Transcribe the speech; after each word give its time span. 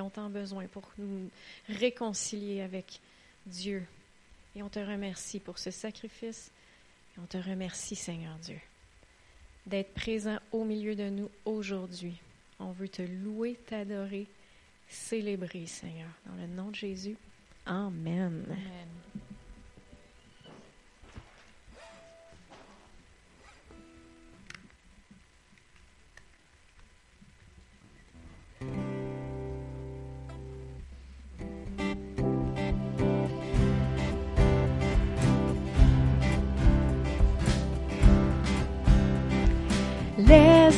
aurions 0.00 0.10
tant 0.10 0.30
besoin 0.30 0.66
pour 0.66 0.90
nous 0.98 1.30
réconcilier 1.68 2.60
avec 2.60 3.00
Dieu. 3.46 3.84
Et 4.54 4.62
on 4.62 4.68
te 4.68 4.78
remercie 4.78 5.40
pour 5.40 5.58
ce 5.58 5.70
sacrifice. 5.70 6.50
Et 7.16 7.20
on 7.20 7.26
te 7.26 7.38
remercie, 7.38 7.96
Seigneur 7.96 8.36
Dieu, 8.38 8.58
d'être 9.66 9.92
présent 9.94 10.38
au 10.52 10.64
milieu 10.64 10.94
de 10.94 11.08
nous 11.08 11.30
aujourd'hui. 11.44 12.20
On 12.58 12.72
veut 12.72 12.88
te 12.88 13.02
louer, 13.02 13.54
t'adorer, 13.66 14.26
célébrer, 14.88 15.66
Seigneur. 15.66 16.10
Dans 16.26 16.40
le 16.40 16.46
nom 16.46 16.70
de 16.70 16.76
Jésus. 16.76 17.16
Amen. 17.66 18.44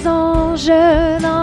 anges 0.06 1.20
dans 1.22 1.39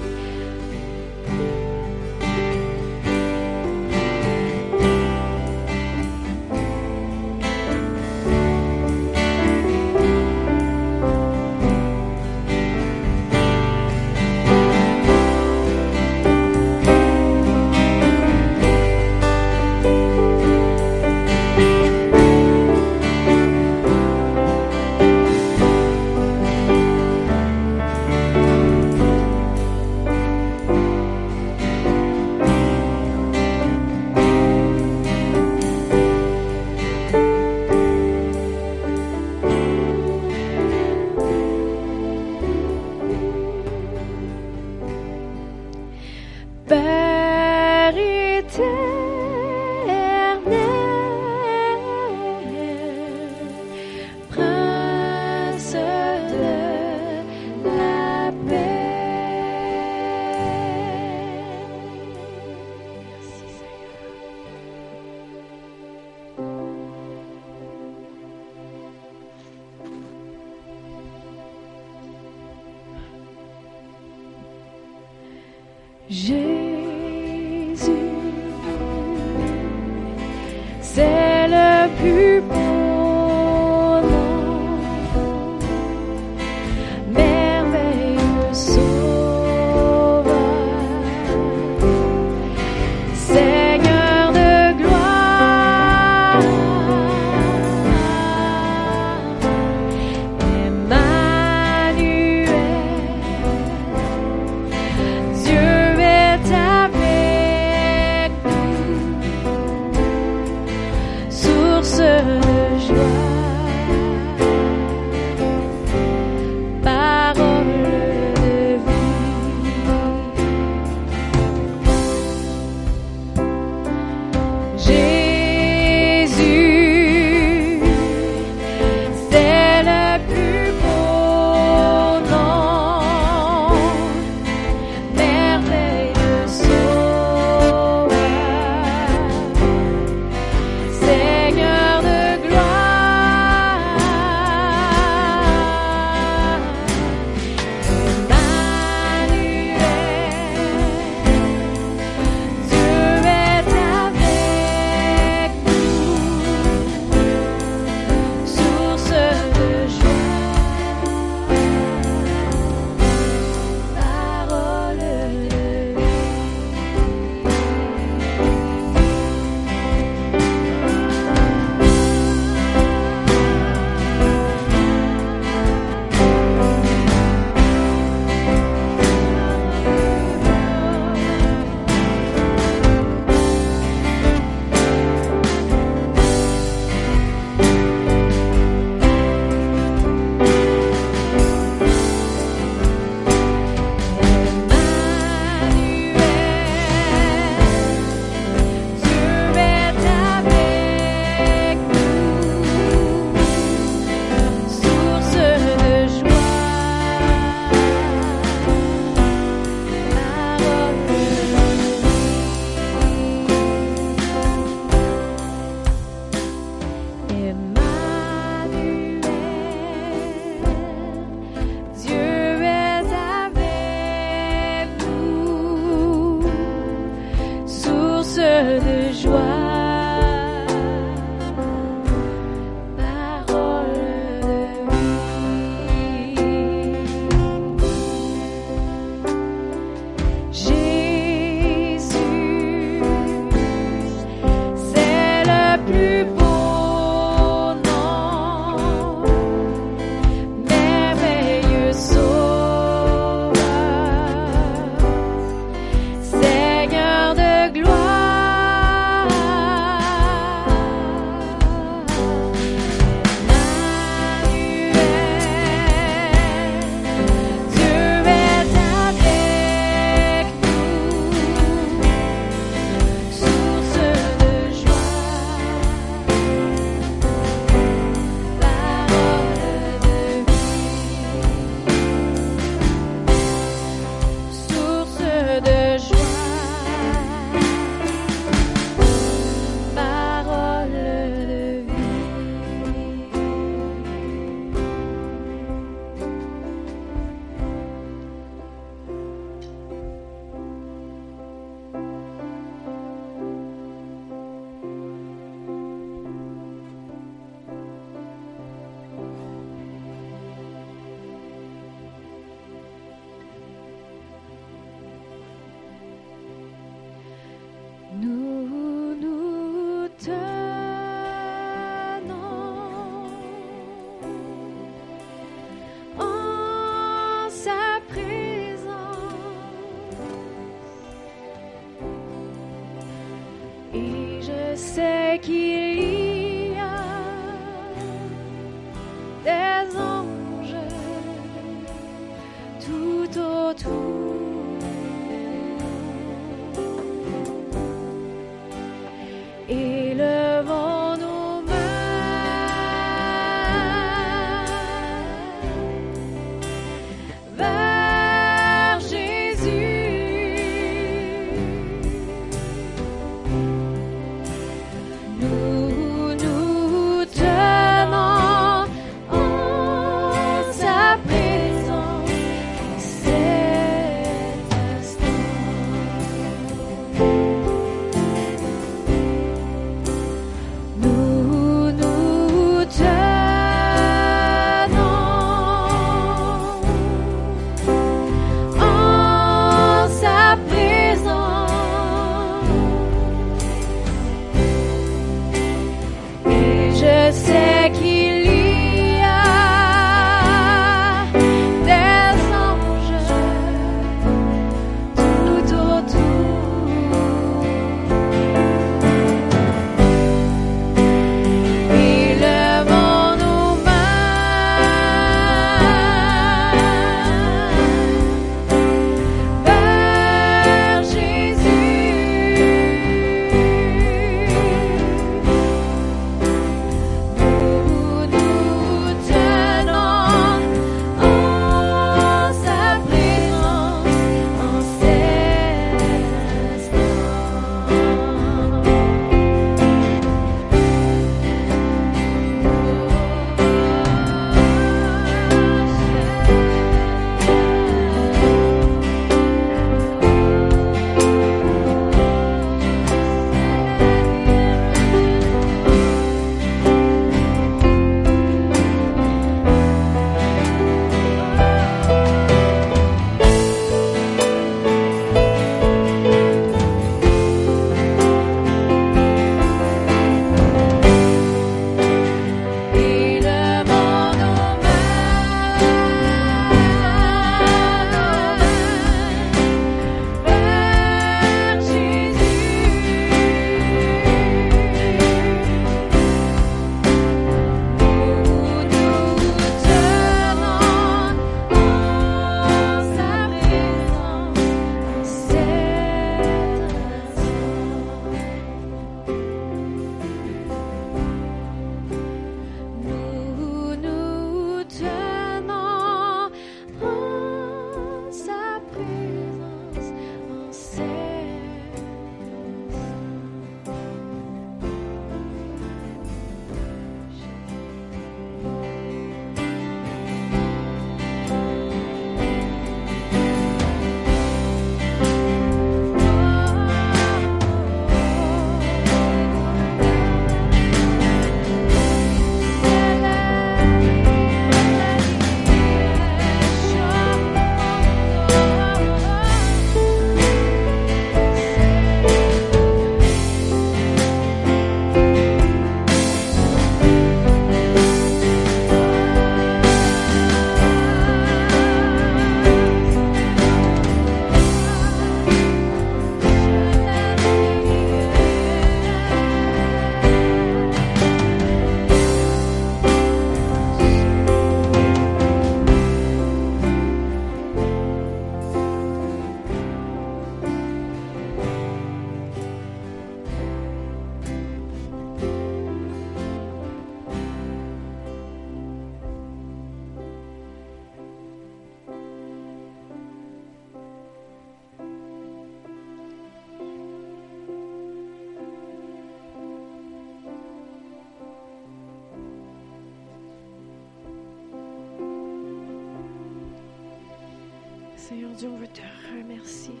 Seigneur 598.26 598.52
Dieu, 598.52 598.70
on 598.70 598.78
veut 598.78 598.88
te 598.88 599.02
remercier 599.36 600.00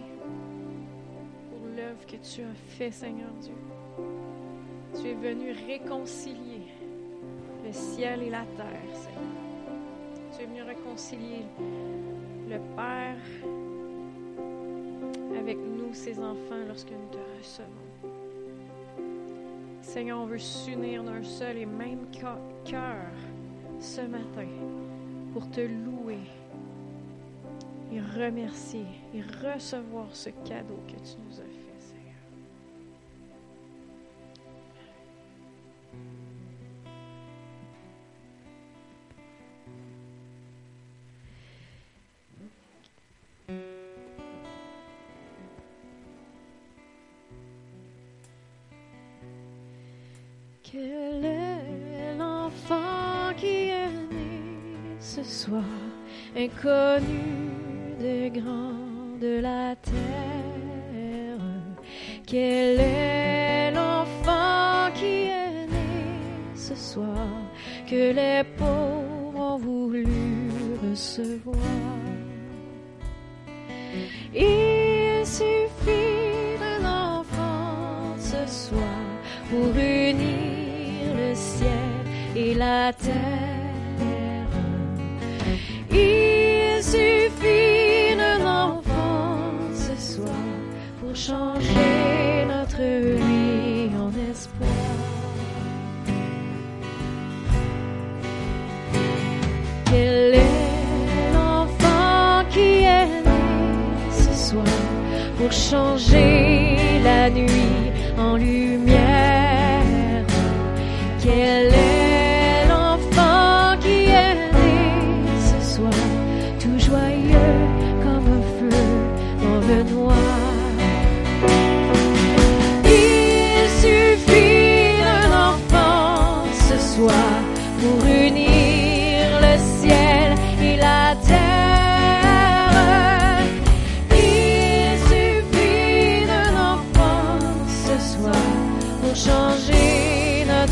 pour 1.50 1.66
l'œuvre 1.76 2.06
que 2.06 2.16
tu 2.16 2.40
as 2.40 2.54
fait, 2.54 2.90
Seigneur 2.90 3.28
Dieu. 3.42 3.52
Tu 4.94 5.08
es 5.10 5.12
venu 5.12 5.52
réconcilier 5.66 6.62
le 7.66 7.70
ciel 7.70 8.22
et 8.22 8.30
la 8.30 8.46
terre, 8.56 8.94
Seigneur. 8.94 9.20
Tu 10.34 10.42
es 10.42 10.46
venu 10.46 10.62
réconcilier 10.62 11.44
le 12.48 12.58
Père 12.74 13.18
avec 15.38 15.58
nous, 15.58 15.92
ses 15.92 16.18
enfants, 16.18 16.64
lorsque 16.66 16.92
nous 16.92 17.10
te 17.10 17.18
recevons. 17.38 17.68
Seigneur, 19.82 20.20
on 20.20 20.24
veut 20.24 20.38
s'unir 20.38 21.04
d'un 21.04 21.22
seul 21.22 21.58
et 21.58 21.66
même 21.66 22.06
cœur 22.64 23.04
ce 23.80 24.00
matin 24.00 24.48
pour 25.34 25.46
te 25.50 25.60
louer 25.60 26.20
remercier 28.18 28.86
et 29.12 29.22
recevoir 29.22 30.14
ce 30.14 30.30
cadeau 30.30 30.78
que 30.86 30.92
tu 30.92 31.16
nous 31.26 31.40
as 31.40 31.44
fait. 31.44 31.53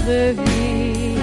The 0.05 0.33
vie. 0.35 1.22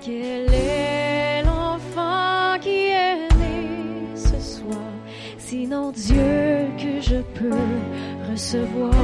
Quel 0.00 0.54
est 0.54 1.42
l'enfant 1.42 2.58
qui 2.60 2.88
est 2.88 3.28
né 3.36 4.06
ce 4.14 4.38
soir, 4.40 4.92
sinon 5.36 5.90
Dieu 5.90 6.68
que 6.78 7.00
je 7.00 7.20
peux 7.34 8.30
recevoir? 8.30 8.95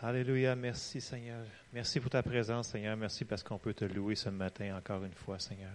Alléluia, 0.00 0.54
merci 0.54 1.00
Seigneur. 1.00 1.44
Merci 1.72 1.98
pour 1.98 2.08
ta 2.08 2.22
présence, 2.22 2.68
Seigneur. 2.68 2.96
Merci 2.96 3.24
parce 3.24 3.42
qu'on 3.42 3.58
peut 3.58 3.74
te 3.74 3.84
louer 3.84 4.14
ce 4.14 4.28
matin 4.28 4.76
encore 4.76 5.02
une 5.02 5.12
fois, 5.12 5.40
Seigneur. 5.40 5.72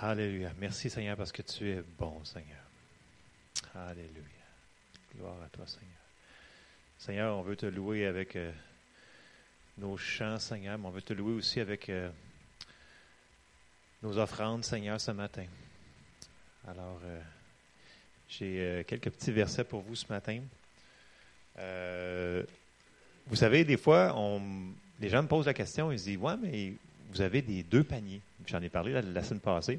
Alléluia. 0.00 0.50
Merci 0.58 0.90
Seigneur 0.90 1.16
parce 1.16 1.30
que 1.30 1.42
tu 1.42 1.70
es 1.70 1.82
bon, 1.96 2.24
Seigneur. 2.24 2.58
Alléluia. 3.76 4.24
Gloire 5.14 5.40
à 5.40 5.48
toi, 5.50 5.68
Seigneur. 5.68 5.92
Seigneur, 6.98 7.38
on 7.38 7.42
veut 7.42 7.54
te 7.54 7.66
louer 7.66 8.06
avec 8.06 8.34
euh, 8.34 8.50
nos 9.78 9.96
chants, 9.96 10.40
Seigneur, 10.40 10.76
mais 10.78 10.88
on 10.88 10.90
veut 10.90 11.02
te 11.02 11.12
louer 11.12 11.34
aussi 11.34 11.60
avec 11.60 11.88
euh, 11.90 12.10
nos 14.02 14.18
offrandes, 14.18 14.64
Seigneur, 14.64 15.00
ce 15.00 15.12
matin. 15.12 15.46
Alors, 16.66 17.00
euh, 17.04 17.20
j'ai 18.28 18.84
quelques 18.88 19.10
petits 19.10 19.30
versets 19.30 19.62
pour 19.62 19.82
vous 19.82 19.94
ce 19.94 20.08
matin. 20.08 20.40
Euh, 21.58 22.42
vous 23.26 23.36
savez, 23.36 23.64
des 23.64 23.76
fois, 23.76 24.14
les 25.00 25.08
gens 25.08 25.22
me 25.22 25.28
posent 25.28 25.46
la 25.46 25.54
question, 25.54 25.92
ils 25.92 25.98
se 25.98 26.04
disent, 26.04 26.18
ouais, 26.18 26.34
mais 26.42 26.72
vous 27.12 27.20
avez 27.20 27.42
des 27.42 27.62
deux 27.62 27.84
paniers. 27.84 28.20
J'en 28.46 28.60
ai 28.60 28.68
parlé 28.68 28.92
la, 28.92 29.02
la, 29.02 29.22
semaine 29.22 29.40
passée. 29.40 29.78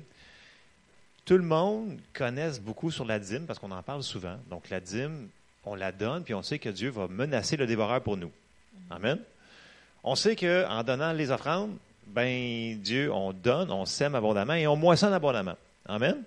Tout 1.26 1.38
le 1.38 1.44
monde 1.44 2.00
connaît 2.14 2.60
beaucoup 2.60 2.92
sur 2.92 3.06
la 3.06 3.20
dîme 3.20 3.46
parce 3.46 3.60
qu'on 3.60 3.72
en 3.72 3.84
parle 3.84 4.04
souvent. 4.04 4.38
Donc, 4.50 4.70
la 4.70 4.80
dîme, 4.80 5.30
on 5.66 5.76
la 5.76 5.92
donne, 5.92 6.24
puis 6.24 6.34
on 6.34 6.44
sait 6.44 6.60
que 6.60 6.70
Dieu 6.70 6.90
va 6.90 7.08
menacer 7.08 7.58
le 7.58 7.66
dévoreur 7.66 8.02
pour 8.02 8.18
nous. 8.18 8.32
Amen. 8.90 9.20
On 10.04 10.16
sait 10.16 10.36
qu'en 10.36 10.84
donnant 10.84 11.14
les 11.14 11.32
offrandes, 11.32 11.78
ben 12.08 12.78
Dieu, 12.82 13.12
on 13.12 13.32
donne, 13.32 13.72
on 13.72 13.86
sème 13.86 14.16
abondamment 14.16 14.54
et 14.54 14.68
on 14.68 14.76
moissonne 14.76 15.14
abondamment. 15.14 15.56
Amen. 15.86 16.22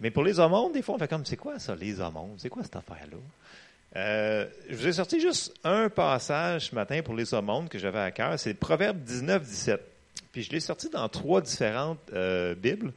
Mais 0.00 0.10
pour 0.10 0.24
les 0.24 0.38
aumônes, 0.38 0.72
des 0.72 0.82
fois, 0.82 0.96
on 0.96 0.98
fait 0.98 1.08
comme, 1.08 1.24
c'est 1.24 1.36
quoi 1.36 1.58
ça, 1.58 1.74
les 1.74 2.00
aumônes? 2.00 2.34
C'est 2.36 2.48
quoi 2.48 2.62
cette 2.62 2.76
affaire-là? 2.76 3.16
Euh, 3.94 4.46
je 4.70 4.76
vous 4.76 4.86
ai 4.86 4.92
sorti 4.92 5.20
juste 5.20 5.54
un 5.64 5.90
passage 5.90 6.70
ce 6.70 6.74
matin 6.74 7.02
pour 7.02 7.14
les 7.14 7.34
aumônes 7.34 7.68
que 7.68 7.78
j'avais 7.78 7.98
à 7.98 8.10
cœur. 8.10 8.38
C'est 8.38 8.54
Proverbe 8.54 8.98
19, 8.98 9.42
17. 9.42 9.80
Puis 10.32 10.42
je 10.42 10.50
l'ai 10.50 10.60
sorti 10.60 10.88
dans 10.88 11.08
trois 11.08 11.42
différentes 11.42 11.98
euh, 12.14 12.54
Bibles 12.54 12.92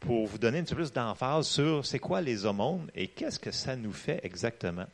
pour 0.00 0.26
vous 0.26 0.38
donner 0.38 0.60
un 0.60 0.64
peu 0.64 0.76
plus 0.76 0.92
d'emphase 0.92 1.46
sur 1.46 1.84
c'est 1.84 1.98
quoi 1.98 2.22
les 2.22 2.46
aumônes 2.46 2.88
et 2.94 3.08
qu'est-ce 3.08 3.38
que 3.38 3.50
ça 3.50 3.76
nous 3.76 3.92
fait 3.92 4.20
exactement. 4.22 4.86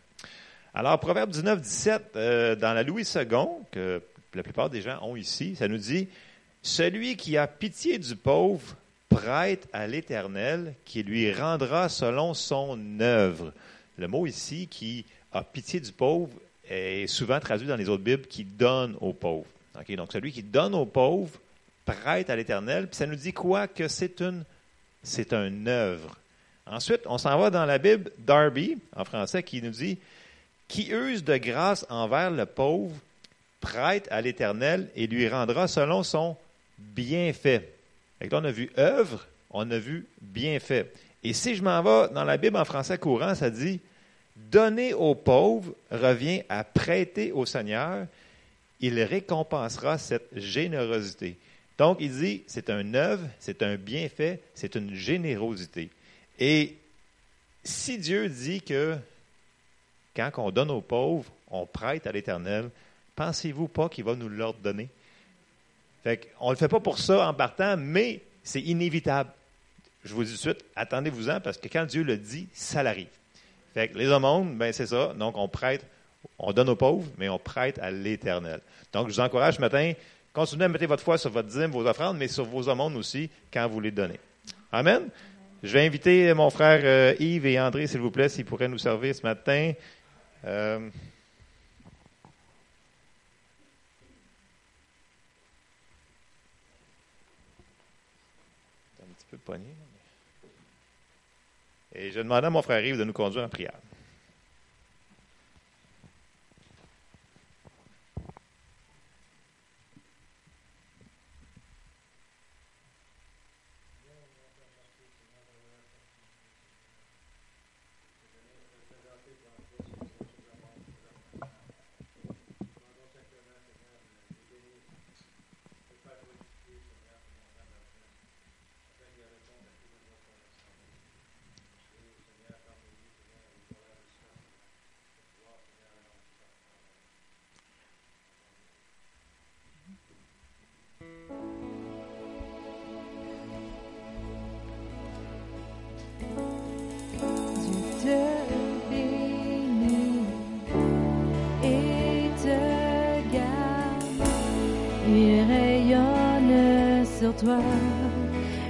Alors, 0.73 0.99
Proverbe 0.99 1.31
19, 1.31 1.61
17, 1.61 2.03
euh, 2.17 2.57
dans 2.57 2.73
la 2.73 2.83
Louis 2.83 3.05
II, 3.14 3.47
que 3.71 4.03
la 4.35 4.43
plupart 4.43 4.71
des 4.71 4.83
gens 4.83 4.99
ont 5.03 5.14
ici, 5.14 5.55
ça 5.55 5.69
nous 5.69 5.79
dit 5.79 6.09
Celui 6.62 7.17
qui 7.17 7.37
a 7.37 7.47
pitié 7.47 7.99
du 7.99 8.17
pauvre 8.17 8.75
prête 9.09 9.69
à 9.73 9.87
l'Éternel, 9.87 10.75
qui 10.85 11.05
lui 11.05 11.33
rendra 11.33 11.88
selon 11.88 12.35
son 12.35 12.99
œuvre. 13.01 13.53
Le 13.97 14.09
mot 14.09 14.27
ici 14.27 14.67
qui 14.67 15.07
a 15.35 15.42
pitié 15.42 15.81
du 15.81 15.92
pauvre 15.92 16.31
est 16.68 17.07
souvent 17.07 17.40
traduit 17.40 17.66
dans 17.66 17.77
les 17.77 17.88
autres 17.88 18.03
Bibles 18.03 18.27
qui 18.27 18.44
donne 18.44 18.97
aux 19.01 19.12
pauvres. 19.12 19.47
Donc, 19.88 20.12
celui 20.12 20.33
qui 20.33 20.42
donne 20.42 20.75
aux 20.75 20.87
pauvres 20.87 21.38
prête 21.85 22.31
à 22.31 22.37
l'Éternel. 22.37 22.87
Puis 22.87 22.97
ça 22.97 23.07
nous 23.07 23.16
dit 23.16 23.33
quoi? 23.33 23.66
Que 23.66 23.88
c'est 23.88 24.20
une, 24.20 24.44
c'est 25.03 25.33
une 25.33 25.68
œuvre. 25.68 26.16
Ensuite, 26.66 27.03
on 27.07 27.18
s'en 27.18 27.38
va 27.38 27.51
dans 27.51 27.66
la 27.66 27.79
Bible 27.79 28.11
Darby, 28.18 28.79
en 28.97 29.05
français, 29.05 29.42
qui 29.42 29.61
nous 29.61 29.70
dit 29.70 29.99
Qui 30.68 30.90
use 30.90 31.25
de 31.25 31.37
grâce 31.37 31.85
envers 31.90 32.31
le 32.31 32.47
pauvre 32.47 32.94
prête 33.61 34.09
à 34.11 34.20
l'Éternel 34.20 34.88
et 34.94 35.07
lui 35.07 35.29
rendra 35.29 35.68
selon 35.68 36.03
son 36.03 36.37
bienfait. 36.79 37.70
Et 38.20 38.29
là, 38.29 38.38
on 38.40 38.44
a 38.44 38.51
vu 38.51 38.70
œuvre, 38.79 39.27
on 39.51 39.70
a 39.70 39.79
vu 39.79 40.07
bienfait. 40.23 40.90
Et 41.23 41.33
si 41.33 41.55
je 41.55 41.62
m'en 41.62 41.83
vais 41.83 42.12
dans 42.14 42.25
la 42.25 42.37
Bible 42.37 42.57
en 42.57 42.64
français 42.64 42.99
courant, 42.99 43.35
ça 43.35 43.51
dit 43.51 43.81
Donner 44.37 44.94
aux 44.94 45.14
pauvres 45.14 45.75
revient 45.90 46.42
à 46.49 46.64
prêter 46.64 47.33
au 47.33 47.47
Seigneur. 47.47 48.07
Il 48.81 49.01
récompensera 49.03 49.99
cette 49.99 50.37
générosité. 50.37 51.38
Donc, 51.79 51.99
il 52.01 52.11
dit, 52.11 52.42
c'est 52.47 52.70
un 52.70 52.94
œuvre, 52.94 53.27
c'est 53.38 53.62
un 53.62 53.77
bienfait, 53.77 54.40
c'est 54.55 54.75
une 54.77 54.94
générosité. 54.94 55.90
Et 56.38 56.77
si 57.62 57.99
Dieu 57.99 58.29
dit 58.29 58.61
que 58.61 58.97
quand 60.14 60.31
on 60.38 60.51
donne 60.51 60.70
aux 60.70 60.81
pauvres, 60.81 61.31
on 61.49 61.66
prête 61.66 62.07
à 62.07 62.12
l'Éternel, 62.12 62.70
pensez-vous 63.16 63.68
pas 63.68 63.88
qu'il 63.88 64.05
va 64.05 64.14
nous 64.14 64.29
l'ordonner? 64.29 64.88
On 66.40 66.49
ne 66.49 66.51
le 66.51 66.57
fait 66.57 66.68
pas 66.68 66.81
pour 66.81 66.99
ça 66.99 67.29
en 67.29 67.35
partant, 67.35 67.77
mais 67.77 68.20
c'est 68.42 68.61
inévitable. 68.61 69.31
Je 70.05 70.12
vous 70.12 70.23
dis 70.23 70.31
tout 70.31 70.37
de 70.37 70.40
suite, 70.40 70.64
attendez-vous-en, 70.77 71.40
parce 71.40 71.57
que 71.57 71.68
quand 71.68 71.87
Dieu 71.87 72.03
le 72.03 72.18
dit, 72.18 72.47
ça 72.53 72.83
l'arrive. 72.83 73.09
Fait 73.75 73.89
que 73.89 73.99
les 73.99 74.09
aumônes, 74.11 74.57
ben 74.57 74.73
c'est 74.73 74.87
ça. 74.87 75.13
Donc, 75.15 75.37
on 75.37 75.49
prête, 75.49 75.85
on 76.39 76.53
donne 76.53 76.69
aux 76.69 76.77
pauvres, 76.77 77.11
mais 77.19 77.29
on 77.29 77.39
prête 77.39 77.79
à 77.81 77.91
l'Éternel. 77.91 78.61
Donc, 78.93 79.09
je 79.09 79.15
vous 79.15 79.21
encourage 79.21 79.57
ce 79.57 79.61
matin, 79.61 79.93
continuez 80.33 80.67
à 80.67 80.69
mettre 80.69 80.87
votre 80.87 81.03
foi 81.03 81.19
sur 81.19 81.31
votre 81.31 81.49
dîme, 81.49 81.73
vos 81.73 81.85
offrandes, 81.85 82.17
mais 82.17 82.29
sur 82.29 82.45
vos 82.45 82.69
aumônes 82.69 82.97
aussi, 82.97 83.29
quand 83.53 83.69
vous 83.69 83.81
les 83.81 83.91
donnez. 83.91 84.21
Amen? 84.71 85.09
Je 85.65 85.73
vais 85.73 85.87
inviter 85.87 86.33
mon 86.35 86.51
frère 86.51 86.83
euh, 86.85 87.15
Yves 87.19 87.47
et 87.47 87.59
André, 87.59 87.87
s'il 87.87 88.01
vous 88.01 88.11
plaît, 88.11 88.29
s'ils 88.29 88.45
pourraient 88.45 88.69
nous 88.69 88.79
servir 88.79 89.15
ce 89.15 89.23
matin. 89.23 89.73
Euh, 90.45 90.79
un 99.03 99.13
petit 99.17 99.27
peu 99.31 99.39
pogné. 99.39 99.65
Et 101.94 102.11
je 102.11 102.18
demandais 102.18 102.46
à 102.46 102.50
mon 102.50 102.62
frère 102.62 102.85
Yves 102.85 102.98
de 102.98 103.04
nous 103.04 103.12
conduire 103.12 103.44
en 103.44 103.48
prière. 103.48 103.78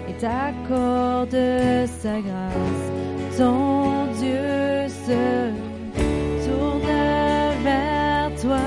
Et 0.08 0.12
t'accorde 0.14 1.36
sa 2.00 2.20
grâce. 2.20 3.38
Ton 3.38 4.06
Dieu 4.18 4.88
se 5.06 5.50
tourne 6.44 7.02
vers 7.64 8.30
toi, 8.40 8.66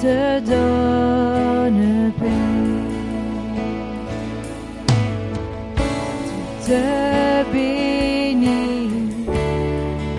te 0.00 0.40
donne 0.40 2.12
paix. 2.18 2.26
Tu 6.62 6.72
te 6.72 7.52
bénis 7.52 8.90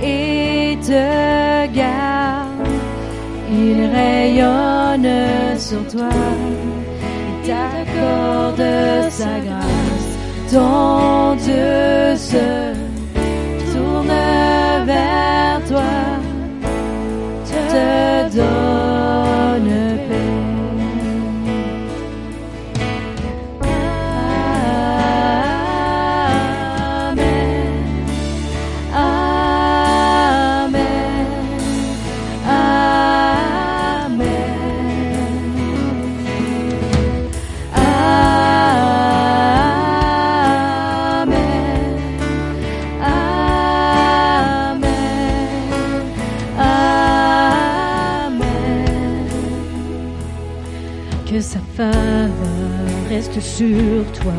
et 0.04 0.78
te 0.82 1.75
garde. 1.75 2.49
Il 3.52 3.89
rayonne 3.93 5.58
sur 5.58 5.86
toi 5.88 6.10
t'accorde 7.93 9.10
sa 9.10 9.39
grâce. 9.39 10.52
Ton 10.52 11.36
Dieu 11.36 12.15
se 12.15 12.73
tourne 13.71 14.08
vers 14.86 15.62
toi, 15.67 15.84
te 17.45 18.36
donne 18.36 18.88
sur 53.41 54.04
toi 54.21 54.34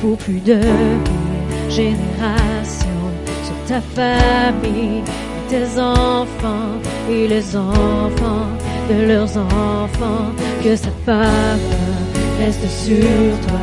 pour 0.00 0.16
plus 0.18 0.40
de 0.40 0.54
mille 0.54 1.70
générations, 1.70 3.10
sur 3.44 3.54
ta 3.66 3.80
famille, 3.80 5.02
et 5.02 5.48
tes 5.48 5.80
enfants 5.80 6.78
et 7.10 7.28
les 7.28 7.56
enfants 7.56 8.48
de 8.90 9.06
leurs 9.06 9.36
enfants, 9.36 10.32
que 10.62 10.76
sa 10.76 10.90
faveur 11.06 11.98
reste 12.38 12.68
sur 12.68 13.38
toi 13.46 13.60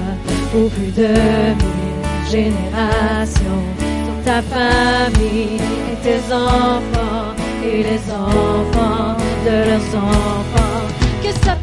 pour 0.52 0.70
plus 0.72 0.92
de 0.92 1.08
mille 1.08 2.30
générations, 2.30 3.64
sur 3.80 4.24
ta 4.26 4.42
famille 4.42 5.58
et 5.92 5.98
tes 6.04 6.34
enfants 6.34 7.34
et 7.64 7.84
les 7.84 8.12
enfants 8.12 9.18
de 9.46 9.70
leurs 9.70 9.96
enfants, 9.96 10.86
que 11.24 11.32
sa 11.46 11.56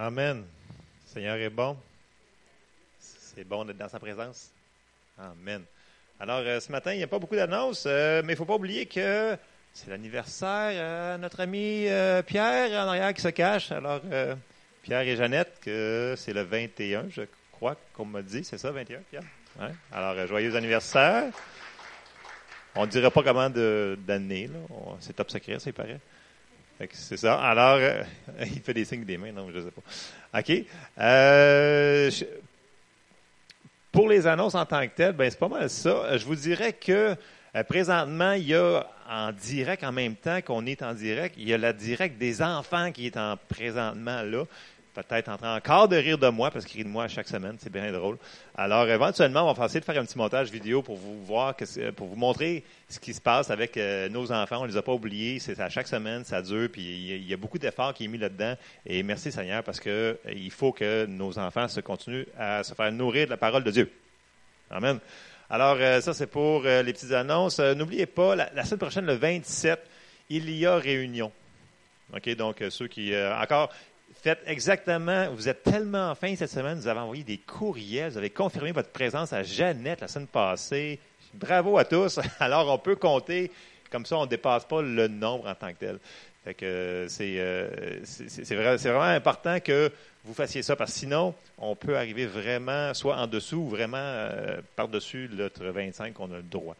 Amen. 0.00 0.44
Le 0.44 1.12
Seigneur 1.12 1.36
est 1.38 1.50
bon. 1.50 1.76
C'est 3.00 3.42
bon 3.42 3.64
d'être 3.64 3.78
dans 3.78 3.88
sa 3.88 3.98
présence. 3.98 4.52
Amen. 5.18 5.64
Alors, 6.20 6.38
euh, 6.38 6.60
ce 6.60 6.70
matin, 6.70 6.92
il 6.92 6.98
n'y 6.98 7.02
a 7.02 7.08
pas 7.08 7.18
beaucoup 7.18 7.34
d'annonces, 7.34 7.82
euh, 7.84 8.22
mais 8.22 8.34
il 8.34 8.36
ne 8.36 8.38
faut 8.38 8.44
pas 8.44 8.54
oublier 8.54 8.86
que 8.86 9.36
c'est 9.74 9.90
l'anniversaire 9.90 11.16
de 11.16 11.20
notre 11.20 11.40
ami 11.40 11.88
euh, 11.88 12.22
Pierre 12.22 12.70
en 12.84 12.90
arrière 12.90 13.12
qui 13.12 13.22
se 13.22 13.28
cache. 13.28 13.72
Alors, 13.72 14.00
Pierre 14.84 15.00
et 15.00 15.16
Jeannette, 15.16 15.58
que 15.60 16.14
c'est 16.16 16.32
le 16.32 16.42
21, 16.42 17.06
je 17.10 17.22
crois 17.50 17.74
qu'on 17.92 18.04
m'a 18.04 18.22
dit. 18.22 18.44
C'est 18.44 18.58
ça, 18.58 18.70
21, 18.70 19.00
Pierre? 19.10 19.24
Alors, 19.90 20.28
joyeux 20.28 20.54
anniversaire. 20.54 21.24
On 22.76 22.86
ne 22.86 22.90
dirait 22.90 23.10
pas 23.10 23.24
comment 23.24 23.50
d'année. 23.50 24.48
C'est 25.00 25.16
top 25.16 25.28
secret, 25.32 25.58
ça, 25.58 25.70
il 25.70 25.72
paraît. 25.72 25.98
C'est 26.92 27.16
ça. 27.16 27.40
Alors, 27.40 27.80
il 28.40 28.60
fait 28.60 28.74
des 28.74 28.84
signes 28.84 29.04
des 29.04 29.18
mains, 29.18 29.32
non, 29.32 29.50
je 29.52 29.58
ne 29.58 29.64
sais 29.64 29.70
pas. 29.70 30.40
OK. 30.40 30.52
Euh, 30.98 32.10
pour 33.90 34.08
les 34.08 34.26
annonces 34.26 34.54
en 34.54 34.64
tant 34.64 34.86
que 34.86 34.94
telles, 34.94 35.12
ben, 35.12 35.30
c'est 35.30 35.38
pas 35.38 35.48
mal 35.48 35.68
ça. 35.68 36.16
Je 36.16 36.24
vous 36.24 36.36
dirais 36.36 36.72
que 36.72 37.16
euh, 37.56 37.64
présentement, 37.64 38.32
il 38.32 38.48
y 38.48 38.54
a 38.54 38.86
en 39.08 39.32
direct, 39.32 39.82
en 39.82 39.92
même 39.92 40.14
temps 40.14 40.40
qu'on 40.42 40.66
est 40.66 40.82
en 40.82 40.94
direct, 40.94 41.34
il 41.38 41.48
y 41.48 41.54
a 41.54 41.58
la 41.58 41.72
direct 41.72 42.18
des 42.18 42.42
enfants 42.42 42.92
qui 42.92 43.06
est 43.06 43.16
en 43.16 43.36
présentement 43.48 44.22
là 44.22 44.44
peut-être 45.02 45.28
en 45.28 45.36
train 45.36 45.56
encore 45.56 45.88
de 45.88 45.96
rire 45.96 46.18
de 46.18 46.28
moi 46.28 46.50
parce 46.50 46.64
qu'il 46.64 46.78
rit 46.78 46.84
de 46.84 46.88
moi 46.88 47.08
chaque 47.08 47.28
semaine, 47.28 47.56
c'est 47.58 47.72
bien 47.72 47.90
drôle. 47.92 48.18
Alors 48.56 48.88
éventuellement, 48.88 49.48
on 49.48 49.52
va 49.52 49.64
essayer 49.66 49.80
de 49.80 49.84
faire 49.84 50.00
un 50.00 50.04
petit 50.04 50.18
montage 50.18 50.50
vidéo 50.50 50.82
pour 50.82 50.96
vous 50.96 51.22
voir, 51.24 51.54
pour 51.96 52.08
vous 52.08 52.16
montrer 52.16 52.64
ce 52.88 52.98
qui 52.98 53.14
se 53.14 53.20
passe 53.20 53.50
avec 53.50 53.76
euh, 53.76 54.08
nos 54.08 54.32
enfants. 54.32 54.62
On 54.62 54.64
les 54.64 54.76
a 54.76 54.82
pas 54.82 54.92
oubliés, 54.92 55.38
c'est 55.38 55.58
à 55.60 55.68
chaque 55.68 55.88
semaine, 55.88 56.24
ça 56.24 56.42
dure, 56.42 56.68
puis 56.70 56.82
il 56.82 57.24
y, 57.24 57.34
a 57.34 57.36
beaucoup 57.36 57.58
d'efforts 57.58 57.94
qui 57.94 58.04
est 58.04 58.08
mis 58.08 58.18
là-dedans. 58.18 58.54
Et 58.86 59.02
merci 59.02 59.30
Seigneur 59.30 59.62
parce 59.62 59.80
que 59.80 59.90
euh, 59.90 60.32
il 60.34 60.50
faut 60.50 60.72
que 60.72 61.06
nos 61.06 61.38
enfants 61.38 61.68
se 61.68 61.80
continuent 61.80 62.26
à 62.38 62.64
se 62.64 62.74
faire 62.74 62.90
nourrir 62.92 63.26
de 63.26 63.30
la 63.30 63.36
parole 63.36 63.64
de 63.64 63.70
Dieu. 63.70 63.90
Amen. 64.70 64.98
Alors 65.50 65.76
euh, 65.80 66.00
ça 66.00 66.12
c'est 66.12 66.26
pour 66.26 66.62
les 66.62 66.92
petites 66.92 67.12
annonces. 67.12 67.58
N'oubliez 67.60 68.06
pas, 68.06 68.36
la 68.36 68.64
semaine 68.64 68.80
prochaine, 68.80 69.06
le 69.06 69.14
27, 69.14 69.80
il 70.30 70.50
y 70.50 70.66
a 70.66 70.76
réunion. 70.76 71.32
OK, 72.14 72.28
donc 72.36 72.64
ceux 72.70 72.88
qui 72.88 73.12
encore 73.16 73.70
faites 74.22 74.40
exactement, 74.46 75.30
vous 75.32 75.48
êtes 75.48 75.62
tellement 75.62 76.14
fin 76.14 76.34
cette 76.36 76.50
semaine, 76.50 76.78
vous 76.78 76.88
avez 76.88 77.00
envoyé 77.00 77.24
des 77.24 77.38
courriels, 77.38 78.10
vous 78.10 78.18
avez 78.18 78.30
confirmé 78.30 78.72
votre 78.72 78.90
présence 78.90 79.32
à 79.32 79.42
Jeannette 79.42 80.00
la 80.00 80.08
semaine 80.08 80.26
passée. 80.28 80.98
Bravo 81.34 81.78
à 81.78 81.84
tous. 81.84 82.18
Alors, 82.40 82.72
on 82.72 82.78
peut 82.78 82.96
compter, 82.96 83.50
comme 83.90 84.06
ça, 84.06 84.16
on 84.16 84.22
ne 84.22 84.30
dépasse 84.30 84.64
pas 84.64 84.82
le 84.82 85.08
nombre 85.08 85.48
en 85.48 85.54
tant 85.54 85.72
que 85.72 85.78
tel. 85.78 85.98
Fait 86.44 86.54
que 86.54 87.06
c'est, 87.08 87.34
euh, 87.38 88.00
c'est, 88.04 88.54
vraiment 88.54 89.02
important 89.02 89.60
que 89.60 89.90
vous 90.24 90.34
fassiez 90.34 90.62
ça, 90.62 90.76
parce 90.76 90.92
que 90.92 90.98
sinon, 90.98 91.34
on 91.58 91.76
peut 91.76 91.96
arriver 91.96 92.26
vraiment 92.26 92.94
soit 92.94 93.16
en 93.16 93.26
dessous 93.26 93.58
ou 93.58 93.68
vraiment 93.68 93.96
euh, 93.98 94.60
par-dessus 94.76 95.28
notre 95.32 95.64
25 95.64 96.14
qu'on 96.14 96.32
a 96.32 96.36
le 96.36 96.42
droit. 96.42 96.76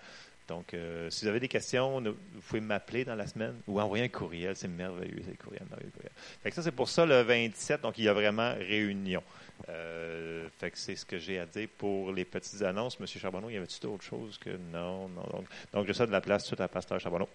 Donc, 0.48 0.72
euh, 0.72 1.10
si 1.10 1.24
vous 1.24 1.28
avez 1.28 1.40
des 1.40 1.48
questions, 1.48 2.00
vous 2.00 2.40
pouvez 2.46 2.60
m'appeler 2.60 3.04
dans 3.04 3.14
la 3.14 3.26
semaine 3.26 3.54
ou 3.66 3.80
envoyer 3.80 4.04
un 4.04 4.08
courriel. 4.08 4.56
C'est 4.56 4.66
merveilleux, 4.66 5.22
c'est 5.24 5.36
courriel, 5.36 5.62
merveilleux 5.68 5.92
courriel. 5.92 6.12
Fait 6.42 6.48
que 6.48 6.56
ça, 6.56 6.62
c'est 6.62 6.72
pour 6.72 6.88
ça 6.88 7.04
le 7.04 7.20
27. 7.22 7.82
Donc, 7.82 7.98
il 7.98 8.04
y 8.04 8.08
a 8.08 8.14
vraiment 8.14 8.54
réunion. 8.54 9.22
Euh, 9.68 10.48
fait 10.58 10.70
que 10.70 10.78
c'est 10.78 10.96
ce 10.96 11.04
que 11.04 11.18
j'ai 11.18 11.38
à 11.38 11.46
dire 11.46 11.68
pour 11.76 12.12
les 12.12 12.24
petites 12.24 12.62
annonces. 12.62 12.98
Monsieur 12.98 13.20
Charbonneau, 13.20 13.50
y 13.50 13.56
avait-il 13.56 13.86
autre 13.86 14.04
chose 14.04 14.38
que 14.38 14.50
non, 14.72 15.08
non? 15.08 15.24
Donc, 15.32 15.44
donc 15.72 15.92
je 15.92 16.04
de 16.04 16.10
la 16.10 16.20
place 16.20 16.44
tout 16.44 16.60
à 16.62 16.68
Pasteur 16.68 16.98
Charbonneau. 16.98 17.28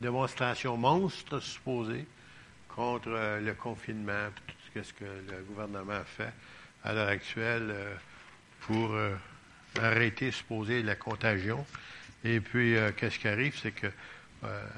Démonstration 0.00 0.76
monstre 0.76 1.40
supposée 1.40 2.06
contre 2.68 3.08
euh, 3.08 3.40
le 3.40 3.54
confinement, 3.54 4.28
tout 4.74 4.82
ce 4.82 4.92
que 4.92 5.04
le 5.04 5.42
gouvernement 5.48 6.02
fait 6.04 6.32
à 6.84 6.94
l'heure 6.94 7.08
actuelle 7.08 7.68
euh, 7.70 7.94
pour 8.60 8.92
euh, 8.92 9.14
arrêter 9.80 10.30
supposé 10.30 10.82
la 10.82 10.96
contagion. 10.96 11.66
Et 12.24 12.40
puis, 12.40 12.76
qu'est-ce 12.98 13.18
qui 13.18 13.28
arrive, 13.28 13.58
c'est 13.58 13.70
que 13.70 13.86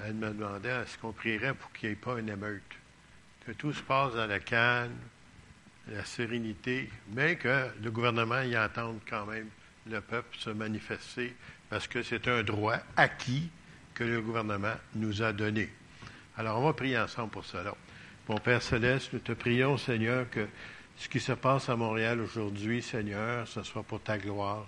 elle 0.05 0.14
me 0.14 0.31
demandait 0.31 0.68
est-ce 0.68 0.97
qu'on 0.99 1.12
prierait 1.12 1.55
pour 1.55 1.73
qu'il 1.73 1.89
n'y 1.89 1.95
ait 1.95 1.97
pas 1.97 2.18
une 2.18 2.29
émeute, 2.29 2.62
que 3.45 3.51
tout 3.51 3.73
se 3.73 3.83
passe 3.83 4.14
dans 4.14 4.27
la 4.27 4.39
calme, 4.39 4.95
la 5.89 6.05
sérénité, 6.05 6.89
mais 7.14 7.35
que 7.35 7.66
le 7.83 7.91
gouvernement 7.91 8.43
y 8.43 8.57
entende 8.57 9.01
quand 9.09 9.27
même 9.27 9.49
le 9.87 10.01
peuple 10.01 10.37
se 10.39 10.51
manifester 10.51 11.35
parce 11.68 11.89
que 11.89 12.03
c'est 12.03 12.29
un 12.29 12.45
droit 12.45 12.79
acquis 12.97 13.51
que 13.95 14.05
le 14.05 14.20
gouvernement 14.20 14.74
nous 14.95 15.22
a 15.22 15.32
donné. 15.32 15.68
Alors, 16.36 16.59
on 16.61 16.64
va 16.64 16.72
prier 16.72 16.99
ensemble 16.99 17.30
pour 17.30 17.45
cela. 17.45 17.74
Mon 18.28 18.38
Père 18.38 18.62
céleste, 18.62 19.12
nous 19.12 19.18
te 19.18 19.32
prions, 19.32 19.76
Seigneur, 19.76 20.30
que 20.30 20.47
ce 20.97 21.09
qui 21.09 21.20
se 21.20 21.32
passe 21.32 21.68
à 21.68 21.76
Montréal 21.76 22.20
aujourd'hui, 22.20 22.82
Seigneur, 22.82 23.47
ce 23.49 23.62
soit 23.62 23.82
pour 23.82 24.01
ta 24.01 24.18
gloire. 24.18 24.66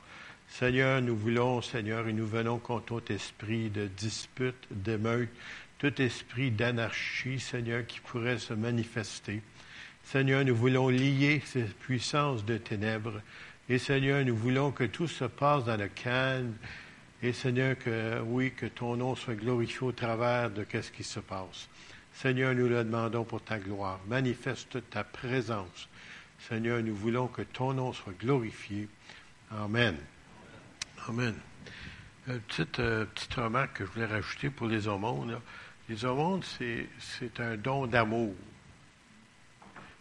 Seigneur, 0.48 1.00
nous 1.00 1.16
voulons, 1.16 1.62
Seigneur, 1.62 2.06
et 2.08 2.12
nous 2.12 2.26
venons 2.26 2.58
contre 2.58 2.84
tout 2.84 3.12
esprit 3.12 3.70
de 3.70 3.86
dispute, 3.86 4.66
d'émeute, 4.70 5.30
tout 5.78 6.00
esprit 6.02 6.50
d'anarchie, 6.50 7.40
Seigneur, 7.40 7.86
qui 7.86 8.00
pourrait 8.00 8.38
se 8.38 8.54
manifester. 8.54 9.42
Seigneur, 10.04 10.44
nous 10.44 10.54
voulons 10.54 10.88
lier 10.88 11.42
ces 11.46 11.62
puissances 11.62 12.44
de 12.44 12.58
ténèbres. 12.58 13.20
Et 13.68 13.78
Seigneur, 13.78 14.24
nous 14.24 14.36
voulons 14.36 14.70
que 14.70 14.84
tout 14.84 15.08
se 15.08 15.24
passe 15.24 15.64
dans 15.64 15.78
le 15.78 15.88
calme 15.88 16.52
et 17.24 17.32
Seigneur, 17.32 17.78
que 17.78 18.20
oui, 18.20 18.52
que 18.52 18.66
ton 18.66 18.96
nom 18.96 19.14
soit 19.14 19.34
glorifié 19.34 19.80
au 19.80 19.92
travers 19.92 20.50
de 20.50 20.66
ce 20.70 20.90
qui 20.90 21.02
se 21.02 21.20
passe. 21.20 21.70
Seigneur, 22.12 22.54
nous 22.54 22.68
le 22.68 22.84
demandons 22.84 23.24
pour 23.24 23.42
ta 23.42 23.58
gloire. 23.58 23.98
Manifeste 24.06 24.78
ta 24.90 25.04
présence. 25.04 25.88
Seigneur, 26.38 26.82
nous 26.82 26.94
voulons 26.94 27.28
que 27.28 27.40
ton 27.40 27.72
nom 27.72 27.94
soit 27.94 28.12
glorifié. 28.12 28.90
Amen. 29.50 29.96
Amen. 31.08 31.34
Une 32.28 32.40
petite, 32.40 32.78
euh, 32.80 33.06
petite 33.06 33.32
remarque 33.34 33.78
que 33.78 33.86
je 33.86 33.90
voulais 33.92 34.04
rajouter 34.04 34.50
pour 34.50 34.66
les 34.66 34.86
aumônes. 34.86 35.40
Les 35.88 36.04
aumônes, 36.04 36.42
c'est, 36.42 37.40
un 37.40 37.56
don 37.56 37.86
d'amour. 37.86 38.34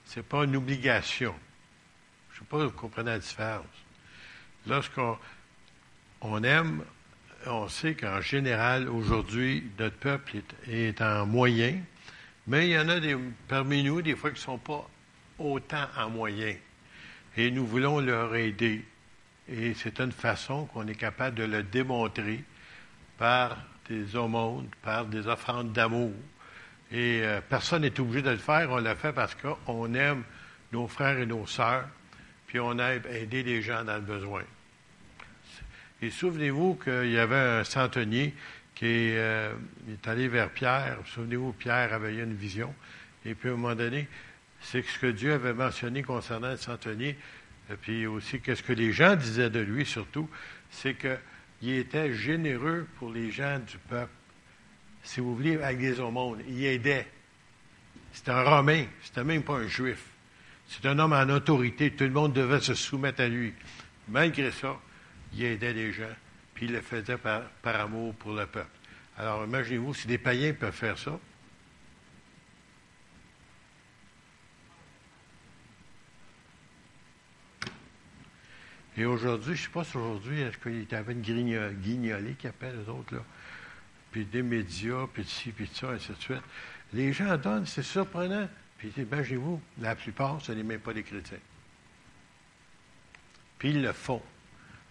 C'est 0.03 0.25
pas 0.25 0.43
une 0.43 0.57
obligation. 0.57 1.33
Je 2.31 2.35
ne 2.35 2.39
sais 2.39 2.49
pas 2.49 2.59
si 2.59 2.65
vous 2.65 2.71
comprenez 2.71 3.11
la 3.11 3.19
différence. 3.19 3.65
Lorsqu'on 4.67 5.17
on 6.19 6.43
aime, 6.43 6.83
on 7.47 7.67
sait 7.67 7.95
qu'en 7.95 8.21
général, 8.21 8.89
aujourd'hui, 8.89 9.63
notre 9.79 9.97
peuple 9.97 10.37
est, 10.69 11.01
en 11.01 11.25
moyen, 11.25 11.79
mais 12.47 12.67
il 12.67 12.73
y 12.73 12.79
en 12.79 12.89
a 12.89 12.99
parmi 13.47 13.83
nous, 13.83 14.01
des 14.01 14.15
fois, 14.15 14.31
qui 14.31 14.37
ne 14.37 14.41
sont 14.41 14.57
pas 14.57 14.87
autant 15.39 15.85
en 15.97 16.09
moyen. 16.09 16.55
Et 17.37 17.51
nous 17.51 17.65
voulons 17.65 17.99
leur 17.99 18.35
aider. 18.35 18.85
Et 19.49 19.73
c'est 19.73 19.99
une 19.99 20.11
façon 20.11 20.65
qu'on 20.67 20.87
est 20.87 20.95
capable 20.95 21.37
de 21.37 21.43
le 21.43 21.63
démontrer 21.63 22.43
par 23.17 23.57
des 23.89 24.15
aumônes, 24.15 24.69
par 24.81 25.05
des 25.05 25.27
offrandes 25.27 25.73
d'amour. 25.73 26.13
Et 26.91 27.21
euh, 27.23 27.41
personne 27.47 27.81
n'est 27.81 27.99
obligé 27.99 28.21
de 28.21 28.29
le 28.29 28.37
faire. 28.37 28.69
On 28.69 28.79
le 28.79 28.95
fait 28.95 29.13
parce 29.13 29.35
qu'on 29.35 29.93
aime 29.93 30.23
nos 30.71 30.87
frères 30.87 31.19
et 31.19 31.25
nos 31.25 31.45
sœurs, 31.45 31.87
puis 32.47 32.59
on 32.59 32.77
aime 32.79 33.01
aider 33.09 33.43
les 33.43 33.61
gens 33.61 33.83
dans 33.83 33.95
le 33.95 34.01
besoin. 34.01 34.43
Et 36.03 36.09
souvenez-vous 36.09 36.75
qu'il 36.75 37.11
y 37.11 37.17
avait 37.17 37.37
un 37.37 37.63
centenier 37.63 38.33
qui 38.75 38.87
est, 38.87 39.17
euh, 39.17 39.53
est 39.89 40.05
allé 40.05 40.27
vers 40.27 40.49
Pierre. 40.49 40.97
Souvenez-vous, 41.05 41.53
Pierre 41.53 41.93
avait 41.93 42.13
eu 42.13 42.21
une 42.21 42.33
vision. 42.33 42.75
Et 43.23 43.33
puis, 43.35 43.47
à 43.47 43.53
un 43.53 43.55
moment 43.55 43.73
donné, 43.73 44.09
c'est 44.59 44.81
ce 44.81 44.99
que 44.99 45.07
Dieu 45.07 45.31
avait 45.31 45.53
mentionné 45.53 46.03
concernant 46.03 46.51
le 46.51 46.57
centenier, 46.57 47.15
et 47.71 47.75
puis 47.75 48.05
aussi 48.05 48.41
qu'est-ce 48.41 48.63
que 48.63 48.73
les 48.73 48.91
gens 48.91 49.15
disaient 49.15 49.49
de 49.49 49.61
lui 49.61 49.85
surtout, 49.85 50.29
c'est 50.69 50.95
qu'il 50.95 51.71
était 51.71 52.13
généreux 52.13 52.85
pour 52.99 53.09
les 53.09 53.31
gens 53.31 53.59
du 53.59 53.77
peuple. 53.77 54.11
Si 55.03 55.21
vous 55.21 55.33
voulez, 55.33 55.55
avec 55.63 55.79
des 55.79 56.01
aumônes, 56.01 56.41
il 56.49 56.65
aidait. 56.65 57.07
C'était 58.11 58.31
un 58.31 58.43
Romain, 58.43 58.87
c'était 59.01 59.23
même 59.23 59.43
pas 59.43 59.53
un 59.53 59.67
Juif. 59.67 60.03
C'est 60.67 60.85
un 60.85 60.99
homme 60.99 61.13
en 61.13 61.29
autorité, 61.29 61.91
tout 61.91 62.03
le 62.03 62.09
monde 62.09 62.33
devait 62.33 62.59
se 62.59 62.73
soumettre 62.73 63.21
à 63.21 63.29
lui. 63.29 63.53
Malgré 64.09 64.51
ça, 64.51 64.77
il 65.35 65.43
aidait 65.43 65.73
les 65.73 65.91
gens, 65.91 66.13
puis 66.53 66.65
il 66.65 66.73
le 66.73 66.81
faisait 66.81 67.17
par, 67.17 67.43
amour 67.63 68.13
pour 68.15 68.33
le 68.33 68.45
peuple. 68.45 68.67
Alors 69.17 69.43
imaginez-vous, 69.45 69.93
si 69.93 70.07
des 70.07 70.17
païens 70.17 70.53
peuvent 70.53 70.73
faire 70.73 70.97
ça, 70.97 71.19
Et 78.95 79.05
aujourd'hui, 79.05 79.55
je 79.55 79.61
ne 79.61 79.65
sais 79.65 79.71
pas 79.71 79.83
si 79.83 79.97
aujourd'hui, 79.97 80.41
est-ce 80.41 80.57
qu'il 80.59 80.83
y 80.83 80.95
avait 80.95 81.13
une 81.13 81.21
guignolée 81.21 82.35
qui 82.35 82.45
appelle 82.45 82.79
les 82.79 82.89
autres, 82.89 83.15
là, 83.15 83.23
puis 84.11 84.23
des 84.23 84.43
médias, 84.43 85.07
puis 85.11 85.23
de 85.23 85.27
ci, 85.27 85.51
puis 85.51 85.67
de 85.67 85.73
ça, 85.73 85.89
ainsi 85.89 86.11
de 86.11 86.21
suite. 86.21 86.43
Les 86.93 87.11
gens 87.11 87.35
donnent, 87.37 87.65
c'est 87.65 87.81
surprenant. 87.81 88.47
Puis 88.77 88.93
imaginez-vous, 88.95 89.59
la 89.79 89.95
plupart, 89.95 90.39
ce 90.41 90.51
n'est 90.51 90.61
même 90.61 90.79
pas 90.79 90.93
des 90.93 91.01
chrétiens. 91.01 91.39
Puis 93.57 93.71
ils 93.71 93.81
le 93.81 93.91
font. 93.91 94.21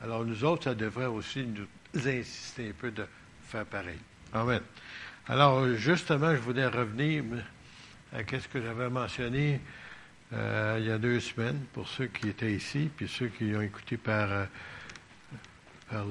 Alors 0.02 0.24
nous 0.24 0.44
autres, 0.44 0.64
ça 0.64 0.74
devrait 0.74 1.06
aussi 1.06 1.44
nous 1.44 1.66
insister 1.94 2.70
un 2.70 2.72
peu 2.72 2.90
de 2.90 3.06
faire 3.46 3.64
pareil. 3.64 3.98
Amen. 4.32 4.60
Alors 5.28 5.68
justement, 5.76 6.34
je 6.34 6.40
voulais 6.40 6.66
revenir 6.66 7.22
à 8.12 8.18
ce 8.18 8.48
que 8.48 8.60
j'avais 8.60 8.90
mentionné 8.90 9.60
euh, 10.32 10.78
il 10.80 10.86
y 10.86 10.90
a 10.90 10.98
deux 10.98 11.20
semaines 11.20 11.60
pour 11.72 11.86
ceux 11.88 12.06
qui 12.06 12.28
étaient 12.28 12.52
ici, 12.52 12.90
puis 12.96 13.06
ceux 13.06 13.28
qui 13.28 13.54
ont 13.54 13.60
écouté 13.60 13.96
par, 13.96 14.32
euh, 14.32 14.44
par 15.90 16.06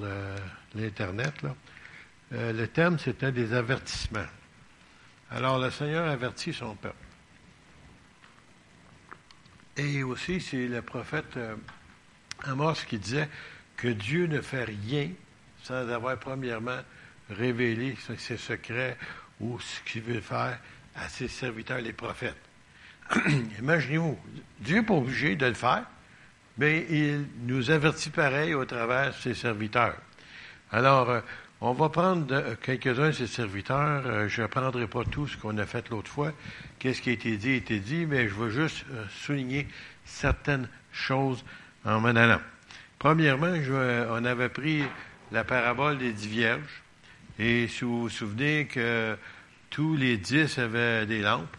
l'Internet. 0.76 1.34
Euh, 2.34 2.54
le 2.54 2.68
thème, 2.68 3.00
c'était 3.00 3.32
des 3.32 3.54
avertissements. 3.54 4.28
Alors, 5.32 5.60
le 5.60 5.72
Seigneur 5.72 6.08
avertit 6.08 6.54
son 6.54 6.76
peuple. 6.76 6.96
Et 9.76 10.04
aussi, 10.04 10.39
c'est 10.39 10.68
le 10.68 10.82
prophète 10.82 11.39
Amos 12.44 12.74
qui 12.88 13.00
disait 13.00 13.30
que 13.82 13.88
Dieu 13.88 14.28
ne 14.28 14.42
fait 14.42 14.64
rien 14.64 15.10
sans 15.64 15.90
avoir 15.90 16.18
premièrement 16.18 16.80
révélé 17.32 17.96
ses 18.18 18.38
secrets 18.38 18.96
ou 19.40 19.60
ce 19.60 19.82
qu'il 19.92 20.04
veut 20.04 20.22
faire 20.22 20.60
à 20.96 21.10
ses 21.10 21.28
serviteurs, 21.28 21.82
les 21.82 21.94
prophètes. 21.94 22.38
Imaginez-vous, 23.60 24.20
Dieu 24.60 24.78
n'est 24.78 24.86
pas 24.86 24.94
obligé 24.94 25.36
de 25.36 25.48
le 25.48 25.56
faire, 25.56 25.86
mais 26.60 26.86
il 26.92 27.26
nous 27.48 27.72
avertit 27.72 28.12
pareil 28.12 28.54
au 28.54 28.66
travers 28.66 29.08
de 29.08 29.16
ses 29.16 29.34
serviteurs. 29.34 29.98
Alors, 30.72 31.10
euh, 31.10 31.22
on 31.60 31.74
va 31.74 31.90
prendre 31.90 32.56
quelques-uns 32.62 33.08
de 33.08 33.14
ses 33.14 33.28
serviteurs. 33.28 34.04
Euh, 34.06 34.28
je 34.28 34.44
ne 34.44 34.48
prendrai 34.48 34.86
pas 34.86 35.04
tout 35.06 35.28
ce 35.28 35.38
qu'on 35.38 35.58
a 35.58 35.66
fait 35.66 35.90
l'autre 35.90 36.12
fois. 36.12 36.34
Qu'est-ce 36.78 37.02
qui 37.02 37.10
a 37.10 37.14
été 37.14 37.36
dit 37.38 37.52
a 37.54 37.56
été 37.56 37.80
dit, 37.80 38.06
mais 38.06 38.30
je 38.30 38.36
veux 38.36 38.52
juste 38.52 38.86
euh, 38.92 39.06
souligner 39.10 39.68
certaines 40.06 40.70
choses 40.92 41.44
en 41.84 42.00
m'en 42.00 42.10
allant. 42.10 42.42
Premièrement, 43.02 43.52
on 44.12 44.26
avait 44.26 44.49
pris 44.49 44.84
la 45.32 45.43
parabole 45.43 45.97
des 45.97 46.12
dix 46.12 46.28
vierges. 46.28 46.84
Et 47.39 47.68
si 47.68 47.84
vous 47.84 48.02
vous 48.02 48.10
souvenez 48.10 48.68
que 48.68 49.18
tous 49.72 49.95
les 49.95 50.18
dix 50.18 50.60
avaient 50.60 51.08
des 51.08 51.24
lampes, 51.24 51.58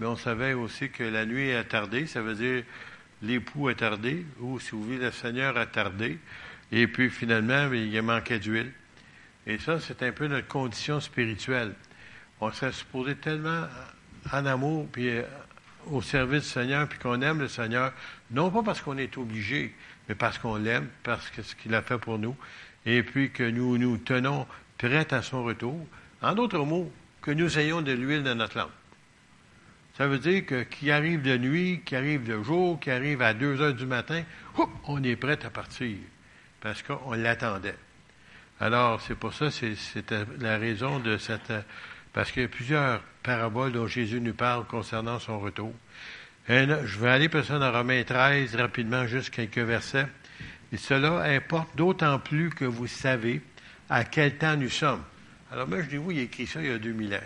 mais 0.00 0.06
on 0.06 0.16
savait 0.16 0.52
aussi 0.52 0.90
que 0.90 1.04
la 1.04 1.26
nuit 1.26 1.52
a 1.52 1.62
tardé, 1.62 2.06
ça 2.06 2.22
veut 2.22 2.34
dire 2.34 2.64
l'époux 3.22 3.68
a 3.68 3.74
tardé, 3.76 4.26
ou 4.40 4.58
si 4.58 4.72
vous 4.72 4.82
voulez, 4.82 4.98
le 4.98 5.12
Seigneur 5.12 5.56
a 5.56 5.66
tardé, 5.66 6.18
et 6.72 6.88
puis 6.88 7.08
finalement, 7.08 7.72
il 7.72 8.02
manquait 8.02 8.40
d'huile. 8.40 8.72
Et 9.46 9.58
ça, 9.58 9.78
c'est 9.78 10.02
un 10.02 10.10
peu 10.10 10.26
notre 10.26 10.48
condition 10.48 10.98
spirituelle. 10.98 11.72
On 12.40 12.50
serait 12.50 12.72
supposé 12.72 13.14
tellement 13.14 13.62
en 14.32 14.44
amour, 14.44 14.88
puis 14.90 15.08
euh, 15.10 15.22
au 15.86 16.02
service 16.02 16.42
du 16.42 16.48
Seigneur, 16.48 16.88
puis 16.88 16.98
qu'on 16.98 17.22
aime 17.22 17.38
le 17.38 17.46
Seigneur, 17.46 17.92
non 18.32 18.50
pas 18.50 18.64
parce 18.64 18.80
qu'on 18.80 18.98
est 18.98 19.16
obligé, 19.18 19.72
mais 20.10 20.16
parce 20.16 20.38
qu'on 20.38 20.56
l'aime, 20.56 20.88
parce 21.04 21.30
que 21.30 21.40
ce 21.40 21.54
qu'il 21.54 21.72
a 21.72 21.82
fait 21.82 21.96
pour 21.96 22.18
nous, 22.18 22.36
et 22.84 23.04
puis 23.04 23.30
que 23.30 23.44
nous 23.44 23.78
nous 23.78 23.96
tenons 23.96 24.44
prêts 24.76 25.14
à 25.14 25.22
son 25.22 25.44
retour. 25.44 25.86
En 26.20 26.34
d'autres 26.34 26.64
mots, 26.64 26.92
que 27.22 27.30
nous 27.30 27.60
ayons 27.60 27.80
de 27.80 27.92
l'huile 27.92 28.24
dans 28.24 28.34
notre 28.34 28.58
lampe. 28.58 28.72
Ça 29.96 30.08
veut 30.08 30.18
dire 30.18 30.44
que 30.46 30.64
qui 30.64 30.90
arrive 30.90 31.22
de 31.22 31.38
nuit, 31.38 31.82
qui 31.84 31.94
arrive 31.94 32.24
de 32.24 32.42
jour, 32.42 32.80
qui 32.80 32.90
arrive 32.90 33.22
à 33.22 33.34
2 33.34 33.60
heures 33.60 33.72
du 33.72 33.86
matin, 33.86 34.24
on 34.88 35.00
est 35.04 35.14
prêt 35.14 35.38
à 35.46 35.50
partir 35.50 35.96
parce 36.60 36.82
qu'on 36.82 37.12
l'attendait. 37.12 37.78
Alors, 38.58 39.00
c'est 39.02 39.14
pour 39.14 39.32
ça, 39.32 39.52
c'était 39.52 40.24
la 40.40 40.58
raison 40.58 40.98
de 40.98 41.18
cette... 41.18 41.52
Parce 42.12 42.32
qu'il 42.32 42.42
y 42.42 42.46
a 42.46 42.48
plusieurs 42.48 43.00
paraboles 43.22 43.70
dont 43.70 43.86
Jésus 43.86 44.20
nous 44.20 44.34
parle 44.34 44.66
concernant 44.66 45.20
son 45.20 45.38
retour. 45.38 45.72
Je 46.48 46.98
vais 46.98 47.08
aller 47.08 47.28
peut 47.28 47.42
dans 47.42 47.72
Romains 47.72 48.02
13, 48.02 48.56
rapidement, 48.56 49.06
juste 49.06 49.30
quelques 49.30 49.58
versets. 49.58 50.06
Et 50.72 50.76
cela 50.76 51.22
importe 51.22 51.76
d'autant 51.76 52.18
plus 52.18 52.50
que 52.50 52.64
vous 52.64 52.86
savez 52.86 53.40
à 53.88 54.04
quel 54.04 54.36
temps 54.36 54.56
nous 54.56 54.68
sommes. 54.68 55.02
Alors, 55.52 55.68
moi, 55.68 55.82
je 55.82 55.88
dis, 55.88 55.96
vous, 55.96 56.12
il 56.12 56.20
a 56.20 56.22
écrit 56.22 56.46
ça 56.46 56.60
il 56.60 56.68
y 56.68 56.70
a 56.70 56.78
2000 56.78 57.14
ans. 57.14 57.18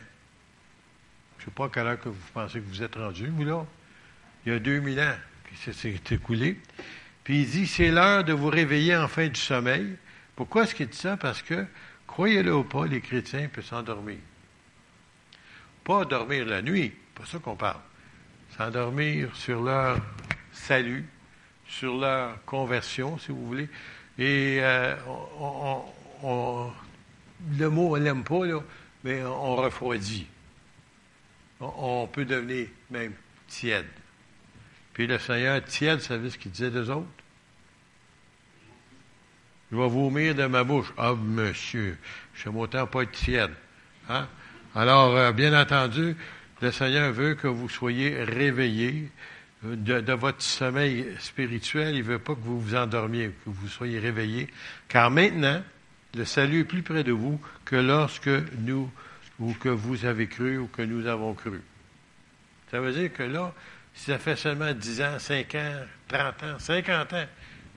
Je 1.38 1.42
ne 1.42 1.44
sais 1.46 1.50
pas 1.54 1.66
à 1.66 1.68
quelle 1.68 1.86
heure 1.86 2.00
que 2.00 2.08
vous 2.08 2.16
pensez 2.32 2.60
que 2.60 2.66
vous 2.66 2.82
êtes 2.82 2.94
rendu, 2.94 3.26
vous, 3.26 3.44
là. 3.44 3.66
Il 4.46 4.52
y 4.52 4.56
a 4.56 4.58
2000 4.58 5.00
ans 5.00 5.14
que 5.44 5.72
s'est 5.72 6.00
écoulé. 6.10 6.58
Puis 7.22 7.42
il 7.42 7.46
dit, 7.48 7.66
c'est 7.66 7.90
l'heure 7.90 8.24
de 8.24 8.32
vous 8.32 8.48
réveiller 8.48 8.96
en 8.96 9.08
fin 9.08 9.28
du 9.28 9.40
sommeil. 9.40 9.96
Pourquoi 10.36 10.64
est-ce 10.64 10.74
qu'il 10.74 10.88
dit 10.88 10.96
ça? 10.96 11.16
Parce 11.16 11.42
que, 11.42 11.66
croyez-le 12.06 12.54
ou 12.54 12.64
pas, 12.64 12.86
les 12.86 13.00
chrétiens 13.00 13.48
peuvent 13.48 13.64
s'endormir. 13.64 14.18
Pas 15.84 16.04
dormir 16.04 16.46
la 16.46 16.62
nuit, 16.62 16.94
pas 17.14 17.24
ça 17.26 17.38
qu'on 17.38 17.56
parle. 17.56 17.80
S'endormir 18.56 19.34
sur 19.34 19.62
leur 19.62 19.98
salut, 20.52 21.04
sur 21.66 21.96
leur 21.96 22.44
conversion, 22.44 23.18
si 23.18 23.32
vous 23.32 23.46
voulez. 23.46 23.68
Et 24.18 24.58
euh, 24.60 24.94
le 27.58 27.68
mot, 27.68 27.92
on 27.92 27.94
l'aime 27.96 28.24
pas, 28.24 28.46
là, 28.46 28.60
mais 29.02 29.22
on 29.24 29.56
refroidit 29.56 30.26
on 31.60 32.08
peut 32.10 32.24
devenir 32.24 32.68
même 32.90 33.12
tiède. 33.48 33.86
Puis 34.92 35.06
le 35.06 35.18
Seigneur, 35.18 35.62
tiède, 35.64 35.98
vous 35.98 36.04
savez 36.04 36.30
ce 36.30 36.38
qu'il 36.38 36.50
disait 36.50 36.70
des 36.70 36.90
autres? 36.90 37.06
Je 39.70 39.76
vais 39.76 39.88
vomir 39.88 40.34
de 40.34 40.46
ma 40.46 40.62
bouche. 40.62 40.92
Ah, 40.96 41.14
monsieur, 41.14 41.98
je 42.34 42.48
ne 42.48 42.56
autant 42.56 42.86
pas 42.86 43.06
tiède. 43.06 43.50
Hein? 44.08 44.28
Alors, 44.74 45.16
euh, 45.16 45.32
bien 45.32 45.58
entendu, 45.58 46.16
le 46.62 46.70
Seigneur 46.70 47.12
veut 47.12 47.34
que 47.34 47.48
vous 47.48 47.68
soyez 47.68 48.22
réveillés 48.22 49.10
euh, 49.64 49.76
de, 49.76 50.12
votre 50.12 50.42
sommeil 50.42 51.06
spirituel. 51.18 51.94
Il 51.94 51.98
ne 51.98 52.04
veut 52.04 52.18
pas 52.18 52.34
que 52.34 52.40
vous 52.40 52.60
vous 52.60 52.74
endormiez, 52.74 53.30
que 53.44 53.50
vous 53.50 53.68
soyez 53.68 53.98
réveillés. 53.98 54.48
Car 54.88 55.10
maintenant, 55.10 55.62
le 56.14 56.24
salut 56.24 56.60
est 56.60 56.64
plus 56.64 56.82
près 56.82 57.04
de 57.04 57.12
vous 57.12 57.40
que 57.64 57.76
lorsque 57.76 58.30
nous 58.58 58.90
ou 59.40 59.52
que 59.54 59.68
vous 59.68 60.04
avez 60.04 60.28
cru 60.28 60.58
ou 60.58 60.68
que 60.68 60.82
nous 60.82 61.06
avons 61.06 61.34
cru. 61.34 61.60
Ça 62.70 62.80
veut 62.80 62.92
dire 62.92 63.12
que 63.12 63.24
là, 63.24 63.52
si 63.94 64.06
ça 64.06 64.18
fait 64.18 64.36
seulement 64.36 64.72
10 64.72 65.02
ans, 65.02 65.18
5 65.18 65.54
ans, 65.56 65.72
30 66.08 66.42
ans, 66.42 66.58
50 66.58 67.12
ans, 67.12 67.26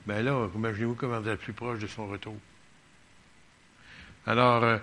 bien 0.06 0.22
là, 0.22 0.48
imaginez-vous 0.56 0.96
comment 0.96 1.20
vous 1.20 1.30
êtes 1.30 1.40
plus 1.40 1.54
proche 1.54 1.80
de 1.80 1.88
son 1.88 2.08
retour. 2.08 2.36
Alors, 4.26 4.64
euh, 4.64 4.78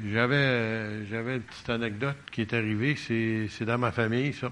j'avais, 0.00 1.06
j'avais 1.06 1.36
une 1.36 1.42
petite 1.42 1.70
anecdote 1.70 2.16
qui 2.30 2.40
est 2.40 2.52
arrivée, 2.54 2.96
c'est, 2.96 3.48
c'est 3.50 3.64
dans 3.64 3.78
ma 3.78 3.92
famille, 3.92 4.32
ça. 4.32 4.50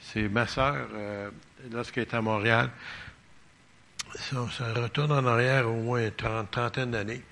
C'est 0.00 0.28
ma 0.28 0.46
sœur, 0.46 0.88
euh, 0.94 1.30
lorsqu'elle 1.72 2.04
est 2.04 2.14
à 2.14 2.20
Montréal. 2.20 2.70
Ça, 4.16 4.72
retourne 4.74 5.12
en 5.12 5.26
arrière 5.26 5.68
au 5.68 5.76
moins 5.76 6.04
une 6.04 6.46
trentaine 6.46 6.90
d'années. 6.90 7.22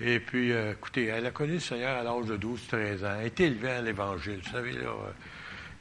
Et 0.00 0.20
puis, 0.20 0.52
euh, 0.52 0.72
écoutez, 0.72 1.06
elle 1.06 1.26
a 1.26 1.30
connu 1.30 1.54
le 1.54 1.60
Seigneur 1.60 1.98
à 1.98 2.02
l'âge 2.02 2.26
de 2.26 2.36
12, 2.36 2.66
13 2.68 3.04
ans. 3.04 3.08
Elle 3.16 3.20
a 3.20 3.24
été 3.24 3.44
élevée 3.44 3.70
à 3.70 3.82
l'Évangile. 3.82 4.40
Vous 4.44 4.50
savez, 4.50 4.72
là, 4.72 4.88
euh, 4.88 5.10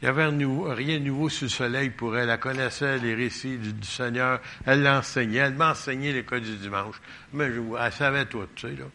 il 0.02 0.06
n'y 0.06 0.10
avait 0.10 0.26
rien 0.74 1.00
de 1.00 1.06
nouveau 1.06 1.30
sous 1.30 1.46
le 1.46 1.50
soleil 1.50 1.90
pour 1.90 2.18
elle. 2.18 2.30
Elle 2.30 2.40
connaissait 2.40 2.98
les 2.98 3.14
récits 3.14 3.58
du, 3.58 3.88
Seigneur. 3.88 4.42
Elle 4.66 4.84
l'enseignait. 4.84 5.40
Elle 5.40 5.56
m'enseignait 5.56 6.12
l'école 6.12 6.42
du 6.42 6.58
dimanche. 6.58 7.02
Mais 7.34 7.52
je, 7.52 7.62
elle 7.80 7.92
savait 7.92 8.26
tout, 8.26 8.46
tu 8.56 8.68
sais, 8.68 8.76
là. 8.76 8.86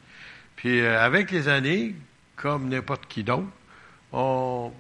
Puis, 0.61 0.83
euh, 0.83 1.01
avec 1.01 1.31
les 1.31 1.49
années, 1.49 1.95
comme 2.37 2.69
n'importe 2.69 3.07
qui 3.07 3.25
d'autre, 3.25 3.49
on, 4.13 4.71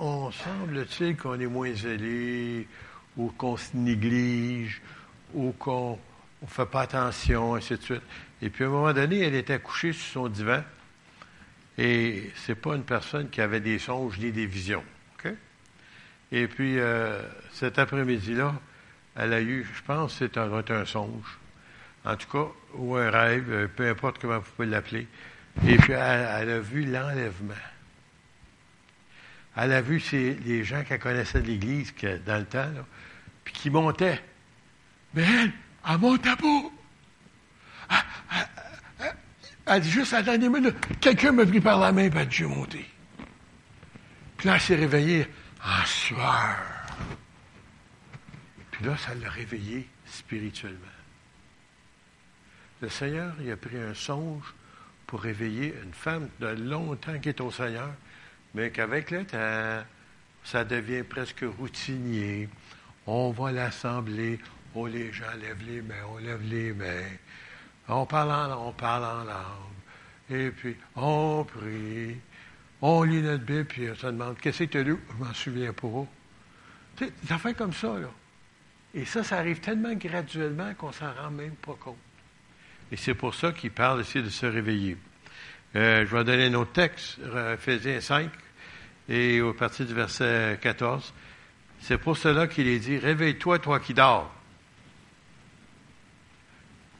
on 0.00 0.30
semble-t-il 0.30 1.18
qu'on 1.18 1.38
est 1.38 1.46
moins 1.46 1.74
zélé, 1.74 2.66
ou 3.18 3.28
qu'on 3.28 3.58
se 3.58 3.76
néglige, 3.76 4.80
ou 5.34 5.52
qu'on 5.52 5.98
ne 6.40 6.46
fait 6.46 6.64
pas 6.64 6.80
attention, 6.80 7.56
ainsi 7.56 7.76
de 7.76 7.82
suite. 7.82 8.02
Et 8.40 8.48
puis, 8.48 8.64
à 8.64 8.68
un 8.68 8.70
moment 8.70 8.94
donné, 8.94 9.20
elle 9.20 9.34
était 9.34 9.58
couchée 9.58 9.92
sur 9.92 10.22
son 10.22 10.28
divan. 10.28 10.62
Et 11.76 12.30
c'est 12.34 12.54
pas 12.54 12.74
une 12.74 12.84
personne 12.84 13.28
qui 13.28 13.42
avait 13.42 13.60
des 13.60 13.78
songes 13.78 14.18
ni 14.18 14.32
des 14.32 14.46
visions. 14.46 14.84
Et 16.32 16.48
puis, 16.48 16.78
euh, 16.78 17.20
cet 17.52 17.78
après-midi-là, 17.78 18.54
elle 19.14 19.34
a 19.34 19.42
eu, 19.42 19.68
je 19.72 19.82
pense, 19.82 20.16
c'est 20.18 20.38
un, 20.38 20.50
un 20.50 20.84
songe. 20.86 21.38
En 22.04 22.16
tout 22.16 22.28
cas, 22.28 22.50
ou 22.76 22.96
un 22.96 23.10
rêve, 23.10 23.50
euh, 23.50 23.68
peu 23.68 23.88
importe 23.88 24.18
comment 24.20 24.38
vous 24.38 24.50
pouvez 24.56 24.68
l'appeler. 24.68 25.06
Et 25.66 25.76
puis, 25.76 25.92
elle, 25.92 26.50
a 26.50 26.60
vu 26.60 26.84
l'enlèvement. 26.84 27.54
Elle 29.56 29.72
a 29.72 29.80
vu 29.80 30.02
les 30.12 30.64
gens 30.64 30.82
qu'elle 30.82 30.98
connaissait 30.98 31.40
de 31.40 31.46
l'Église 31.46 31.94
dans 32.26 32.38
le 32.38 32.44
temps, 32.44 32.70
puis 33.44 33.54
qui 33.54 33.70
montaient. 33.70 34.20
Mais 35.14 35.22
elle, 35.22 35.52
elle 35.88 35.98
montait 35.98 36.36
pas. 36.36 36.70
Elle 39.66 39.80
dit 39.80 39.90
juste 39.90 40.12
à 40.12 40.22
la 40.22 40.36
minute, 40.36 40.76
quelqu'un 41.00 41.32
m'a 41.32 41.46
pris 41.46 41.60
par 41.60 41.78
la 41.78 41.92
main, 41.92 42.10
a 42.14 42.24
dit, 42.24 42.42
monté. 42.42 42.84
Puis 44.36 44.48
là, 44.48 44.56
elle 44.56 44.60
s'est 44.60 44.74
réveillée 44.74 45.26
en 45.64 45.86
sueur. 45.86 46.56
Puis 48.72 48.84
là, 48.84 48.96
ça 48.98 49.14
l'a 49.14 49.30
réveillée 49.30 49.88
spirituellement. 50.04 50.93
Le 52.84 52.90
Seigneur, 52.90 53.32
il 53.40 53.50
a 53.50 53.56
pris 53.56 53.78
un 53.78 53.94
songe 53.94 54.44
pour 55.06 55.22
réveiller 55.22 55.74
une 55.82 55.94
femme 55.94 56.28
de 56.38 56.48
longtemps 56.48 57.18
qui 57.18 57.30
est 57.30 57.40
au 57.40 57.50
Seigneur, 57.50 57.88
mais 58.52 58.70
qu'avec 58.72 59.10
le 59.10 59.24
temps, 59.24 59.82
ça 60.44 60.64
devient 60.64 61.02
presque 61.02 61.46
routinier. 61.58 62.46
On 63.06 63.30
va 63.30 63.52
l'assemblée. 63.52 64.38
Oh, 64.74 64.86
les 64.86 65.10
gens 65.14 65.32
lèvent 65.40 65.66
les 65.66 65.80
mains, 65.80 66.04
on 66.12 66.18
lève 66.18 66.42
les 66.42 66.74
mains. 66.74 67.08
On 67.88 68.04
parle 68.04 68.32
en, 68.52 68.68
on 68.68 68.72
parle 68.72 69.04
en 69.04 69.24
langue. 69.24 70.28
Et 70.28 70.50
puis, 70.50 70.76
on 70.94 71.42
prie. 71.42 72.18
On 72.82 73.02
lit 73.02 73.22
notre 73.22 73.44
Bible, 73.44 73.64
puis 73.64 73.88
on 73.90 73.94
se 73.94 74.08
demande 74.08 74.36
Qu'est-ce 74.42 74.64
que 74.64 74.68
tu 74.68 74.76
as 74.76 74.82
lu? 74.82 74.98
Je 75.08 75.24
m'en 75.24 75.32
souviens 75.32 75.72
pas. 75.72 76.06
Tu 76.96 77.06
sais, 77.06 77.12
des 77.22 77.32
affaires 77.32 77.56
comme 77.56 77.72
ça, 77.72 77.98
là. 77.98 78.10
Et 78.92 79.06
ça, 79.06 79.24
ça 79.24 79.38
arrive 79.38 79.60
tellement 79.60 79.94
graduellement 79.94 80.74
qu'on 80.74 80.92
s'en 80.92 81.14
rend 81.14 81.30
même 81.30 81.56
pas 81.56 81.76
compte. 81.80 81.96
Et 82.92 82.96
c'est 82.96 83.14
pour 83.14 83.34
ça 83.34 83.52
qu'il 83.52 83.70
parle 83.70 84.02
ici 84.02 84.22
de 84.22 84.28
se 84.28 84.46
réveiller. 84.46 84.96
Euh, 85.76 86.06
je 86.06 86.16
vais 86.16 86.24
donner 86.24 86.46
un 86.46 86.54
autre 86.54 86.72
texte, 86.72 87.18
Ephésiens 87.52 88.00
5, 88.00 88.30
et 89.08 89.40
au 89.40 89.52
partir 89.52 89.86
du 89.86 89.94
verset 89.94 90.58
14. 90.60 91.12
C'est 91.80 91.98
pour 91.98 92.16
cela 92.16 92.46
qu'il 92.46 92.66
est 92.66 92.78
dit 92.78 92.98
Réveille-toi, 92.98 93.58
toi 93.58 93.80
qui 93.80 93.94
dors. 93.94 94.32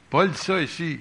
Paul 0.09 0.29
dit 0.29 0.37
ça 0.37 0.61
ici. 0.61 0.99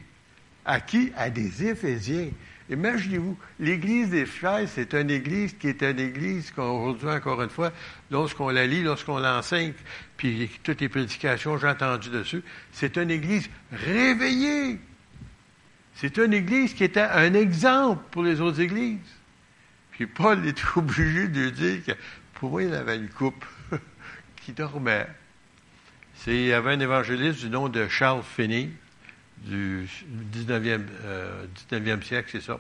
À 0.65 0.81
qui? 0.81 1.13
À 1.17 1.29
des 1.31 1.67
Éphésiens. 1.67 2.31
Imaginez-vous, 2.71 3.37
l'Église 3.61 4.09
des 4.09 4.25
frères, 4.25 4.67
c'est 4.69 4.95
une 4.95 5.11
Église 5.11 5.53
qui 5.53 5.69
est 5.69 5.83
une 5.83 6.01
Église 6.01 6.51
qu'aujourd'hui, 6.51 7.09
encore 7.09 7.43
une 7.43 7.51
fois, 7.51 7.73
lorsqu'on 8.11 8.49
la 8.49 8.67
lit, 8.67 8.83
lorsqu'on 8.83 9.19
l'enseigne, 9.19 9.75
puis 10.17 10.51
toutes 10.63 10.81
les 10.81 10.89
prédications 10.89 11.59
j'ai 11.59 11.69
entendues 11.69 12.09
dessus, 12.09 12.43
c'est 12.73 12.97
une 12.97 13.11
Église 13.11 13.51
réveillée. 13.71 14.79
C'est 15.95 16.17
une 16.17 16.33
Église 16.33 16.73
qui 16.73 16.85
était 16.85 17.01
un 17.01 17.35
exemple 17.35 18.03
pour 18.11 18.23
les 18.23 18.41
autres 18.41 18.61
Églises. 18.61 18.99
Puis 19.93 20.07
Paul 20.07 20.47
est 20.47 20.59
obligé 20.77 21.29
de 21.29 21.51
dire 21.51 21.85
que 21.85 21.93
pour 22.35 22.51
moi, 22.51 22.63
il 22.63 22.75
avait 22.75 22.97
une 22.97 23.11
coupe 23.11 23.45
qui 24.37 24.53
dormait. 24.53 25.07
Il 26.27 26.47
y 26.47 26.53
avait 26.55 26.73
un 26.73 26.81
évangéliste 26.81 27.41
du 27.41 27.51
nom 27.51 27.69
de 27.69 27.87
Charles 27.89 28.23
Finney, 28.23 28.71
du 29.45 29.87
19e, 30.33 30.87
euh, 31.05 32.03
siècle, 32.03 32.29
c'est 32.33 32.43
ça. 32.43 32.59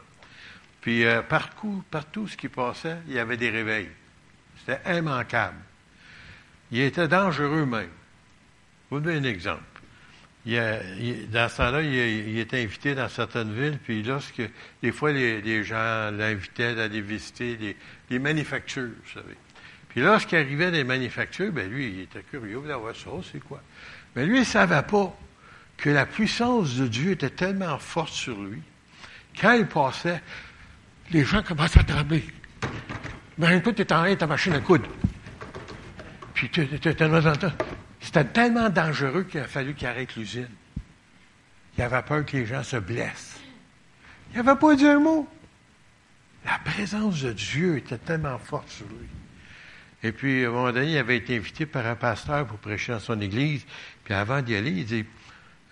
Puis 0.81 1.05
euh, 1.05 1.23
partout, 1.23 1.83
partout 1.91 2.29
ce 2.29 2.37
qui 2.37 2.49
passait, 2.49 2.99
il 3.09 3.15
y 3.15 3.19
avait 3.19 3.37
des 3.37 3.51
réveils. 3.51 3.89
C'était 4.59 4.99
immanquable. 4.99 5.57
Il 6.71 6.81
était 6.81 7.09
dangereux 7.09 7.65
même. 7.65 7.89
Je 8.91 8.97
vous 8.97 9.01
donner 9.01 9.19
un 9.19 9.31
exemple. 9.31 9.63
dans 10.47 11.49
ce 11.49 11.57
temps-là, 11.57 11.83
il, 11.83 12.39
était 12.39 12.63
invité 12.63 12.95
dans 12.95 13.09
certaines 13.09 13.55
villes, 13.55 13.79
puis 13.83 14.03
lorsque, 14.03 14.43
des 14.83 14.93
fois, 14.93 15.11
les, 15.13 15.65
gens 15.65 16.11
l'invitaient 16.11 16.75
d'aller 16.75 17.01
visiter 17.01 17.57
les, 17.57 17.77
les, 18.11 18.19
manufactures, 18.19 18.91
vous 19.05 19.13
savez. 19.13 19.37
Puis 19.89 20.03
lorsqu'il 20.03 20.39
arrivait 20.39 20.71
des 20.71 20.85
manufactures, 20.85 21.51
ben 21.51 21.71
lui, 21.71 21.89
il 21.89 22.01
était 22.01 22.23
curieux, 22.23 22.61
il 22.63 22.73
voir 22.73 22.95
ça, 22.95 23.11
c'est 23.33 23.41
quoi. 23.41 23.63
Mais 24.15 24.27
lui, 24.27 24.37
il 24.37 24.41
ne 24.41 24.45
savait 24.45 24.83
pas 24.83 25.17
que 25.77 25.91
la 25.91 26.07
puissance 26.07 26.77
de 26.77 26.87
Dieu 26.87 27.13
était 27.13 27.31
tellement 27.31 27.79
forte 27.79 28.13
sur 28.13 28.41
lui. 28.41 28.63
Quand 29.41 29.53
il 29.53 29.67
passait, 29.67 30.23
les 31.11 31.25
gens 31.25 31.43
commençaient 31.43 31.81
à 31.81 31.85
trembler. 31.85 32.25
Mais 33.39 33.61
toi, 33.61 33.73
tu 33.73 33.83
es 33.83 33.93
en 33.93 34.03
train 34.03 34.11
de 34.11 34.15
ta 34.15 34.27
machine 34.27 34.53
à 34.53 34.61
coudre. 34.61 34.89
Puis 36.35 36.49
tu 36.51 36.69
C'était 38.01 38.25
tellement 38.25 38.69
dangereux 38.69 39.25
qu'il 39.25 39.41
a 39.41 39.45
fallu 39.45 39.75
qu'il 39.75 39.89
arrête 39.89 40.15
l'usine. 40.17 40.49
Il 41.77 41.83
avait 41.83 42.03
peur 42.03 42.25
que 42.25 42.37
les 42.37 42.47
gens 42.47 42.63
se 42.63 42.77
blessent. 42.77 43.41
Il 44.33 44.43
n'avait 44.43 44.59
pas 44.59 44.75
dit 44.75 44.87
un 44.87 45.01
mot. 45.01 45.29
La 46.45 46.59
présence 46.59 47.23
de 47.23 47.33
Dieu 47.33 47.79
était 47.79 47.99
tellement 47.99 48.39
forte 48.39 48.69
sur 48.69 48.87
lui. 48.87 49.09
Et 50.03 50.13
puis, 50.13 50.45
à 50.45 50.49
un 50.49 50.51
moment 50.51 50.73
donné, 50.73 50.93
il 50.93 50.99
avait 50.99 51.17
été 51.17 51.37
invité 51.37 51.65
par 51.65 51.87
un 51.87 51.95
pasteur 51.95 52.47
pour 52.47 52.59
prêcher 52.59 52.93
dans 52.93 53.01
son 53.01 53.21
église. 53.21 53.65
Puis 54.05 54.13
avant 54.13 54.43
d'y 54.43 54.55
aller, 54.55 54.71
il 54.71 54.85
dit 54.85 55.05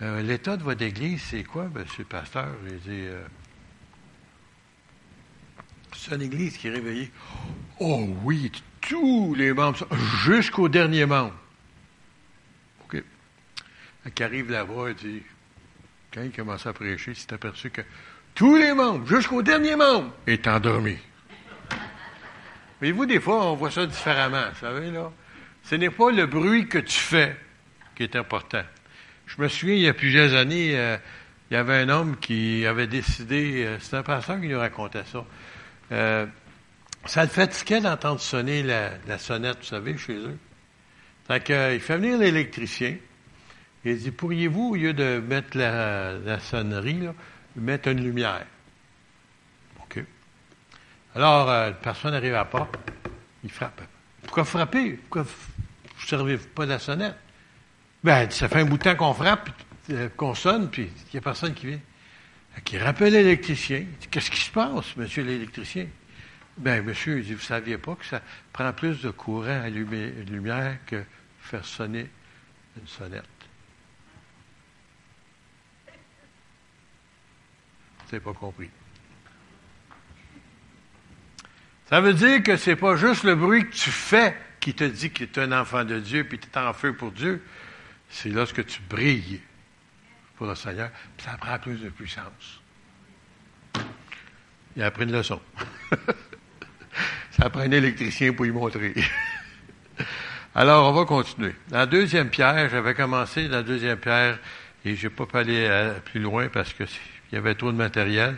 euh, 0.03 0.23
l'état 0.23 0.57
de 0.57 0.63
votre 0.63 0.83
Église, 0.83 1.23
c'est 1.23 1.45
quoi, 1.45 1.69
monsieur 1.73 2.03
le 2.03 2.09
pasteur? 2.09 2.49
Il 2.69 2.79
dit, 2.81 2.89
euh, 2.91 3.23
c'est 5.97 6.17
une 6.17 6.23
Église 6.23 6.57
qui 6.57 6.69
est 6.69 6.73
réveillée. 6.73 7.11
Oh 7.79 8.09
oui, 8.25 8.51
tous 8.81 9.35
les 9.35 9.53
membres, 9.53 9.87
jusqu'au 10.25 10.69
dernier 10.69 11.07
membre. 11.07 11.35
OK. 12.85 13.03
Qui 14.15 14.23
arrive 14.23 14.51
là-bas, 14.51 14.91
il 14.91 14.95
dit, 14.97 15.23
quand 16.13 16.23
il 16.23 16.33
commence 16.33 16.67
à 16.67 16.73
prêcher, 16.73 17.13
il 17.13 17.17
s'est 17.17 17.33
aperçu 17.33 17.71
que 17.71 17.83
tous 18.35 18.57
les 18.57 18.75
membres, 18.75 19.07
jusqu'au 19.07 19.43
dernier 19.43 19.77
membre, 19.77 20.13
est 20.27 20.47
endormi. 20.49 20.99
Voyez-vous, 22.81 23.07
des 23.07 23.21
fois, 23.21 23.47
on 23.47 23.55
voit 23.55 23.71
ça 23.71 23.87
différemment, 23.87 24.45
vous 24.53 24.61
savez, 24.61 24.91
là. 24.91 25.13
Ce 25.63 25.77
n'est 25.77 25.91
pas 25.91 26.11
le 26.11 26.27
bruit 26.27 26.67
que 26.67 26.79
tu 26.79 26.99
fais 26.99 27.37
qui 27.95 28.03
est 28.03 28.17
important. 28.17 28.65
Je 29.27 29.41
me 29.41 29.49
souviens, 29.49 29.75
il 29.75 29.81
y 29.81 29.89
a 29.89 29.95
plusieurs 29.95 30.35
années, 30.35 30.77
euh, 30.77 30.97
il 31.51 31.55
y 31.55 31.57
avait 31.57 31.77
un 31.77 31.89
homme 31.89 32.17
qui 32.19 32.67
avait 32.67 32.87
décidé, 32.87 33.65
euh, 33.65 33.79
c'est 33.81 33.97
un 33.97 34.03
pasteur 34.03 34.41
qui 34.41 34.49
nous 34.49 34.59
racontait 34.59 35.05
ça, 35.05 35.25
euh, 35.93 36.27
ça 37.07 37.23
le 37.23 37.29
fatiguait 37.29 37.81
d'entendre 37.81 38.21
sonner 38.21 38.63
la, 38.63 39.19
sonnette, 39.19 39.59
vous 39.59 39.65
savez, 39.65 39.97
chez 39.99 40.15
eux. 40.17 40.39
Fait 41.27 41.43
qu'il 41.43 41.81
fait 41.81 41.97
venir 41.97 42.19
l'électricien. 42.19 42.97
Il 43.85 43.99
dit, 43.99 44.11
pourriez-vous, 44.13 44.71
au 44.71 44.77
lieu 44.77 44.93
de 44.93 45.21
mettre 45.27 45.59
la, 45.59 46.39
sonnerie, 46.41 47.09
mettre 47.57 47.89
une 47.89 48.03
lumière? 48.03 48.47
OK. 49.83 50.05
Alors, 51.15 51.47
la 51.47 51.73
personne 51.73 52.15
arrive 52.15 52.35
à 52.35 52.45
porte, 52.45 52.77
il 53.43 53.51
frappe. 53.51 53.83
Pourquoi 54.23 54.45
frapper? 54.45 54.93
Pourquoi 54.93 55.23
vous 55.23 55.31
ne 56.01 56.07
servez 56.07 56.39
pas 56.39 56.65
de 56.65 56.71
la 56.71 56.79
sonnette? 56.79 57.17
Ben, 58.05 58.29
ça 58.31 58.49
fait 58.49 58.61
un 58.61 58.65
bout 58.65 58.79
de 58.79 58.83
temps 58.83 58.97
qu'on 58.97 59.15
frappe, 59.15 59.51
euh, 59.91 60.09
qu'on 60.17 60.35
sonne, 60.35 60.71
puis 60.71 60.91
il 60.95 61.11
n'y 61.15 61.19
a 61.19 61.21
personne 61.21 61.55
qui 61.55 61.67
vient. 61.67 61.81
Qui 62.65 62.77
rappelle 62.77 63.13
l'électricien. 63.13 63.87
Qu'est-ce 64.11 64.31
qui 64.31 64.41
se 64.41 64.51
passe, 64.51 64.97
monsieur 64.97 65.23
l'électricien? 65.23 65.87
Ben, 66.59 66.85
monsieur, 66.85 67.19
il 67.19 67.25
dit, 67.25 67.33
vous 67.33 67.41
ne 67.41 67.45
saviez 67.45 67.79
pas 67.79 67.95
que 67.95 68.05
ça 68.05 68.21
prend 68.53 68.73
plus 68.73 69.01
de 69.03 69.11
courant 69.11 69.47
à 69.47 69.63
allumer 69.63 70.11
lumière 70.29 70.77
que 70.85 71.03
faire 71.41 71.65
sonner 71.65 72.11
une 72.77 72.87
sonnette. 72.87 73.25
Vous 77.99 78.05
n'avez 78.13 78.21
pas 78.21 78.35
compris. 78.35 78.69
Ça 81.89 82.01
veut 82.01 82.15
dire 82.15 82.43
que 82.43 82.57
c'est 82.57 82.77
pas 82.77 82.97
juste 82.97 83.23
le 83.25 83.35
bruit 83.35 83.67
que 83.67 83.75
tu 83.75 83.91
fais 83.91 84.37
qui 84.61 84.75
te 84.75 84.85
dit 84.85 85.11
que 85.11 85.25
tu 85.25 85.41
es 85.41 85.43
un 85.43 85.53
enfant 85.53 85.85
de 85.85 85.99
Dieu 86.01 86.25
puis 86.25 86.39
tu 86.39 86.49
es 86.49 86.59
en 86.59 86.73
feu 86.73 86.95
pour 86.95 87.13
Dieu 87.13 87.43
c'est 88.13 88.29
lorsque 88.29 88.65
tu 88.67 88.81
brilles 88.89 89.41
pour 90.37 90.47
le 90.47 90.55
Seigneur, 90.55 90.91
puis 91.17 91.27
ça 91.27 91.37
prend 91.39 91.59
plus 91.59 91.79
de 91.79 91.89
puissance. 91.89 92.61
Il 94.77 94.83
a 94.83 94.87
appris 94.87 95.05
une 95.05 95.13
leçon. 95.13 95.41
ça 97.31 97.49
prend 97.51 97.61
un 97.61 97.71
électricien 97.71 98.33
pour 98.35 98.47
y 98.47 98.51
montrer. 98.51 98.95
Alors, 100.55 100.91
on 100.91 100.93
va 100.93 101.07
continuer. 101.07 101.55
La 101.71 101.87
deuxième 101.87 102.29
pierre, 102.29 102.69
j'avais 102.69 102.95
commencé 102.95 103.49
la 103.49 103.63
deuxième 103.63 103.99
pierre, 103.99 104.39
et 104.85 104.95
je 104.95 105.07
n'ai 105.07 105.15
pas 105.15 105.25
pu 105.25 105.37
aller 105.39 105.67
euh, 105.69 105.99
plus 106.01 106.21
loin 106.21 106.49
parce 106.49 106.75
qu'il 106.75 106.87
y 107.33 107.37
avait 107.37 107.55
trop 107.55 107.73
de 107.73 107.77
matériel. 107.79 108.37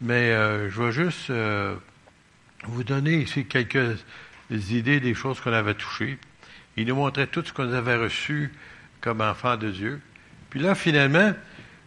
Mais 0.00 0.30
euh, 0.30 0.70
je 0.70 0.82
vais 0.82 0.92
juste 0.92 1.28
euh, 1.28 1.76
vous 2.64 2.82
donner 2.82 3.16
ici 3.16 3.44
quelques 3.44 4.04
idées 4.50 5.00
des 5.00 5.14
choses 5.14 5.40
qu'on 5.40 5.52
avait 5.52 5.74
touchées. 5.74 6.18
Il 6.78 6.86
nous 6.86 6.96
montrait 6.96 7.26
tout 7.26 7.44
ce 7.44 7.52
qu'on 7.52 7.70
avait 7.72 7.96
reçu 7.96 8.50
comme 9.02 9.20
enfant 9.20 9.58
de 9.58 9.70
Dieu. 9.70 10.00
Puis 10.48 10.60
là, 10.60 10.74
finalement, 10.74 11.32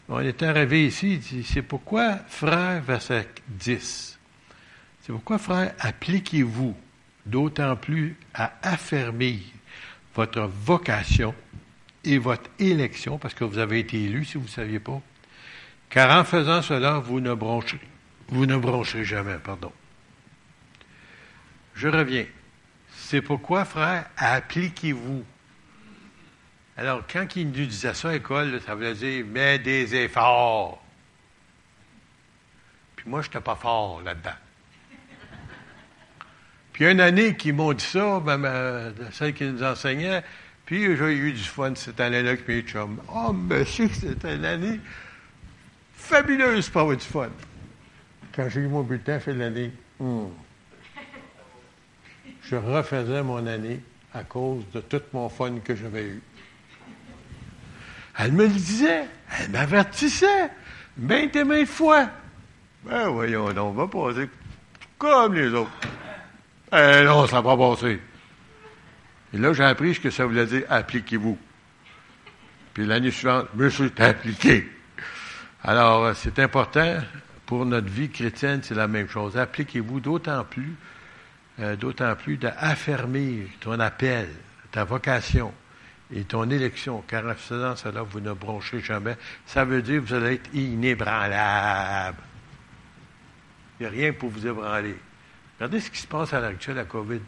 on 0.07 0.19
est 0.19 0.43
arrivé 0.43 0.85
ici, 0.85 1.13
il 1.13 1.19
dit, 1.19 1.43
c'est 1.43 1.63
pourquoi, 1.63 2.17
frère, 2.27 2.81
verset 2.83 3.27
10, 3.47 4.19
c'est 5.01 5.11
pourquoi, 5.11 5.39
frère, 5.39 5.73
appliquez-vous 5.79 6.75
d'autant 7.25 7.75
plus 7.75 8.15
à 8.35 8.53
affermir 8.61 9.39
votre 10.13 10.41
vocation 10.41 11.33
et 12.03 12.19
votre 12.19 12.49
élection, 12.59 13.17
parce 13.17 13.33
que 13.33 13.43
vous 13.43 13.57
avez 13.57 13.79
été 13.79 14.03
élu, 14.03 14.25
si 14.25 14.37
vous 14.37 14.43
ne 14.43 14.49
saviez 14.49 14.79
pas. 14.79 15.01
Car 15.89 16.19
en 16.19 16.23
faisant 16.23 16.61
cela, 16.61 16.99
vous 16.99 17.19
ne 17.19 17.33
broncherez, 17.33 17.79
vous 18.27 18.45
ne 18.45 18.57
broncherez 18.57 19.05
jamais, 19.05 19.37
pardon. 19.43 19.71
Je 21.73 21.87
reviens. 21.87 22.25
C'est 22.95 23.21
pourquoi, 23.21 23.65
frère, 23.65 24.05
appliquez-vous 24.17 25.23
alors, 26.77 27.03
quand 27.07 27.35
il 27.37 27.47
nous 27.47 27.65
disait 27.65 27.93
ça 27.93 28.09
à 28.09 28.13
l'école, 28.13 28.59
ça 28.65 28.75
voulait 28.75 28.93
dire 28.93 29.25
mets 29.25 29.59
des 29.59 29.95
efforts. 29.95 30.83
Puis 32.97 33.09
moi, 33.09 33.21
je 33.21 33.27
n'étais 33.27 33.39
pas 33.39 33.55
fort 33.55 34.01
là-dedans. 34.01 34.31
Puis 36.73 36.85
une 36.85 36.99
année 36.99 37.37
qu'ils 37.37 37.53
m'ont 37.53 37.71
dit 37.71 37.83
ça, 37.83 38.19
ben, 38.19 38.93
celle 39.13 39.33
qui 39.33 39.45
nous 39.45 39.63
enseignait, 39.63 40.23
puis 40.65 40.97
j'ai 40.97 41.15
eu 41.15 41.31
du 41.31 41.43
fun 41.43 41.73
cette 41.75 41.99
année-là 41.99 42.31
avec 42.31 42.47
mes 42.47 42.63
chums. 42.63 42.99
Oh, 43.13 43.31
monsieur, 43.31 43.87
c'était 43.87 44.35
une 44.35 44.45
année 44.45 44.79
fabuleuse 45.93 46.69
pour 46.69 46.81
avoir 46.81 46.97
du 46.97 47.05
fun. 47.05 47.29
Quand 48.33 48.49
j'ai 48.49 48.61
eu 48.61 48.67
mon 48.67 48.81
bulletin, 48.81 49.19
fait 49.19 49.33
l'année, 49.33 49.71
hmm. 49.99 50.25
je 52.41 52.55
refaisais 52.55 53.21
mon 53.21 53.45
année 53.45 53.79
à 54.13 54.23
cause 54.23 54.63
de 54.73 54.81
tout 54.81 55.01
mon 55.13 55.29
fun 55.29 55.59
que 55.63 55.75
j'avais 55.75 56.05
eu. 56.05 56.21
Elle 58.17 58.31
me 58.31 58.43
le 58.43 58.53
disait, 58.53 59.05
elle 59.39 59.51
m'avertissait, 59.51 60.49
maintes 60.97 61.35
et 61.35 61.43
maintes 61.43 61.67
fois. 61.67 62.09
Ben 62.83 63.09
voyons 63.09 63.45
on 63.45 63.71
va 63.71 63.87
passer 63.87 64.29
comme 64.97 65.33
les 65.33 65.53
autres. 65.53 65.71
Eh 66.71 67.03
non, 67.03 67.27
ça 67.27 67.41
va 67.41 67.55
pas 67.55 67.69
passer. 67.75 67.99
Et 69.33 69.37
là, 69.37 69.53
j'ai 69.53 69.63
appris 69.63 69.95
ce 69.95 69.99
que 69.99 70.09
ça 70.09 70.25
voulait 70.25 70.45
dire 70.45 70.63
appliquez-vous. 70.69 71.37
Puis 72.73 72.85
l'année 72.85 73.11
suivante, 73.11 73.47
je 73.57 73.63
me 73.63 73.69
suis 73.69 73.91
appliqué. 73.97 74.69
Alors, 75.63 76.15
c'est 76.15 76.39
important 76.39 76.97
pour 77.45 77.65
notre 77.65 77.87
vie 77.87 78.09
chrétienne, 78.09 78.61
c'est 78.63 78.75
la 78.75 78.87
même 78.87 79.09
chose. 79.09 79.37
Appliquez-vous 79.37 79.99
d'autant 79.99 80.43
plus, 80.43 80.75
euh, 81.59 81.75
d'autant 81.75 82.15
plus 82.15 82.37
d'affermir 82.37 83.47
ton 83.59 83.79
appel, 83.79 84.29
ta 84.71 84.83
vocation 84.83 85.53
et 86.13 86.23
ton 86.23 86.49
élection, 86.49 87.03
car 87.07 87.25
en 87.25 87.35
cela, 87.35 88.01
vous 88.03 88.19
ne 88.19 88.33
bronchez 88.33 88.79
jamais. 88.79 89.17
Ça 89.45 89.65
veut 89.65 89.81
dire 89.81 90.01
que 90.01 90.07
vous 90.07 90.13
allez 90.13 90.35
être 90.35 90.53
inébranlable. 90.53 92.21
Il 93.79 93.83
n'y 93.83 93.87
a 93.87 93.89
rien 93.89 94.13
pour 94.13 94.29
vous 94.29 94.45
ébranler. 94.45 94.95
Regardez 95.57 95.79
ce 95.79 95.89
qui 95.89 95.99
se 95.99 96.07
passe 96.07 96.33
à 96.33 96.39
l'heure 96.39 96.51
actuelle, 96.51 96.75
la 96.75 96.85
COVID. 96.85 97.21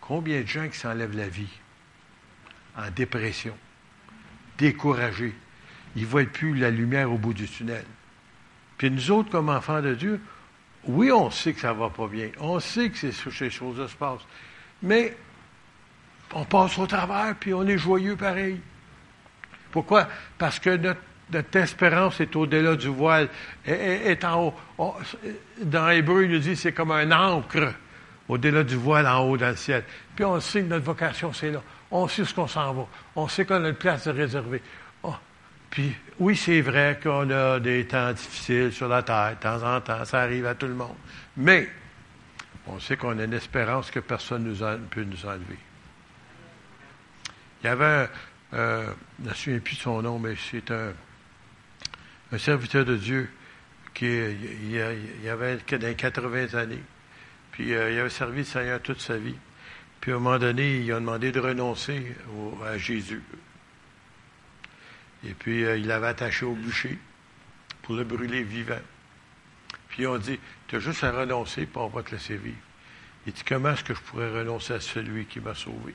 Combien 0.00 0.40
de 0.40 0.46
gens 0.46 0.66
qui 0.66 0.78
s'enlèvent 0.78 1.14
la 1.14 1.28
vie 1.28 1.50
en 2.78 2.90
dépression, 2.90 3.54
découragés? 4.56 5.34
Ils 5.96 6.02
ne 6.02 6.06
voient 6.06 6.24
plus 6.24 6.54
la 6.54 6.70
lumière 6.70 7.12
au 7.12 7.18
bout 7.18 7.34
du 7.34 7.46
tunnel. 7.46 7.84
Puis 8.78 8.90
nous 8.90 9.10
autres, 9.10 9.28
comme 9.28 9.50
enfants 9.50 9.82
de 9.82 9.94
Dieu, 9.94 10.18
oui, 10.84 11.12
on 11.12 11.30
sait 11.30 11.52
que 11.52 11.60
ça 11.60 11.74
ne 11.74 11.78
va 11.78 11.90
pas 11.90 12.06
bien. 12.06 12.30
On 12.40 12.58
sait 12.58 12.88
que 12.88 12.96
ces, 12.96 13.12
ces 13.12 13.50
choses-là 13.50 13.88
se 13.88 13.96
passent. 13.96 14.26
Mais 14.82 15.14
on 16.34 16.44
passe 16.44 16.78
au 16.78 16.86
travers, 16.86 17.34
puis 17.38 17.54
on 17.54 17.66
est 17.66 17.78
joyeux 17.78 18.16
pareil. 18.16 18.60
Pourquoi? 19.70 20.08
Parce 20.36 20.58
que 20.58 20.76
notre, 20.76 21.00
espérance 21.56 22.20
est 22.20 22.34
au-delà 22.36 22.74
du 22.74 22.88
voile, 22.88 23.28
est, 23.66 24.24
en 24.24 24.54
haut. 24.78 24.94
dans 25.62 25.90
Hébreu, 25.90 26.24
il 26.24 26.30
nous 26.30 26.38
dit 26.38 26.56
c'est 26.56 26.72
comme 26.72 26.90
un 26.90 27.10
encre 27.12 27.74
au-delà 28.28 28.62
du 28.62 28.76
voile 28.76 29.06
en 29.06 29.20
haut 29.24 29.36
dans 29.36 29.48
le 29.48 29.56
ciel. 29.56 29.84
Puis 30.14 30.24
on 30.24 30.40
sait 30.40 30.62
que 30.62 30.68
notre 30.68 30.84
vocation, 30.84 31.32
c'est 31.32 31.50
là. 31.50 31.62
On 31.90 32.08
sait 32.08 32.24
ce 32.24 32.34
qu'on 32.34 32.46
s'en 32.46 32.72
va. 32.72 32.86
On 33.16 33.28
sait 33.28 33.44
qu'on 33.44 33.64
a 33.64 33.68
une 33.68 33.74
place 33.74 34.08
réservée. 34.08 34.62
Oh. 35.02 35.14
Puis 35.70 35.94
oui, 36.18 36.36
c'est 36.36 36.60
vrai 36.60 36.98
qu'on 37.02 37.30
a 37.30 37.60
des 37.60 37.86
temps 37.86 38.12
difficiles 38.12 38.72
sur 38.72 38.88
la 38.88 39.02
terre, 39.02 39.36
de 39.36 39.42
temps 39.42 39.76
en 39.76 39.80
temps, 39.80 40.04
ça 40.04 40.20
arrive 40.20 40.46
à 40.46 40.54
tout 40.54 40.66
le 40.66 40.74
monde. 40.74 40.96
Mais 41.36 41.68
on 42.66 42.78
sait 42.80 42.96
qu'on 42.96 43.18
a 43.18 43.24
une 43.24 43.34
espérance 43.34 43.90
que 43.90 44.00
personne 44.00 44.44
ne 44.44 44.76
peut 44.76 45.04
nous 45.04 45.26
enlever. 45.26 45.58
Il 47.62 47.66
y 47.66 47.68
avait 47.68 48.08
euh, 48.54 48.90
je 49.18 49.24
ne 49.24 49.28
me 49.28 49.34
souviens 49.34 49.58
plus 49.58 49.76
de 49.76 49.80
son 49.80 50.02
nom, 50.02 50.18
mais 50.18 50.34
c'est 50.50 50.70
un, 50.70 50.92
serviteur 52.38 52.84
de 52.84 52.96
Dieu 52.96 53.30
qui 53.94 54.06
il, 54.06 55.28
avait 55.28 55.56
dans 55.56 55.94
80 55.94 56.54
années. 56.54 56.82
Puis 57.52 57.74
euh, 57.74 57.90
il 57.90 57.98
avait 57.98 58.10
servi 58.10 58.38
le 58.38 58.44
Seigneur 58.44 58.80
toute 58.80 59.00
sa 59.00 59.16
vie. 59.16 59.36
Puis 60.00 60.12
à 60.12 60.16
un 60.16 60.18
moment 60.18 60.38
donné, 60.38 60.78
il 60.78 60.92
a 60.92 61.00
demandé 61.00 61.32
de 61.32 61.40
renoncer 61.40 62.14
à 62.64 62.78
Jésus. 62.78 63.22
Et 65.26 65.34
puis 65.34 65.64
euh, 65.64 65.76
il 65.76 65.86
l'avait 65.86 66.06
attaché 66.06 66.46
au 66.46 66.54
bûcher 66.54 66.98
pour 67.82 67.96
le 67.96 68.04
brûler 68.04 68.44
vivant. 68.44 68.80
Puis 69.88 70.06
on 70.06 70.16
dit, 70.16 70.38
tu 70.68 70.76
as 70.76 70.80
juste 70.80 71.02
à 71.02 71.10
renoncer, 71.10 71.66
puis 71.66 71.76
on 71.76 71.90
te 72.02 72.12
laisser 72.12 72.36
vivre. 72.36 72.56
Il 73.26 73.32
dit, 73.32 73.42
comment 73.46 73.70
est-ce 73.70 73.84
que 73.84 73.94
je 73.94 74.00
pourrais 74.00 74.30
renoncer 74.30 74.74
à 74.74 74.80
celui 74.80 75.26
qui 75.26 75.40
m'a 75.40 75.54
sauvé? 75.54 75.94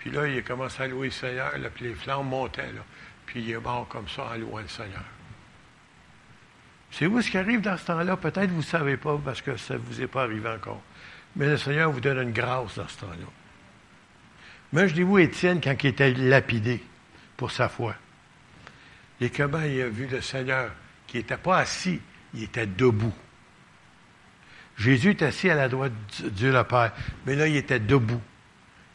Puis 0.00 0.10
là, 0.10 0.26
il 0.26 0.38
a 0.38 0.42
commencé 0.42 0.82
à 0.82 0.88
louer 0.88 1.06
le 1.06 1.12
Seigneur, 1.12 1.52
puis 1.74 1.84
les 1.84 1.94
flammes 1.94 2.26
montaient, 2.26 2.72
là. 2.72 2.80
Puis 3.26 3.42
il 3.42 3.50
est 3.50 3.60
mort 3.60 3.86
comme 3.86 4.08
ça 4.08 4.32
en 4.34 4.36
louant 4.36 4.60
le 4.60 4.68
Seigneur. 4.68 5.04
C'est 6.90 7.06
vous 7.06 7.22
ce 7.22 7.30
qui 7.30 7.38
arrive 7.38 7.60
dans 7.60 7.76
ce 7.76 7.84
temps-là? 7.84 8.16
Peut-être 8.16 8.50
vous 8.50 8.56
ne 8.56 8.62
savez 8.62 8.96
pas 8.96 9.20
parce 9.24 9.40
que 9.40 9.56
ça 9.56 9.74
ne 9.74 9.78
vous 9.78 10.00
est 10.00 10.08
pas 10.08 10.24
arrivé 10.24 10.48
encore. 10.48 10.82
Mais 11.36 11.46
le 11.46 11.56
Seigneur 11.56 11.92
vous 11.92 12.00
donne 12.00 12.18
une 12.18 12.32
grâce 12.32 12.76
dans 12.76 12.88
ce 12.88 12.98
temps-là. 12.98 13.26
Mais 14.72 14.88
je 14.88 14.94
dis 14.94 15.02
vous, 15.02 15.18
Étienne, 15.18 15.60
quand 15.62 15.76
il 15.82 15.86
était 15.86 16.12
lapidé 16.12 16.82
pour 17.36 17.52
sa 17.52 17.68
foi, 17.68 17.94
et 19.20 19.30
comment 19.30 19.60
il 19.60 19.82
a 19.82 19.88
vu 19.88 20.06
le 20.06 20.22
Seigneur, 20.22 20.72
qui 21.06 21.18
n'était 21.18 21.36
pas 21.36 21.58
assis, 21.58 22.00
il 22.34 22.44
était 22.44 22.66
debout. 22.66 23.14
Jésus 24.78 25.10
est 25.10 25.22
assis 25.22 25.50
à 25.50 25.54
la 25.54 25.68
droite 25.68 25.92
de 26.22 26.30
Dieu 26.30 26.52
le 26.52 26.64
Père, 26.64 26.92
mais 27.26 27.36
là, 27.36 27.46
il 27.46 27.56
était 27.56 27.78
debout, 27.78 28.22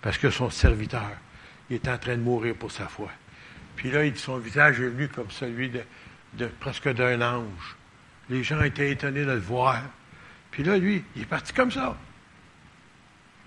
parce 0.06 0.20
que 0.20 0.30
son 0.30 0.52
serviteur, 0.52 1.10
il 1.68 1.78
était 1.78 1.90
en 1.90 1.98
train 1.98 2.16
de 2.16 2.22
mourir 2.22 2.54
pour 2.54 2.72
sa 2.72 2.86
foi. 2.86 3.10
Puis 3.76 3.90
là, 3.90 4.02
son 4.16 4.38
visage 4.38 4.80
est 4.80 4.90
venu 4.90 5.08
comme 5.08 5.32
celui 5.32 5.72
de 5.72 6.46
presque 6.60 6.94
d'un 6.94 7.20
ange. 7.24 7.76
Les 8.30 8.44
gens 8.44 8.62
étaient 8.62 8.92
étonnés 8.92 9.26
de 9.26 9.32
le 9.32 9.40
voir. 9.40 9.82
Puis 10.52 10.62
là, 10.62 10.78
lui, 10.78 11.04
il 11.16 11.24
est 11.24 11.26
parti 11.26 11.54
comme 11.54 11.72
ça. 11.72 11.98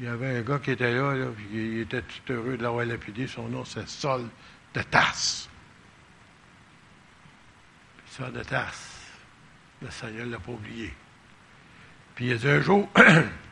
Il 0.00 0.06
y 0.06 0.08
avait 0.08 0.38
un 0.38 0.40
gars 0.40 0.58
qui 0.58 0.72
était 0.72 0.92
là, 0.92 1.28
il 1.52 1.78
était 1.78 2.02
tout 2.02 2.32
heureux 2.32 2.56
de 2.56 2.62
l'avoir 2.64 2.84
lapidé. 2.84 3.28
Son 3.28 3.46
nom, 3.46 3.64
c'est 3.64 3.88
Sol 3.88 4.24
de 4.74 4.82
Tasse. 4.82 5.48
Sol 8.10 8.32
de 8.32 8.42
Tasse. 8.42 9.12
Le 9.80 9.92
Seigneur 9.92 10.26
ne 10.26 10.32
l'a 10.32 10.38
pas 10.40 10.50
oublié. 10.50 10.92
Puis 12.16 12.26
il 12.26 12.32
a 12.32 12.36
dit 12.36 12.48
un 12.48 12.60
jour, 12.60 12.88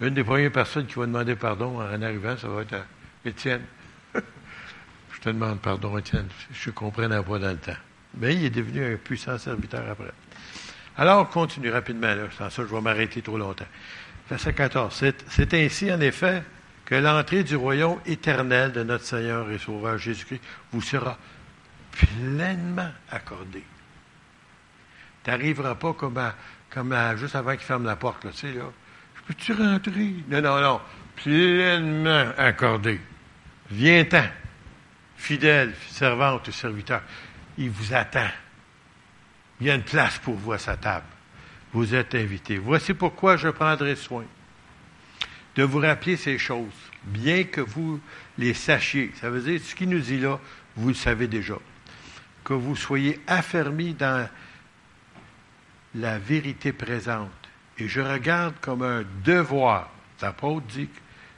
une 0.00 0.14
des 0.14 0.24
premières 0.24 0.52
personnes 0.52 0.86
qui 0.86 0.94
va 0.94 1.06
demander 1.06 1.36
pardon 1.36 1.80
en 1.80 2.02
arrivant, 2.02 2.36
ça 2.36 2.48
va 2.48 2.62
être 2.62 2.76
Étienne. 3.24 3.62
je 4.14 5.20
te 5.20 5.28
demande 5.28 5.60
pardon, 5.60 5.96
Étienne. 5.98 6.28
Je 6.52 6.70
ne 6.70 6.74
comprenais 6.74 7.22
pas 7.22 7.38
dans 7.38 7.50
le 7.50 7.56
temps. 7.56 7.76
Mais 8.18 8.34
il 8.34 8.44
est 8.44 8.50
devenu 8.50 8.94
un 8.94 8.96
puissant 8.96 9.36
serviteur 9.38 9.82
après. 9.90 10.12
Alors, 10.96 11.22
on 11.22 11.24
continue 11.24 11.70
rapidement, 11.70 12.14
là. 12.14 12.24
Sans 12.36 12.50
ça, 12.50 12.62
je 12.62 12.74
vais 12.74 12.80
m'arrêter 12.80 13.20
trop 13.20 13.36
longtemps. 13.36 13.66
Verset 14.28 14.54
14. 14.54 15.04
C'est 15.28 15.54
ainsi, 15.54 15.92
en 15.92 16.00
effet, 16.00 16.42
que 16.84 16.94
l'entrée 16.94 17.42
du 17.42 17.56
royaume 17.56 17.98
éternel 18.06 18.72
de 18.72 18.82
notre 18.82 19.04
Seigneur 19.04 19.50
et 19.50 19.58
Sauveur 19.58 19.98
Jésus-Christ 19.98 20.40
vous 20.72 20.80
sera 20.80 21.18
pleinement 21.90 22.90
accordée. 23.10 23.64
Tu 25.24 25.30
n'arriveras 25.30 25.74
pas 25.74 25.92
comme, 25.92 26.18
comme 26.70 26.94
juste 27.16 27.34
avant 27.34 27.52
qu'il 27.52 27.60
ferme 27.60 27.84
la 27.84 27.96
porte, 27.96 28.24
là, 28.24 28.30
tu 28.30 28.38
sais, 28.38 28.52
là. 28.52 28.64
Peux-tu 29.26 29.52
rentrer? 29.52 30.14
Non, 30.28 30.40
non, 30.40 30.60
non. 30.60 30.80
Pleinement 31.16 32.32
accordé. 32.36 33.00
Viens-t'en. 33.70 34.24
Fidèle, 35.16 35.74
servante 35.88 36.48
ou 36.48 36.52
serviteur. 36.52 37.02
Il 37.58 37.70
vous 37.70 37.94
attend. 37.94 38.28
Il 39.60 39.66
y 39.66 39.70
a 39.70 39.74
une 39.74 39.82
place 39.82 40.18
pour 40.18 40.34
vous 40.34 40.52
à 40.52 40.58
sa 40.58 40.76
table. 40.76 41.06
Vous 41.72 41.94
êtes 41.94 42.14
invité. 42.14 42.58
Voici 42.58 42.94
pourquoi 42.94 43.36
je 43.36 43.48
prendrai 43.48 43.96
soin 43.96 44.24
de 45.56 45.62
vous 45.62 45.78
rappeler 45.78 46.16
ces 46.16 46.38
choses, 46.38 46.72
bien 47.02 47.44
que 47.44 47.62
vous 47.62 47.98
les 48.36 48.52
sachiez. 48.52 49.10
Ça 49.18 49.30
veut 49.30 49.40
dire, 49.40 49.60
ce 49.60 49.74
qu'il 49.74 49.88
nous 49.88 50.00
dit 50.00 50.20
là, 50.20 50.38
vous 50.76 50.88
le 50.88 50.94
savez 50.94 51.26
déjà. 51.26 51.56
Que 52.44 52.52
vous 52.52 52.76
soyez 52.76 53.20
affermis 53.26 53.94
dans 53.94 54.28
la 55.94 56.18
vérité 56.18 56.72
présente. 56.72 57.45
Et 57.78 57.88
je 57.88 58.00
regarde 58.00 58.54
comme 58.60 58.82
un 58.82 59.04
devoir. 59.24 59.90
L'apôtre 60.22 60.66
dit, 60.66 60.88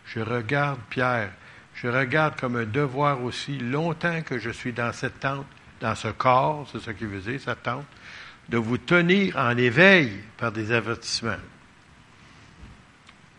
je 0.06 0.20
regarde 0.20 0.78
Pierre, 0.88 1.32
je 1.74 1.88
regarde 1.88 2.38
comme 2.38 2.56
un 2.56 2.64
devoir 2.64 3.22
aussi, 3.22 3.58
longtemps 3.58 4.22
que 4.22 4.38
je 4.38 4.50
suis 4.50 4.72
dans 4.72 4.92
cette 4.92 5.20
tente, 5.20 5.46
dans 5.80 5.94
ce 5.94 6.08
corps, 6.08 6.68
c'est 6.70 6.80
ce 6.80 6.90
qu'il 6.90 7.08
veut 7.08 7.20
dire, 7.20 7.40
cette 7.40 7.62
tente, 7.62 7.86
de 8.48 8.56
vous 8.56 8.78
tenir 8.78 9.36
en 9.36 9.56
éveil 9.56 10.12
par 10.36 10.52
des 10.52 10.72
avertissements. 10.72 11.36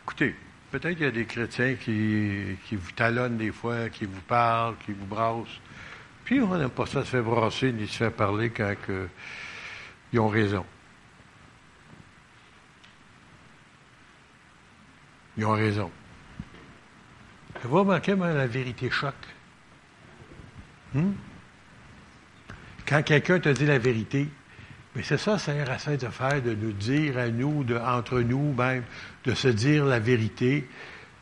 Écoutez, 0.03 0.35
peut-être 0.71 0.95
qu'il 0.95 1.05
y 1.05 1.09
a 1.09 1.11
des 1.11 1.25
chrétiens 1.25 1.75
qui, 1.75 2.57
vous 2.71 2.91
talonnent 2.95 3.37
des 3.37 3.51
fois, 3.51 3.89
qui 3.89 4.05
vous 4.05 4.21
parlent, 4.21 4.75
qui 4.85 4.91
vous 4.91 5.05
brassent. 5.05 5.59
Puis 6.25 6.41
on 6.41 6.57
n'aime 6.57 6.69
pas 6.69 6.85
ça 6.85 7.03
se 7.03 7.09
faire 7.09 7.23
brasser 7.23 7.71
ni 7.71 7.87
se 7.87 7.97
faire 7.97 8.13
parler 8.13 8.51
quand 8.51 8.75
ils 10.13 10.19
ont 10.19 10.27
raison. 10.27 10.65
Ils 15.39 15.45
ont 15.45 15.53
raison. 15.53 15.89
Vous 17.63 17.77
remarquez, 17.79 18.13
moi, 18.13 18.33
la 18.33 18.45
vérité 18.45 18.89
choque. 18.89 19.13
Hmm? 20.93 21.13
Quand 22.85 23.01
quelqu'un 23.03 23.39
te 23.39 23.47
dit 23.47 23.65
la 23.65 23.77
vérité, 23.77 24.27
mais 24.95 25.01
c'est 25.01 25.17
ça, 25.17 25.37
Seigneur 25.37 25.71
essaie 25.71 25.95
de 25.95 26.09
faire, 26.09 26.41
de 26.41 26.53
nous 26.53 26.73
dire 26.73 27.17
à 27.17 27.29
nous, 27.29 27.63
de, 27.63 27.77
entre 27.77 28.19
nous 28.19 28.53
même, 28.53 28.83
de 29.23 29.33
se 29.33 29.47
dire 29.47 29.85
la 29.85 29.99
vérité. 29.99 30.67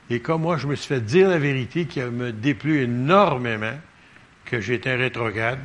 Et 0.09 0.20
comme 0.20 0.41
moi, 0.41 0.57
je 0.57 0.65
me 0.65 0.74
suis 0.74 0.88
fait 0.88 1.01
dire 1.01 1.30
la 1.30 1.38
vérité 1.38 1.86
qui 1.86 2.01
me 2.01 2.32
déplu 2.32 2.82
énormément, 2.82 3.78
que 4.45 4.59
j'étais 4.59 4.95
rétrograde 4.95 5.63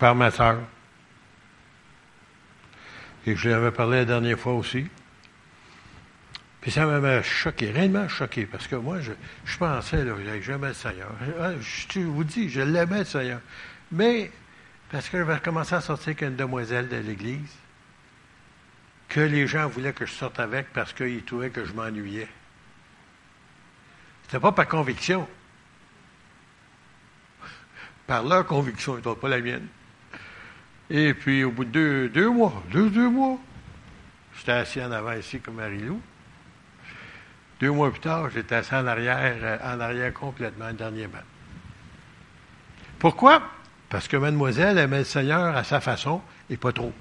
par 0.00 0.16
ma 0.16 0.32
soeur. 0.32 0.58
Et 3.24 3.36
je 3.36 3.46
lui 3.46 3.54
avais 3.54 3.70
parlé 3.70 3.98
la 3.98 4.04
dernière 4.04 4.38
fois 4.38 4.54
aussi. 4.54 4.88
Puis 6.60 6.72
ça 6.72 6.86
m'a 6.86 7.22
choqué, 7.22 7.70
réellement 7.70 8.08
choqué, 8.08 8.44
parce 8.44 8.66
que 8.66 8.74
moi, 8.74 9.00
je, 9.00 9.12
je 9.44 9.56
pensais, 9.58 10.04
là, 10.04 10.14
jamais 10.40 10.68
le 10.68 10.74
Seigneur. 10.74 11.10
Ah, 11.40 11.52
je, 11.60 12.00
vous 12.00 12.24
dis, 12.24 12.48
je 12.50 12.60
l'aimais, 12.60 13.00
le 13.00 13.04
Seigneur. 13.04 13.40
Mais, 13.92 14.30
parce 14.90 15.08
que 15.08 15.18
j'avais 15.18 15.38
commencé 15.38 15.74
à 15.74 15.80
sortir 15.80 16.08
avec 16.08 16.22
une 16.22 16.36
demoiselle 16.36 16.88
de 16.88 16.96
l'Église, 16.96 17.54
que 19.08 19.20
les 19.20 19.46
gens 19.46 19.68
voulaient 19.68 19.92
que 19.92 20.04
je 20.04 20.12
sorte 20.12 20.40
avec 20.40 20.72
parce 20.72 20.92
qu'ils 20.92 21.22
trouvaient 21.22 21.50
que 21.50 21.64
je 21.64 21.72
m'ennuyais. 21.72 22.28
C'était 24.24 24.40
pas 24.40 24.52
par 24.52 24.68
conviction. 24.68 25.26
Par 28.06 28.22
leur 28.24 28.44
conviction, 28.46 28.98
et 28.98 29.00
pas 29.00 29.28
la 29.28 29.40
mienne. 29.40 29.66
Et 30.90 31.14
puis, 31.14 31.44
au 31.44 31.50
bout 31.50 31.64
de 31.64 31.70
deux, 31.70 32.08
deux 32.08 32.30
mois, 32.30 32.62
deux, 32.70 32.90
deux 32.90 33.08
mois, 33.08 33.38
j'étais 34.36 34.52
assis 34.52 34.82
en 34.82 34.90
avant 34.90 35.12
ici 35.12 35.40
comme 35.40 35.54
Marie-Lou. 35.54 36.00
Deux 37.60 37.70
mois 37.72 37.90
plus 37.90 38.00
tard, 38.00 38.30
j'étais 38.30 38.56
assis 38.56 38.74
en 38.74 38.86
arrière, 38.86 39.36
euh, 39.42 39.58
en 39.64 39.80
arrière 39.80 40.12
complètement, 40.14 40.72
dernier 40.72 41.08
banc. 41.08 41.18
Pourquoi? 42.98 43.42
Parce 43.88 44.06
que 44.06 44.16
mademoiselle 44.16 44.78
aimait 44.78 44.98
le 44.98 45.04
Seigneur 45.04 45.56
à 45.56 45.64
sa 45.64 45.80
façon 45.80 46.22
et 46.50 46.56
pas 46.56 46.72
trop. 46.72 46.92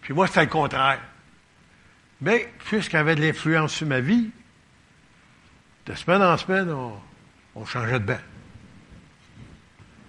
Puis 0.00 0.14
moi, 0.14 0.26
c'était 0.26 0.44
le 0.44 0.50
contraire. 0.50 1.00
Mais, 2.20 2.52
puisqu'elle 2.64 3.00
avait 3.00 3.14
de 3.14 3.22
l'influence 3.22 3.74
sur 3.74 3.86
ma 3.86 4.00
vie, 4.00 4.30
de 5.86 5.94
semaine 5.94 6.22
en 6.22 6.36
semaine, 6.36 6.70
on, 6.70 7.66
changeait 7.66 7.98
de 7.98 8.04
bain. 8.04 8.20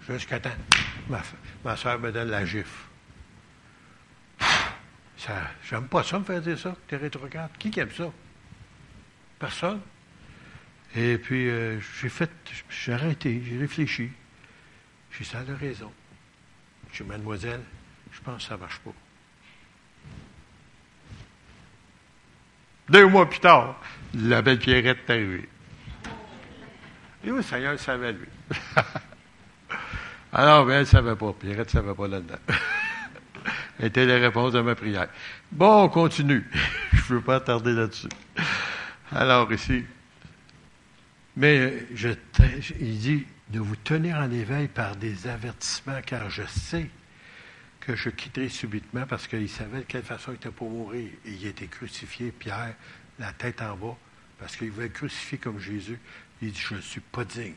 Jusqu'à 0.08 0.40
temps, 0.40 0.50
ma, 1.10 1.22
ma 1.66 1.76
soeur 1.76 2.00
me 2.00 2.12
donne 2.12 2.30
la 2.30 2.46
gifle. 2.46 2.70
Ça, 5.18 5.34
j'aime 5.70 5.88
pas 5.88 6.04
ça 6.04 6.18
me 6.18 6.24
faire 6.24 6.42
dire 6.42 6.58
ça, 6.58 6.76
t'es 6.88 6.98
rétrograde. 6.98 7.52
Qui 7.60 7.72
aime 7.80 7.92
ça? 7.92 8.06
Personne. 9.42 9.82
Et 10.96 11.18
puis, 11.18 11.50
euh, 11.50 11.80
j'ai 12.00 12.10
fait, 12.10 12.30
j'ai 12.70 12.94
arrêté, 12.94 13.42
j'ai 13.44 13.58
réfléchi. 13.58 14.12
J'ai 15.12 15.24
ça 15.24 15.40
a 15.40 15.56
raison. 15.56 15.92
J'ai 16.94 17.04
mademoiselle, 17.04 17.64
je 18.12 18.22
pense 18.22 18.44
que 18.44 18.50
ça 18.50 18.56
ne 18.56 18.60
marche 18.60 18.78
pas. 18.80 18.92
Deux 22.90 23.08
mois 23.08 23.28
plus 23.28 23.40
tard, 23.40 23.82
la 24.14 24.44
belle 24.44 24.60
Pierrette 24.60 25.00
est 25.08 25.12
arrivée. 25.12 25.50
Et 27.24 27.30
le 27.30 27.42
Seigneur 27.42 27.80
savait, 27.80 28.12
lui. 28.14 28.28
Alors, 30.34 30.68
ben, 30.68 30.74
elle 30.74 30.80
ne 30.82 30.86
savait 30.86 31.16
pas. 31.16 31.34
Pierrette 31.34 31.74
ne 31.74 31.82
savait 31.82 31.96
pas 31.96 32.08
là-dedans. 32.08 32.40
était 33.80 34.06
les 34.06 34.18
réponses 34.18 34.54
de 34.54 34.62
ma 34.62 34.76
prière. 34.76 35.08
Bon, 35.52 35.86
on 35.86 35.90
continue. 35.90 36.48
Je 36.92 37.14
ne 37.14 37.18
veux 37.18 37.22
pas 37.22 37.40
tarder 37.40 37.74
là-dessus. 37.74 38.10
Alors, 39.14 39.52
ici. 39.52 39.84
Mais 41.36 41.86
je, 41.94 42.10
il 42.80 42.98
dit 43.00 43.26
de 43.50 43.60
vous 43.60 43.76
tenir 43.76 44.16
en 44.18 44.32
éveil 44.32 44.70
par 44.70 44.96
des 44.96 45.28
avertissements, 45.28 46.02
car 46.06 46.30
je 46.30 46.44
sais 46.44 46.90
que 47.82 47.96
je 47.96 48.10
quitterai 48.10 48.48
subitement 48.48 49.06
parce 49.06 49.28
qu'il 49.28 49.50
savait 49.50 49.80
de 49.80 49.84
quelle 49.84 50.04
façon 50.04 50.32
il 50.32 50.36
était 50.36 50.50
pour 50.50 50.70
mourir. 50.70 51.10
Et 51.26 51.32
il 51.32 51.46
été 51.46 51.68
crucifié, 51.68 52.32
Pierre, 52.32 52.76
la 53.20 53.34
tête 53.34 53.62
en 53.62 53.76
bas, 53.76 53.98
parce 54.40 54.56
qu'il 54.56 54.72
voulait 54.72 54.86
être 54.86 54.94
crucifié 54.94 55.38
comme 55.38 55.60
Jésus. 55.60 56.00
Il 56.42 56.52
dit, 56.52 56.60
je 56.60 56.76
ne 56.76 56.82
suis 56.82 57.02
pas 57.02 57.26
digne 57.26 57.56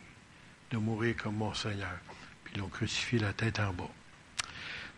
de 0.72 0.76
mourir 0.76 1.14
comme 1.22 1.36
mon 1.36 1.54
Seigneur. 1.54 1.98
Puis 2.42 2.54
ils 2.56 2.60
l'ont 2.60 2.68
crucifié 2.68 3.20
la 3.20 3.32
tête 3.32 3.60
en 3.60 3.72
bas. 3.72 3.90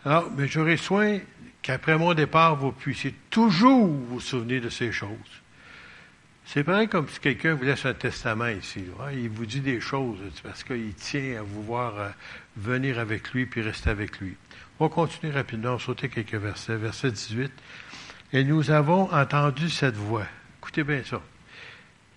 Alors, 0.07 0.31
mais 0.31 0.49
j'aurai 0.49 0.79
soin 0.79 1.19
qu'après 1.61 1.99
mon 1.99 2.15
départ, 2.15 2.57
vous 2.57 2.73
puissiez 2.73 3.15
toujours 3.29 3.87
vous 3.87 4.21
souvenir 4.21 4.63
de 4.63 4.71
ces 4.71 4.91
choses. 4.91 5.43
C'est 6.47 6.63
pareil 6.63 6.89
comme 6.89 7.09
si 7.09 7.19
quelqu'un 7.19 7.55
vous 7.55 7.65
laisse 7.65 7.85
un 7.87 7.95
testament 7.95 8.47
ici. 8.47 8.85
Il 9.13 9.29
vous 9.31 9.47
dit 9.47 9.61
des 9.61 9.81
choses 9.81 10.19
parce 10.45 10.63
qu'il 10.63 10.95
tient 10.95 11.41
à 11.41 11.43
vous 11.43 11.63
voir 11.65 11.99
euh, 11.99 12.09
venir 12.57 13.01
avec 13.01 13.33
lui 13.33 13.47
puis 13.47 13.63
rester 13.63 13.91
avec 13.91 14.21
lui. 14.21 14.37
On 14.79 14.87
va 14.87 14.95
continuer 14.95 15.33
rapidement, 15.33 15.73
on 15.73 15.79
sauter 15.81 16.09
quelques 16.09 16.37
versets. 16.37 16.77
Verset 16.77 17.11
18. 17.11 17.53
Et 18.33 18.45
nous 18.45 18.71
avons 18.71 19.13
entendu 19.13 19.69
cette 19.69 19.97
voix. 19.97 20.27
Écoutez 20.61 20.85
bien 20.85 21.03
ça. 21.03 21.21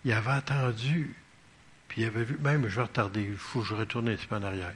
Il 0.06 0.14
avait 0.14 0.32
entendu, 0.32 1.16
puis 1.88 2.04
il 2.04 2.06
avait 2.06 2.24
vu, 2.24 2.38
même 2.40 2.68
je 2.68 2.76
vais 2.76 2.84
retarder, 2.84 3.24
il 3.24 3.36
faut 3.36 3.62
que 3.62 3.66
je 3.66 3.74
retourne 3.74 4.10
un 4.10 4.16
petit 4.16 4.28
peu 4.28 4.36
en 4.36 4.44
arrière. 4.44 4.76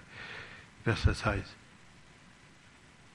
Verset 0.84 1.14
16. 1.14 1.42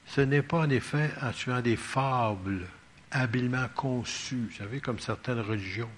Ce 0.07 0.21
n'est 0.21 0.41
pas 0.41 0.59
en 0.59 0.69
effet 0.69 1.11
en 1.21 1.31
tuant 1.31 1.61
des 1.61 1.75
fables 1.75 2.65
habilement 3.11 3.67
conçues, 3.75 4.47
vous 4.49 4.57
savez, 4.57 4.79
comme 4.79 4.99
certaines 4.99 5.41
religions, 5.41 5.89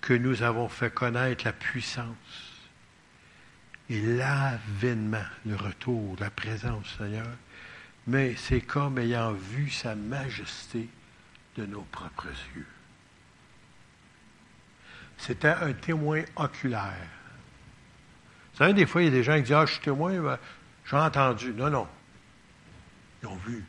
que 0.00 0.14
nous 0.14 0.42
avons 0.42 0.68
fait 0.68 0.92
connaître 0.92 1.44
la 1.44 1.52
puissance 1.52 2.06
et 3.88 4.00
l'avènement, 4.00 5.18
le 5.44 5.56
retour, 5.56 6.16
la 6.20 6.30
présence 6.30 6.84
du 6.84 6.90
Seigneur, 6.90 7.26
mais 8.06 8.34
c'est 8.36 8.60
comme 8.60 8.98
ayant 8.98 9.32
vu 9.32 9.68
sa 9.70 9.94
majesté 9.94 10.88
de 11.56 11.66
nos 11.66 11.82
propres 11.82 12.28
yeux. 12.56 12.66
C'était 15.18 15.48
un 15.48 15.72
témoin 15.72 16.22
oculaire. 16.36 17.08
Vous 18.52 18.58
savez, 18.58 18.72
des 18.72 18.86
fois, 18.86 19.02
il 19.02 19.06
y 19.06 19.08
a 19.08 19.10
des 19.10 19.22
gens 19.22 19.36
qui 19.36 19.42
disent 19.42 19.52
Ah, 19.52 19.66
je 19.66 19.72
suis 19.72 19.82
témoin, 19.82 20.18
ben, 20.18 20.38
j'ai 20.86 20.96
entendu. 20.96 21.52
Non, 21.52 21.68
non. 21.68 21.88
Ils 23.22 23.28
ont 23.28 23.36
vu. 23.36 23.64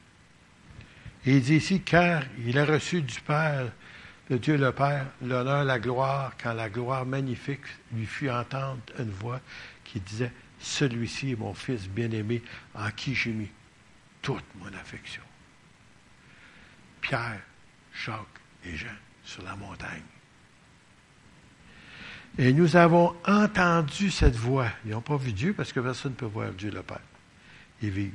Et 1.26 1.38
il 1.38 1.42
dit 1.42 1.56
ici, 1.56 1.82
car 1.82 2.24
il 2.46 2.58
a 2.58 2.66
reçu 2.66 3.02
du 3.02 3.20
Père, 3.22 3.72
de 4.30 4.38
Dieu 4.38 4.58
le 4.58 4.72
Père, 4.72 5.08
l'honneur, 5.22 5.64
la 5.64 5.80
gloire, 5.80 6.34
quand 6.42 6.54
la 6.54 6.70
gloire 6.70 7.06
magnifique 7.06 7.66
lui 7.94 8.06
fit 8.06 8.30
entendre 8.30 8.80
une 8.98 9.12
voix 9.12 9.42
qui 9.84 10.00
disait, 10.00 10.32
Celui-ci 10.60 11.32
est 11.32 11.36
mon 11.36 11.54
Fils 11.54 11.90
bien-aimé, 11.90 12.42
en 12.76 12.90
qui 12.92 13.16
j'ai 13.16 13.32
mis 13.32 13.50
toute 14.22 14.46
mon 14.60 14.68
affection. 14.68 15.24
Pierre, 17.02 17.42
Jacques 17.94 18.26
et 18.64 18.76
Jean 18.76 18.88
sur 19.24 19.44
la 19.44 19.56
montagne. 19.56 20.02
Et 22.38 22.54
nous 22.54 22.76
avons 22.76 23.14
entendu 23.26 24.10
cette 24.10 24.36
voix. 24.36 24.68
Ils 24.86 24.92
n'ont 24.92 25.02
pas 25.02 25.18
vu 25.18 25.34
Dieu 25.34 25.54
parce 25.54 25.74
que 25.74 25.80
personne 25.80 26.14
ne 26.14 26.18
peut 26.18 26.26
voir 26.26 26.52
Dieu 26.52 26.72
le 26.72 26.82
Père. 26.82 27.02
Ils 27.82 27.90
vivent. 27.90 28.14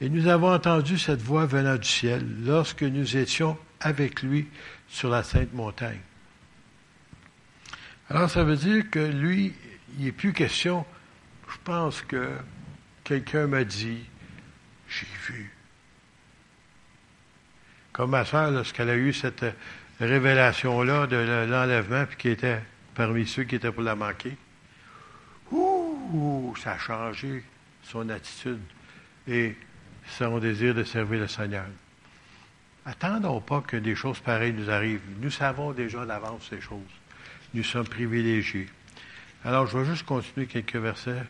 Et 0.00 0.08
nous 0.08 0.26
avons 0.28 0.52
entendu 0.52 0.98
cette 0.98 1.22
voix 1.22 1.46
venant 1.46 1.76
du 1.76 1.88
ciel 1.88 2.24
lorsque 2.44 2.82
nous 2.82 3.16
étions 3.16 3.56
avec 3.80 4.22
lui 4.22 4.48
sur 4.92 5.08
la 5.08 5.22
sainte 5.22 5.54
montagne. 5.54 6.00
Alors 8.10 8.30
ça 8.30 8.44
veut 8.44 8.56
dire 8.56 8.90
que 8.90 8.98
lui, 8.98 9.54
il 9.98 10.04
n'est 10.04 10.12
plus 10.12 10.34
question, 10.34 10.84
je 11.48 11.56
pense 11.64 12.02
que 12.02 12.28
quelqu'un 13.02 13.46
m'a 13.46 13.64
dit, 13.64 14.04
j'ai 14.88 15.06
vu. 15.26 15.50
Comme 17.92 18.10
ma 18.10 18.24
soeur, 18.26 18.50
lorsqu'elle 18.50 18.90
a 18.90 18.96
eu 18.96 19.14
cette 19.14 19.46
révélation-là 19.98 21.06
de 21.06 21.46
l'enlèvement, 21.50 22.04
puis 22.04 22.16
qui 22.16 22.28
était 22.28 22.60
parmi 22.94 23.26
ceux 23.26 23.44
qui 23.44 23.54
étaient 23.54 23.72
pour 23.72 23.82
la 23.82 23.94
manquer, 23.94 24.36
ouh, 25.50 26.54
ça 26.62 26.72
a 26.72 26.78
changé 26.78 27.42
son 27.82 28.10
attitude 28.10 28.60
et 29.26 29.56
son 30.18 30.38
désir 30.38 30.74
de 30.74 30.84
servir 30.84 31.20
le 31.20 31.28
Seigneur. 31.28 31.64
Attendons 32.84 33.40
pas 33.40 33.60
que 33.60 33.76
des 33.76 33.94
choses 33.94 34.18
pareilles 34.20 34.52
nous 34.52 34.70
arrivent. 34.70 35.02
Nous 35.20 35.30
savons 35.30 35.72
déjà 35.72 36.04
d'avance 36.04 36.48
ces 36.50 36.60
choses. 36.60 36.80
Nous 37.54 37.62
sommes 37.62 37.86
privilégiés. 37.86 38.68
Alors, 39.44 39.66
je 39.66 39.78
vais 39.78 39.84
juste 39.84 40.04
continuer 40.04 40.46
quelques 40.46 40.76
versets. 40.76 41.22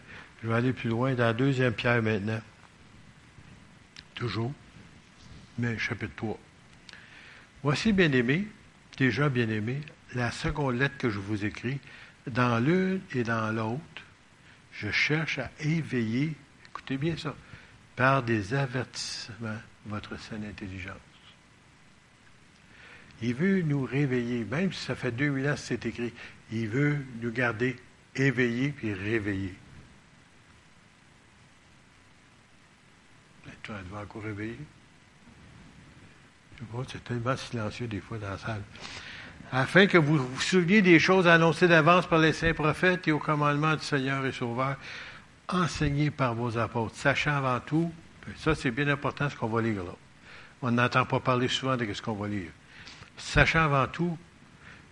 Je 0.43 0.49
vais 0.49 0.55
aller 0.55 0.73
plus 0.73 0.89
loin 0.89 1.15
dans 1.15 1.25
la 1.25 1.33
deuxième 1.33 1.75
pierre 1.75 2.03
maintenant. 2.03 2.41
Toujours. 4.15 4.53
Mais 5.59 5.79
chapitre 5.79 6.15
3. 6.17 6.39
Voici, 7.63 7.93
bien-aimés, 7.93 8.47
déjà 8.97 9.29
bien-aimés, 9.29 9.81
la 10.15 10.31
seconde 10.31 10.77
lettre 10.77 10.97
que 10.99 11.11
je 11.11 11.19
vous 11.19 11.45
écris. 11.45 11.79
Dans 12.27 12.59
l'une 12.59 13.01
et 13.15 13.25
dans 13.25 13.55
l'autre, 13.55 13.83
je 14.73 14.91
cherche 14.91 15.39
à 15.39 15.51
éveiller, 15.61 16.35
écoutez 16.69 16.97
bien 16.97 17.17
ça, 17.17 17.35
par 17.97 18.23
des 18.23 18.55
avertissements, 18.55 19.61
votre 19.87 20.19
saine 20.19 20.45
intelligence. 20.45 21.12
Il 23.23 23.35
veut 23.35 23.62
nous 23.62 23.85
réveiller, 23.85 24.45
même 24.45 24.73
si 24.73 24.85
ça 24.85 24.95
fait 24.95 25.12
2000 25.12 25.49
ans 25.49 25.55
que 25.55 25.61
c'est 25.61 25.87
écrit. 25.87 26.12
Il 26.51 26.68
veut 26.68 26.99
nous 27.20 27.31
garder 27.31 27.77
éveillés 28.16 28.70
puis 28.70 28.93
réveillés. 28.93 29.55
Tu 33.62 33.70
vas 33.93 34.01
encore 34.01 34.23
réveiller? 34.23 34.59
C'est 36.89 37.05
tellement 37.05 37.37
silencieux 37.37 37.87
des 37.87 38.01
fois 38.01 38.18
dans 38.18 38.31
la 38.31 38.39
salle. 38.39 38.62
Afin 39.53 39.87
que 39.87 39.99
vous 39.99 40.18
vous 40.18 40.41
souveniez 40.41 40.83
des 40.83 40.99
choses 40.99 41.27
annoncées 41.27 41.68
d'avance 41.68 42.07
par 42.07 42.18
les 42.18 42.33
saints 42.33 42.55
prophètes 42.55 43.07
et 43.07 43.12
au 43.12 43.18
commandement 43.18 43.77
du 43.77 43.83
Seigneur 43.83 44.25
et 44.27 44.33
Sauveur, 44.33 44.77
enseignées 45.49 46.11
par 46.11 46.35
vos 46.35 46.57
apôtres, 46.59 46.97
sachant 46.97 47.37
avant 47.37 47.61
tout, 47.61 47.93
ça 48.37 48.55
c'est 48.55 48.70
bien 48.70 48.89
important 48.89 49.29
ce 49.29 49.37
qu'on 49.37 49.49
va 49.49 49.61
lire 49.61 49.85
là. 49.85 49.95
On 50.62 50.70
n'entend 50.70 51.05
pas 51.05 51.20
parler 51.20 51.49
souvent 51.49 51.77
de 51.77 51.93
ce 51.93 52.01
qu'on 52.01 52.14
va 52.14 52.29
lire. 52.29 52.51
Sachant 53.17 53.65
avant 53.65 53.87
tout, 53.87 54.19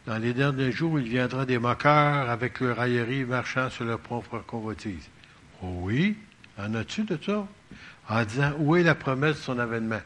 dans 0.06 0.18
les 0.18 0.32
derniers 0.32 0.72
jours, 0.72 0.98
il 0.98 1.08
viendra 1.08 1.44
des 1.44 1.58
moqueurs 1.58 2.30
avec 2.30 2.60
leur 2.60 2.76
raillerie 2.76 3.24
marchant 3.24 3.70
sur 3.70 3.84
leur 3.84 4.00
propre 4.00 4.38
convoitise. 4.38 5.08
Oh 5.62 5.68
oui, 5.80 6.16
en 6.58 6.74
as-tu 6.74 7.04
de 7.04 7.18
ça? 7.24 7.46
En 8.08 8.24
disant, 8.24 8.52
où 8.58 8.76
est 8.76 8.82
la 8.82 8.94
promesse 8.94 9.36
de 9.36 9.42
son 9.42 9.58
avènement? 9.58 10.00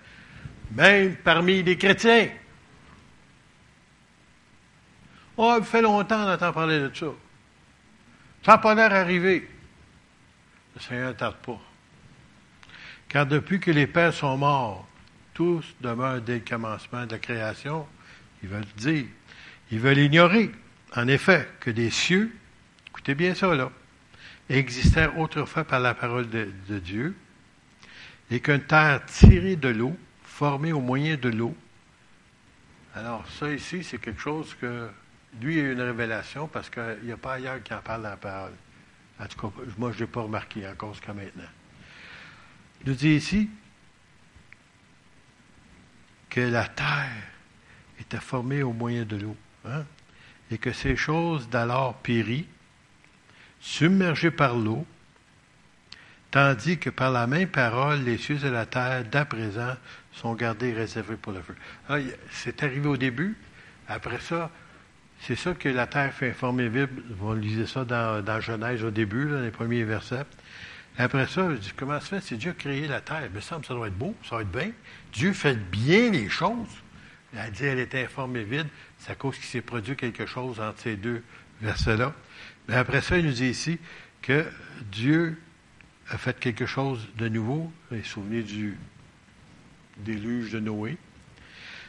Même 0.72 1.16
parmi 1.16 1.62
les 1.62 1.78
chrétiens. 1.78 2.28
Oh, 5.36 5.56
il 5.58 5.64
fait 5.64 5.82
longtemps 5.82 6.26
d'entendre 6.26 6.54
parler 6.54 6.80
de 6.80 6.90
ça. 6.94 7.06
Ça 8.44 8.52
n'a 8.52 8.58
pas 8.58 8.74
l'air 8.74 8.92
arrivé. 8.92 9.48
Le 10.74 10.80
Seigneur 10.80 11.08
ne 11.08 11.12
tarde 11.14 11.36
pas. 11.36 11.60
Car 13.08 13.26
depuis 13.26 13.60
que 13.60 13.70
les 13.70 13.86
pères 13.86 14.12
sont 14.12 14.36
morts, 14.36 14.86
tous 15.32 15.64
demeurent 15.80 16.20
dès 16.20 16.34
le 16.34 16.40
commencement 16.40 17.06
de 17.06 17.12
la 17.12 17.18
création. 17.18 17.86
Ils 18.44 18.50
veulent 18.50 18.64
dire, 18.76 19.06
ils 19.70 19.80
veulent 19.80 19.98
ignorer, 19.98 20.50
en 20.94 21.08
effet, 21.08 21.48
que 21.60 21.70
des 21.70 21.88
cieux, 21.88 22.30
écoutez 22.88 23.14
bien 23.14 23.34
ça 23.34 23.54
là, 23.54 23.72
existèrent 24.50 25.18
autrefois 25.18 25.64
par 25.64 25.80
la 25.80 25.94
parole 25.94 26.28
de, 26.28 26.78
Dieu, 26.78 27.16
et 28.30 28.40
qu'une 28.40 28.60
terre 28.60 29.02
tirée 29.06 29.56
de 29.56 29.68
l'eau, 29.68 29.96
formée 30.24 30.74
au 30.74 30.82
moyen 30.82 31.16
de 31.16 31.30
l'eau. 31.30 31.56
Alors 32.94 33.26
ça 33.28 33.50
ici, 33.50 33.82
c'est 33.82 33.96
quelque 33.96 34.20
chose 34.20 34.54
que 34.60 34.90
lui 35.40 35.58
a 35.58 35.72
une 35.72 35.80
révélation 35.80 36.46
parce 36.46 36.68
qu'il 36.68 36.98
n'y 37.04 37.12
a 37.12 37.16
pas 37.16 37.34
ailleurs 37.34 37.62
qui 37.62 37.72
en 37.72 37.80
parle 37.80 38.02
dans 38.02 38.10
la 38.10 38.18
parole. 38.18 38.52
En 39.18 39.26
tout 39.26 39.40
cas, 39.40 39.62
moi, 39.78 39.90
je 39.90 40.00
n'ai 40.00 40.06
pas 40.06 40.20
remarqué 40.20 40.68
encore 40.68 40.92
jusqu'à 40.92 41.14
maintenant. 41.14 41.48
Il 42.82 42.90
nous 42.90 42.94
dit 42.94 43.14
ici 43.14 43.48
que 46.28 46.42
la 46.42 46.66
terre 46.66 47.33
formée 48.20 48.62
au 48.62 48.72
moyen 48.72 49.04
de 49.04 49.16
l'eau, 49.16 49.36
hein, 49.66 49.84
et 50.50 50.58
que 50.58 50.72
ces 50.72 50.96
choses 50.96 51.48
d'alors 51.48 51.94
périt, 51.94 52.46
submergées 53.60 54.30
par 54.30 54.56
l'eau, 54.56 54.86
tandis 56.30 56.78
que 56.78 56.90
par 56.90 57.10
la 57.10 57.26
même 57.26 57.48
parole, 57.48 58.00
les 58.02 58.18
cieux 58.18 58.44
et 58.44 58.50
la 58.50 58.66
terre, 58.66 59.04
d'à 59.04 59.24
présent, 59.24 59.74
sont 60.12 60.34
gardés 60.34 60.68
et 60.68 60.74
réservés 60.74 61.16
pour 61.16 61.32
le 61.32 61.40
feu. 61.40 61.54
C'est 62.30 62.62
arrivé 62.62 62.88
au 62.88 62.96
début. 62.96 63.36
Après 63.88 64.18
ça, 64.20 64.50
c'est 65.20 65.36
ça 65.36 65.54
que 65.54 65.68
la 65.68 65.86
terre 65.86 66.12
fait 66.12 66.30
informer 66.30 66.68
vibre. 66.68 66.92
On 67.22 67.32
lisait 67.32 67.66
ça 67.66 67.84
dans, 67.84 68.40
Genèse 68.40 68.84
au 68.84 68.90
début, 68.90 69.26
dans 69.26 69.40
les 69.40 69.50
premiers 69.50 69.84
versets. 69.84 70.26
Après 70.98 71.26
ça, 71.26 71.50
je 71.50 71.56
dis, 71.56 71.72
comment 71.76 71.98
ça 72.00 72.06
fait? 72.06 72.20
C'est 72.20 72.36
Dieu 72.36 72.50
a 72.50 72.54
créé 72.54 72.86
la 72.86 73.00
terre. 73.00 73.22
Il 73.26 73.34
me 73.34 73.40
semble 73.40 73.62
que 73.62 73.68
ça 73.68 73.74
doit 73.74 73.88
être 73.88 73.98
beau, 73.98 74.14
ça 74.28 74.36
va 74.36 74.42
être 74.42 74.50
bien. 74.50 74.70
Dieu 75.12 75.32
fait 75.32 75.56
bien 75.56 76.10
les 76.10 76.28
choses. 76.28 76.82
Elle 77.34 77.40
a 77.40 77.50
dit, 77.50 77.64
elle 77.64 77.80
était 77.80 78.04
informée 78.04 78.44
vide. 78.44 78.68
C'est 78.98 79.12
à 79.12 79.14
cause 79.14 79.36
qu'il 79.36 79.46
s'est 79.46 79.60
produit 79.60 79.96
quelque 79.96 80.26
chose 80.26 80.60
entre 80.60 80.80
ces 80.80 80.96
deux 80.96 81.22
versets-là. 81.60 82.14
Mais 82.68 82.76
après 82.76 83.00
ça, 83.00 83.18
il 83.18 83.26
nous 83.26 83.32
dit 83.32 83.48
ici 83.48 83.78
que 84.22 84.46
Dieu 84.92 85.40
a 86.08 86.18
fait 86.18 86.38
quelque 86.38 86.66
chose 86.66 87.08
de 87.16 87.28
nouveau. 87.28 87.72
Vous 87.90 87.98
vous 87.98 88.04
souvenez 88.04 88.42
du 88.42 88.76
déluge 89.98 90.52
de 90.52 90.60
Noé? 90.60 90.96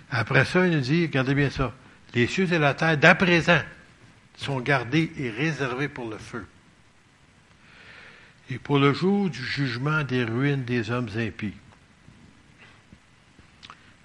Après 0.09 0.45
ça, 0.45 0.67
il 0.67 0.73
nous 0.73 0.81
dit, 0.81 1.03
regardez 1.03 1.35
bien 1.35 1.49
ça, 1.49 1.73
les 2.13 2.27
cieux 2.27 2.51
et 2.51 2.59
la 2.59 2.73
terre, 2.73 2.97
d'à 2.97 3.15
présent, 3.15 3.61
sont 4.37 4.59
gardés 4.59 5.11
et 5.17 5.29
réservés 5.29 5.87
pour 5.87 6.09
le 6.09 6.17
feu. 6.17 6.45
Et 8.49 8.59
pour 8.59 8.79
le 8.79 8.93
jour 8.93 9.29
du 9.29 9.43
jugement 9.43 10.03
des 10.03 10.23
ruines 10.23 10.63
des 10.65 10.91
hommes 10.91 11.09
impies. 11.15 11.55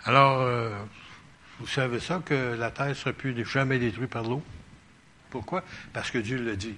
Alors, 0.05 0.41
euh, 0.41 0.75
vous 1.61 1.67
savez 1.67 2.01
ça, 2.01 2.23
que 2.25 2.57
la 2.59 2.71
terre 2.71 2.89
ne 2.89 2.95
sera 2.95 3.13
plus 3.13 3.45
jamais 3.45 3.79
détruite 3.79 4.11
par 4.11 4.25
l'eau? 4.25 4.43
Pourquoi? 5.29 5.63
Parce 5.93 6.11
que 6.11 6.19
Dieu 6.19 6.43
l'a 6.43 6.57
dit. 6.57 6.77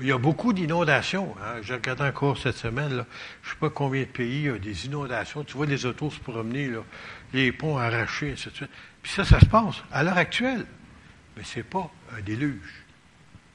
Il 0.00 0.06
y 0.06 0.12
a 0.12 0.18
beaucoup 0.18 0.54
d'inondations. 0.54 1.36
Hein. 1.42 1.60
J'ai 1.62 1.74
regardé 1.74 2.04
encore 2.04 2.38
cette 2.38 2.56
semaine, 2.56 2.88
je 2.90 2.96
ne 2.96 3.02
sais 3.52 3.58
pas 3.60 3.68
combien 3.68 4.00
de 4.00 4.06
pays 4.06 4.40
il 4.40 4.46
y 4.46 4.48
a 4.48 4.58
des 4.58 4.86
inondations. 4.86 5.44
Tu 5.44 5.54
vois 5.58 5.66
les 5.66 5.84
autos 5.84 6.10
se 6.10 6.18
promener, 6.18 6.70
les 7.34 7.52
ponts 7.52 7.76
arrachés, 7.76 8.34
suite. 8.36 8.64
Puis 9.02 9.12
ça, 9.12 9.24
ça 9.26 9.38
se 9.38 9.46
passe 9.46 9.82
à 9.92 10.02
l'heure 10.02 10.16
actuelle. 10.16 10.64
Mais 11.36 11.44
ce 11.44 11.58
n'est 11.58 11.64
pas 11.64 11.90
un 12.16 12.22
déluge. 12.22 12.84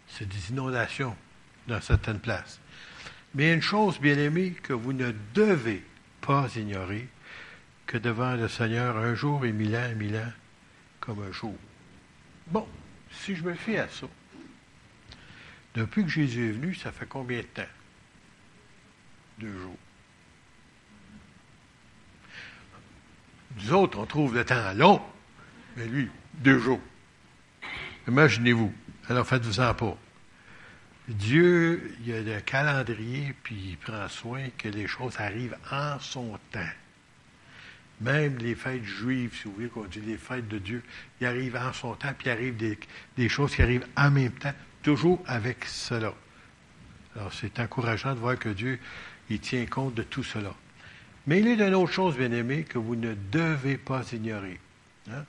C'est 0.08 0.30
des 0.30 0.52
inondations 0.52 1.16
dans 1.68 1.82
certaines 1.82 2.20
places. 2.20 2.60
Mais 3.34 3.52
une 3.52 3.62
chose, 3.64 4.00
bien 4.00 4.18
aimée, 4.18 4.52
que 4.52 4.74
vous 4.74 4.94
ne 4.94 5.12
devez 5.34 5.84
pas 6.22 6.48
ignorer, 6.56 7.08
que 7.86 7.98
devant 7.98 8.36
le 8.36 8.48
Seigneur, 8.48 8.98
un 8.98 9.14
jour 9.16 9.46
est 9.46 9.52
mille 9.52 9.76
ans, 9.76 9.96
mille 9.96 10.16
ans, 10.16 10.34
comme 11.00 11.24
un 11.24 11.32
jour. 11.32 11.56
Bon, 12.48 12.68
si 13.12 13.36
je 13.36 13.44
me 13.44 13.54
fie 13.54 13.78
à 13.78 13.88
ça, 13.90 14.08
depuis 15.76 16.04
que 16.04 16.10
Jésus 16.10 16.50
est 16.50 16.52
venu, 16.52 16.74
ça 16.74 16.92
fait 16.92 17.06
combien 17.06 17.40
de 17.40 17.44
temps? 17.44 17.64
Deux 19.40 19.58
jours. 19.60 19.78
Nous 23.58 23.74
autres, 23.74 24.00
on 24.00 24.06
trouve 24.06 24.36
le 24.36 24.46
temps 24.46 24.74
long. 24.74 25.02
Mais 25.76 25.86
lui, 25.86 26.10
deux 26.36 26.60
jours. 26.60 26.82
Imaginez-vous. 28.08 28.74
Alors 29.10 29.28
faites-vous-en 29.28 29.74
pas. 29.74 29.98
Dieu, 31.08 31.96
il 32.04 32.14
a 32.14 32.22
le 32.22 32.40
calendrier, 32.42 33.36
puis 33.44 33.56
il 33.56 33.78
prend 33.78 34.08
soin 34.08 34.50
que 34.58 34.70
les 34.70 34.88
choses 34.88 35.20
arrivent 35.20 35.58
en 35.72 36.00
son 36.00 36.40
temps. 36.52 36.60
Même 38.02 38.38
les 38.38 38.56
fêtes 38.56 38.84
juives, 38.84 39.34
si 39.36 39.46
vous 39.46 39.54
voulez 39.54 39.70
qu'on 39.70 39.86
dit 39.86 40.02
les 40.02 40.18
fêtes 40.18 40.48
de 40.48 40.58
Dieu, 40.58 40.84
il 41.22 41.28
arrive 41.28 41.56
en 41.56 41.72
son 41.72 41.94
temps, 41.96 42.14
puis 42.18 42.28
il 42.28 42.32
arrive 42.32 42.58
des, 42.58 43.30
choses 43.30 43.56
qui 43.56 43.62
arrivent 43.62 43.88
en 43.96 44.12
même 44.12 44.34
temps, 44.34 44.54
toujours 44.84 45.24
avec 45.26 45.64
cela. 45.66 46.14
Alors 47.16 47.32
c'est 47.34 47.60
encourageant 47.60 48.14
de 48.14 48.20
voir 48.20 48.38
que 48.38 48.50
Dieu, 48.50 48.80
il 49.30 49.40
tient 49.40 49.66
compte 49.66 49.94
de 49.94 50.04
tout 50.04 50.24
cela. 50.24 50.54
Mais 51.28 51.40
il 51.40 51.48
est 51.48 51.56
d'une 51.56 51.74
autre 51.74 51.94
chose, 51.94 52.18
bien 52.18 52.32
aimé, 52.32 52.64
que 52.64 52.78
vous 52.78 52.96
ne 52.96 53.16
devez 53.32 53.78
pas 53.78 54.04
ignorer. 54.12 54.60
Hein? 55.10 55.26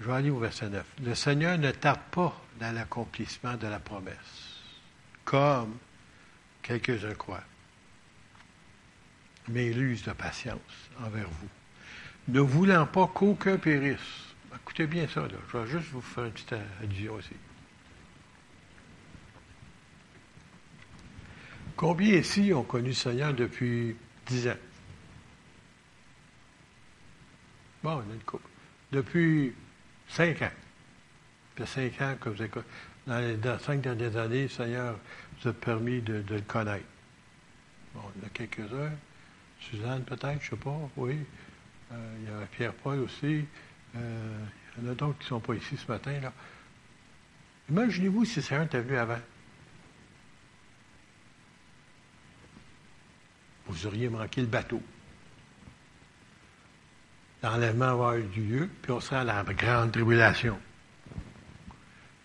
Je 0.00 0.06
vais 0.06 0.12
aller 0.12 0.30
au 0.30 0.38
verset 0.38 0.68
9. 0.68 0.84
Le 1.04 1.14
Seigneur 1.14 1.58
ne 1.58 1.70
tarde 1.72 2.00
pas 2.10 2.40
dans 2.60 2.72
l'accomplissement 2.72 3.56
de 3.56 3.66
la 3.66 3.80
promesse, 3.80 4.14
comme 5.24 5.76
quelques-uns 6.62 7.14
croient, 7.14 7.42
mais 9.48 9.66
il 9.70 9.78
use 9.78 10.02
de 10.04 10.12
patience 10.12 10.60
envers 11.00 11.28
vous, 11.28 11.48
ne 12.28 12.40
voulant 12.40 12.86
pas 12.86 13.06
qu'aucun 13.06 13.56
périsse. 13.58 14.34
Écoutez 14.54 14.86
bien 14.86 15.06
ça, 15.08 15.22
là. 15.22 15.36
je 15.52 15.58
vais 15.58 15.66
juste 15.70 15.90
vous 15.90 16.00
faire 16.00 16.24
une 16.24 16.32
petite 16.32 16.54
allusion 16.82 17.14
aussi. 17.14 17.34
Combien 21.76 22.14
ici 22.14 22.52
ont 22.54 22.62
connu 22.62 22.88
le 22.88 22.94
Seigneur 22.94 23.34
depuis 23.34 23.96
dix 24.26 24.48
ans? 24.48 24.56
Bon, 27.82 28.02
on 28.06 28.10
a 28.10 28.14
une 28.14 28.20
couple. 28.20 28.48
Depuis 28.90 29.52
Cinq 30.08 30.42
ans. 30.42 30.50
Fait 31.56 31.66
cinq 31.66 32.00
ans 32.02 32.14
que 32.20 32.28
vous 32.28 32.42
avez 32.42 32.50
dans 33.06 33.18
les 33.18 33.58
cinq 33.60 33.80
dernières 33.80 34.16
années, 34.16 34.42
le 34.42 34.48
Seigneur 34.48 34.96
vous 35.40 35.48
a 35.48 35.52
permis 35.52 36.00
de, 36.00 36.24
le 36.28 36.40
connaître. 36.42 36.84
Bon, 37.94 38.02
il 38.14 38.22
y 38.22 38.24
en 38.24 38.26
a 38.26 38.30
quelques-uns. 38.30 38.92
Suzanne, 39.70 40.02
peut-être, 40.04 40.40
je 40.40 40.46
ne 40.46 40.50
sais 40.50 40.64
pas, 40.64 40.78
oui. 40.96 41.18
Euh, 41.92 42.16
il 42.20 42.28
y 42.28 42.32
a 42.32 42.46
Pierre-Paul 42.46 43.00
aussi. 43.00 43.44
Euh, 43.96 44.38
il 44.76 44.84
y 44.84 44.88
en 44.88 44.92
a 44.92 44.94
d'autres 44.94 45.18
qui 45.18 45.24
ne 45.24 45.28
sont 45.28 45.40
pas 45.40 45.54
ici 45.54 45.76
ce 45.76 45.90
matin. 45.90 46.18
là. 46.20 46.32
Imaginez-vous 47.70 48.24
si 48.24 48.36
le 48.36 48.42
Seigneur 48.42 48.64
était 48.64 48.80
venu 48.80 48.96
avant. 48.96 49.20
Vous 53.66 53.86
auriez 53.86 54.08
manqué 54.08 54.40
le 54.40 54.46
bateau 54.46 54.80
l'enlèvement 57.46 57.86
va 57.86 57.90
avoir 57.92 58.16
eu 58.16 58.28
lieu, 58.36 58.68
puis 58.82 58.92
on 58.92 59.00
sera 59.00 59.20
à 59.20 59.24
la 59.24 59.44
grande 59.44 59.92
tribulation. 59.92 60.58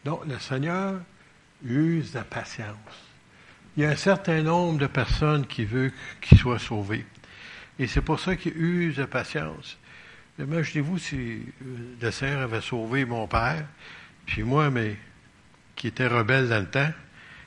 Donc, 0.04 0.26
le 0.26 0.40
Seigneur 0.40 1.00
use 1.64 2.14
de 2.14 2.22
patience. 2.22 2.76
Il 3.78 3.84
y 3.84 3.86
a 3.86 3.90
un 3.90 3.96
certain 3.96 4.42
nombre 4.42 4.80
de 4.80 4.88
personnes 4.88 5.46
qui 5.46 5.64
veulent 5.64 5.94
qu'ils 6.22 6.38
soient 6.38 6.60
sauvés. 6.60 7.06
Et 7.82 7.88
c'est 7.88 8.02
pour 8.02 8.20
ça 8.20 8.36
qu'il 8.36 8.56
use 8.56 8.98
de 8.98 9.06
patience. 9.06 9.76
Imaginez-vous 10.38 11.00
si 11.00 11.16
euh, 11.16 11.96
le 12.00 12.12
Seigneur 12.12 12.42
avait 12.42 12.62
sauvé 12.62 13.06
mon 13.06 13.28
père, 13.28 13.66
puis 14.28 14.44
moi, 14.44 14.70
mais 14.70 14.98
qui 15.76 15.88
était 15.88 16.06
rebelle 16.06 16.48
dans 16.48 16.60
le 16.60 16.70
temps, 16.70 16.92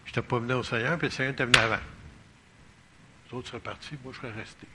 je 0.05 0.11
n'étais 0.11 0.23
pas 0.23 0.41
venu 0.41 0.55
au 0.55 0.65
Seigneur, 0.65 0.99
puis 0.99 1.07
le 1.07 1.13
Seigneur 1.13 1.35
était 1.35 1.45
venu 1.45 1.59
avant. 1.59 1.79
Les 3.31 3.39
autres 3.39 3.47
seraient 3.47 3.61
partis, 3.61 3.95
moi 4.03 4.13
je 4.13 4.19
serais 4.19 4.33
resté. 4.33 4.67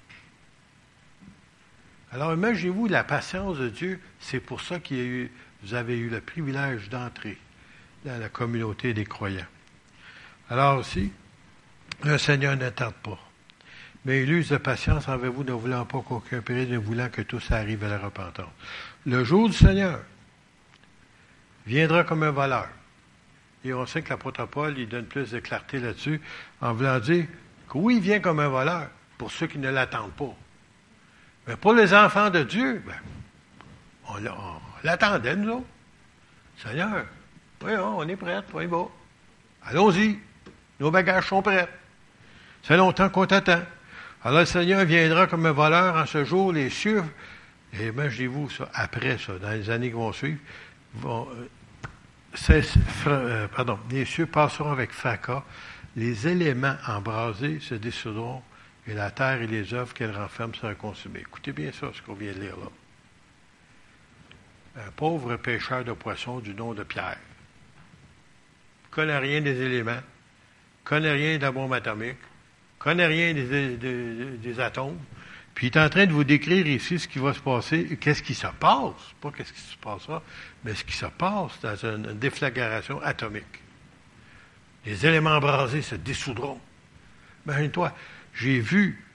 Alors 2.13 2.31
imaginez-vous 2.33 2.87
la 2.87 3.03
patience 3.03 3.57
de 3.57 3.67
Dieu, 3.67 3.99
c'est 4.21 4.39
pour 4.39 4.61
ça 4.61 4.79
que 4.79 5.27
vous 5.63 5.73
avez 5.73 5.97
eu 5.97 6.07
le 6.07 6.21
privilège 6.21 6.87
d'entrer 6.87 7.37
dans 8.05 8.17
la 8.17 8.29
communauté 8.29 8.93
des 8.93 9.03
croyants. 9.03 9.45
Alors 10.49 10.77
aussi, 10.77 11.11
le 12.05 12.17
Seigneur 12.17 12.55
ne 12.55 12.69
tarde 12.69 12.95
pas. 13.03 13.19
Mais 14.05 14.23
il 14.23 14.31
use 14.31 14.49
de 14.49 14.57
patience 14.57 15.07
envers 15.07 15.31
vous, 15.31 15.43
ne 15.43 15.51
voulant 15.51 15.85
pas 15.85 16.01
qu'aucun 16.01 16.41
périsse, 16.41 16.69
ne 16.69 16.77
voulant 16.77 17.09
que 17.09 17.21
tous 17.21 17.51
arrivent 17.51 17.83
à 17.83 17.89
la 17.89 17.99
repentance. 17.99 18.49
Le 19.05 19.23
jour 19.23 19.49
du 19.49 19.55
Seigneur 19.55 19.99
viendra 21.65 22.03
comme 22.03 22.23
un 22.23 22.31
voleur. 22.31 22.67
Et 23.65 23.73
on 23.73 23.85
sait 23.85 24.01
que 24.01 24.09
l'apôtre 24.09 24.45
Paul, 24.45 24.77
il 24.77 24.87
donne 24.87 25.05
plus 25.05 25.31
de 25.31 25.39
clarté 25.39 25.79
là-dessus, 25.79 26.21
en 26.61 26.73
voulant 26.73 26.99
dire 26.99 27.25
que 27.67 27.77
oui, 27.77 27.97
il 27.97 28.01
vient 28.01 28.19
comme 28.19 28.39
un 28.39 28.47
voleur, 28.47 28.87
pour 29.17 29.31
ceux 29.31 29.47
qui 29.47 29.57
ne 29.57 29.69
l'attendent 29.69 30.13
pas. 30.13 30.33
Mais 31.47 31.57
pour 31.57 31.73
les 31.73 31.93
enfants 31.93 32.29
de 32.29 32.43
Dieu, 32.43 32.81
ben, 32.85 32.93
on, 34.07 34.15
l'attendait, 34.83 35.35
nous 35.35 35.51
autres. 35.51 35.65
Seigneur, 36.57 37.05
voyons, 37.59 37.97
on 37.97 38.07
est 38.07 38.15
prêts, 38.15 38.39
on 38.53 38.59
est 38.61 38.87
Allons-y. 39.65 40.19
Nos 40.79 40.91
bagages 40.91 41.27
sont 41.27 41.41
prêts. 41.41 41.67
C'est 42.63 42.77
longtemps 42.77 43.09
qu'on 43.09 43.25
t'attend. 43.25 43.61
Alors 44.21 44.41
le 44.41 44.45
Seigneur 44.45 44.83
viendra 44.83 45.27
comme 45.27 45.45
un 45.45 45.53
voleur 45.53 45.95
en 45.95 46.05
ce 46.05 46.25
jour, 46.25 46.51
les 46.51 46.69
cieux, 46.69 47.03
et 47.73 47.87
imaginez-vous 47.87 48.49
ça, 48.49 48.69
après 48.73 49.17
ça, 49.17 49.39
dans 49.39 49.51
les 49.51 49.69
années 49.69 49.87
qui 49.87 49.93
vont 49.93 50.11
suivre, 50.11 50.39
vont, 50.95 51.29
euh, 52.49 52.61
euh, 53.07 53.47
pardon, 53.47 53.79
les 53.89 54.03
cieux 54.03 54.25
passeront 54.25 54.71
avec 54.71 54.91
fracas, 54.91 55.45
les 55.95 56.27
éléments 56.27 56.75
embrasés 56.85 57.61
se 57.61 57.75
dissoudront, 57.75 58.41
et 58.87 58.93
la 58.93 59.09
terre 59.09 59.41
et 59.41 59.47
les 59.47 59.73
œuvres 59.73 59.93
qu'elle 59.93 60.15
renferme 60.15 60.53
seront 60.53 60.75
consumées. 60.75 61.21
Écoutez 61.21 61.53
bien 61.53 61.71
ça, 61.71 61.87
ce 61.93 62.01
qu'on 62.01 62.13
vient 62.13 62.33
de 62.33 62.39
lire 62.39 62.57
là. 62.57 62.69
Un 64.85 64.91
pauvre 64.91 65.37
pêcheur 65.37 65.85
de 65.85 65.93
poissons 65.93 66.39
du 66.39 66.53
nom 66.53 66.73
de 66.73 66.83
Pierre. 66.83 67.17
connaît 68.91 69.17
rien 69.17 69.39
des 69.39 69.61
éléments, 69.61 70.01
connaît 70.83 71.13
rien 71.13 71.37
de 71.37 71.43
la 71.43 71.51
bombe 71.51 71.73
atomique, 71.73 72.17
connaît 72.79 73.05
rien 73.05 73.33
des, 73.33 74.59
atomes, 74.59 74.97
puis 75.53 75.67
il 75.67 75.77
est 75.77 75.81
en 75.81 75.89
train 75.89 76.05
de 76.05 76.13
vous 76.13 76.23
décrire 76.23 76.65
ici 76.65 76.97
ce 76.97 77.07
qui 77.07 77.19
va 77.19 77.33
se 77.33 77.41
passer, 77.41 77.97
qu'est-ce 77.99 78.23
qui 78.23 78.33
se 78.33 78.47
passe, 78.47 78.93
pas 79.21 79.31
qu'est-ce 79.31 79.53
qui 79.53 79.59
se 79.59 79.77
passera, 79.77 80.23
mais 80.63 80.73
ce 80.73 80.85
qui 80.85 80.95
se 80.95 81.05
passe 81.05 81.59
dans 81.61 81.75
une 81.75 82.17
déflagration 82.17 83.01
atomique. 83.01 83.61
Les 84.85 85.05
éléments 85.05 85.35
embrasés 85.35 85.81
se 85.81 85.95
dissoudront. 85.95 86.59
Imagine-toi, 87.45 87.93
j'ai 88.33 88.59
vu 88.59 89.05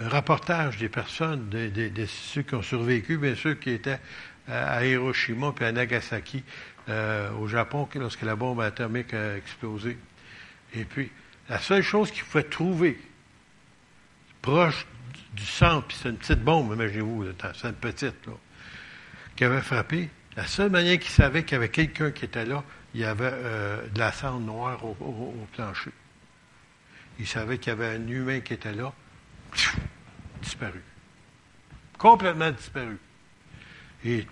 un 0.00 0.08
reportage 0.08 0.78
des 0.78 0.88
personnes, 0.88 1.48
de, 1.48 2.06
ceux 2.06 2.42
qui 2.42 2.54
ont 2.56 2.62
survécu, 2.62 3.16
bien 3.16 3.36
ceux 3.36 3.54
qui 3.54 3.70
étaient 3.70 4.00
à 4.48 4.84
Hiroshima 4.84 5.54
et 5.60 5.64
à 5.64 5.72
Nagasaki, 5.72 6.42
euh, 6.88 7.30
au 7.32 7.46
Japon, 7.46 7.88
lorsque 7.94 8.22
la 8.22 8.34
bombe 8.34 8.60
atomique 8.60 9.14
a 9.14 9.36
explosé. 9.36 9.96
Et 10.74 10.84
puis, 10.84 11.10
la 11.48 11.58
seule 11.58 11.82
chose 11.82 12.10
qu'ils 12.10 12.24
pouvaient 12.24 12.44
trouver 12.44 13.00
proche 14.42 14.86
du 15.32 15.44
centre, 15.44 15.86
puis 15.86 15.96
c'est 16.00 16.10
une 16.10 16.16
petite 16.16 16.42
bombe, 16.42 16.72
imaginez-vous, 16.72 17.26
c'est 17.54 17.68
une 17.68 17.74
petite, 17.74 18.14
qui 19.36 19.44
avait 19.44 19.60
frappé, 19.60 20.10
la 20.36 20.46
seule 20.46 20.70
manière 20.70 20.98
qu'ils 20.98 21.10
savaient 21.10 21.44
qu'il 21.44 21.52
y 21.52 21.56
avait 21.56 21.70
quelqu'un 21.70 22.10
qui 22.10 22.24
était 22.24 22.44
là, 22.44 22.62
il 22.94 23.00
y 23.00 23.04
avait 23.04 23.30
euh, 23.32 23.86
de 23.88 23.98
la 23.98 24.12
cendre 24.12 24.40
noire 24.40 24.84
au, 24.84 25.46
plancher. 25.52 25.90
Ils 27.18 27.26
savaient 27.26 27.58
qu'il 27.58 27.70
y 27.70 27.72
avait 27.72 27.96
un 27.96 28.06
humain 28.06 28.40
qui 28.40 28.54
était 28.54 28.72
là, 28.72 28.92
disparu. 30.42 30.82
Complètement 31.98 32.50
disparu. 32.50 32.98
Et 34.04 34.26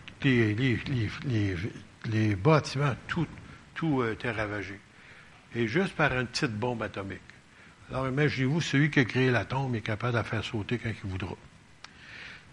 les, 2.04 2.36
bâtiments, 2.36 2.94
tout, 3.08 3.26
tout 3.74 4.04
était 4.04 4.30
ravagé 4.30 4.78
et 5.54 5.66
juste 5.66 5.94
par 5.94 6.12
une 6.18 6.26
petite 6.26 6.52
bombe 6.52 6.82
atomique. 6.82 7.20
Alors 7.90 8.08
imaginez-vous, 8.08 8.60
celui 8.60 8.90
qui 8.90 9.00
a 9.00 9.04
créé 9.04 9.30
l'atome 9.30 9.74
est 9.74 9.82
capable 9.82 10.12
de 10.12 10.18
la 10.18 10.24
faire 10.24 10.44
sauter 10.44 10.78
quand 10.78 10.88
il 10.88 11.10
voudra. 11.10 11.36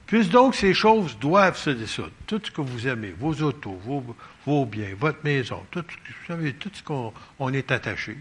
Puisque 0.06 0.32
donc 0.32 0.56
ces 0.56 0.74
choses 0.74 1.18
doivent 1.20 1.58
se 1.58 1.70
dissoudre, 1.70 2.12
tout 2.26 2.42
ce 2.44 2.50
que 2.52 2.62
vous 2.62 2.88
aimez, 2.88 3.14
vos 3.18 3.42
autos, 3.44 3.80
vos, 4.46 4.66
biens, 4.66 4.96
votre 4.98 5.24
maison, 5.24 5.64
tout, 5.70 5.84
tout 5.84 6.72
ce 6.74 6.84
qu'on 6.84 7.54
est 7.54 7.72
attaché, 7.72 8.18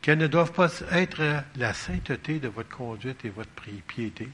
qu'elles 0.00 0.18
ne 0.18 0.28
doivent 0.28 0.52
pas 0.52 0.70
être 0.92 1.42
la 1.56 1.74
sainteté 1.74 2.38
de 2.38 2.48
votre 2.48 2.68
conduite 2.68 3.24
et 3.24 3.30
votre 3.30 3.50
piété, 3.86 4.28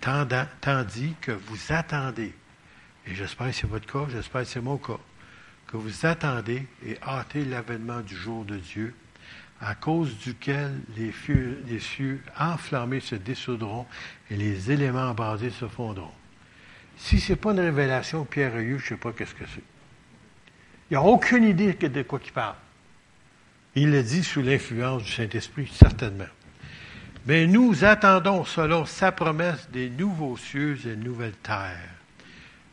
tandis 0.00 1.14
que 1.20 1.32
vous 1.32 1.58
attendez, 1.68 2.32
et 3.06 3.14
j'espère 3.14 3.48
que 3.48 3.52
c'est 3.52 3.66
votre 3.66 3.86
cas, 3.86 4.06
j'espère 4.10 4.42
que 4.42 4.48
c'est 4.48 4.62
mon 4.62 4.78
cas, 4.78 4.98
que 5.66 5.76
vous 5.76 6.06
attendez 6.06 6.66
et 6.86 6.96
hâtez 7.02 7.44
l'avènement 7.44 8.00
du 8.00 8.16
jour 8.16 8.44
de 8.44 8.56
Dieu, 8.56 8.94
à 9.64 9.74
cause 9.74 10.18
duquel 10.18 10.72
les, 10.96 11.80
cieux 11.80 12.22
enflammés 12.38 13.00
se 13.00 13.14
dissoudront 13.14 13.86
et 14.30 14.36
les 14.36 14.70
éléments 14.70 15.14
basés 15.14 15.50
se 15.50 15.66
fondront. 15.66 16.12
Si 16.98 17.18
ce 17.18 17.32
n'est 17.32 17.36
pas 17.36 17.52
une 17.52 17.60
révélation 17.60 18.26
Pierre 18.26 18.52
je 18.56 18.74
ne 18.74 18.78
sais 18.78 18.96
pas 18.96 19.12
qu'est-ce 19.12 19.34
que 19.34 19.46
c'est. 19.46 19.62
Il 20.90 20.92
n'y 20.92 20.96
a 20.96 21.02
aucune 21.02 21.44
idée 21.44 21.72
de 21.72 22.02
quoi 22.02 22.20
il 22.22 22.32
parle. 22.32 22.56
Il 23.74 23.90
le 23.90 24.02
dit 24.02 24.22
sous 24.22 24.42
l'influence 24.42 25.02
du 25.02 25.10
Saint-Esprit, 25.10 25.72
certainement. 25.72 26.24
Mais 27.26 27.46
nous 27.46 27.84
attendons, 27.84 28.44
selon 28.44 28.84
sa 28.84 29.12
promesse, 29.12 29.70
des 29.70 29.88
nouveaux 29.88 30.36
cieux 30.36 30.78
et 30.86 30.94
nouvelles 30.94 31.38
terres. 31.42 31.78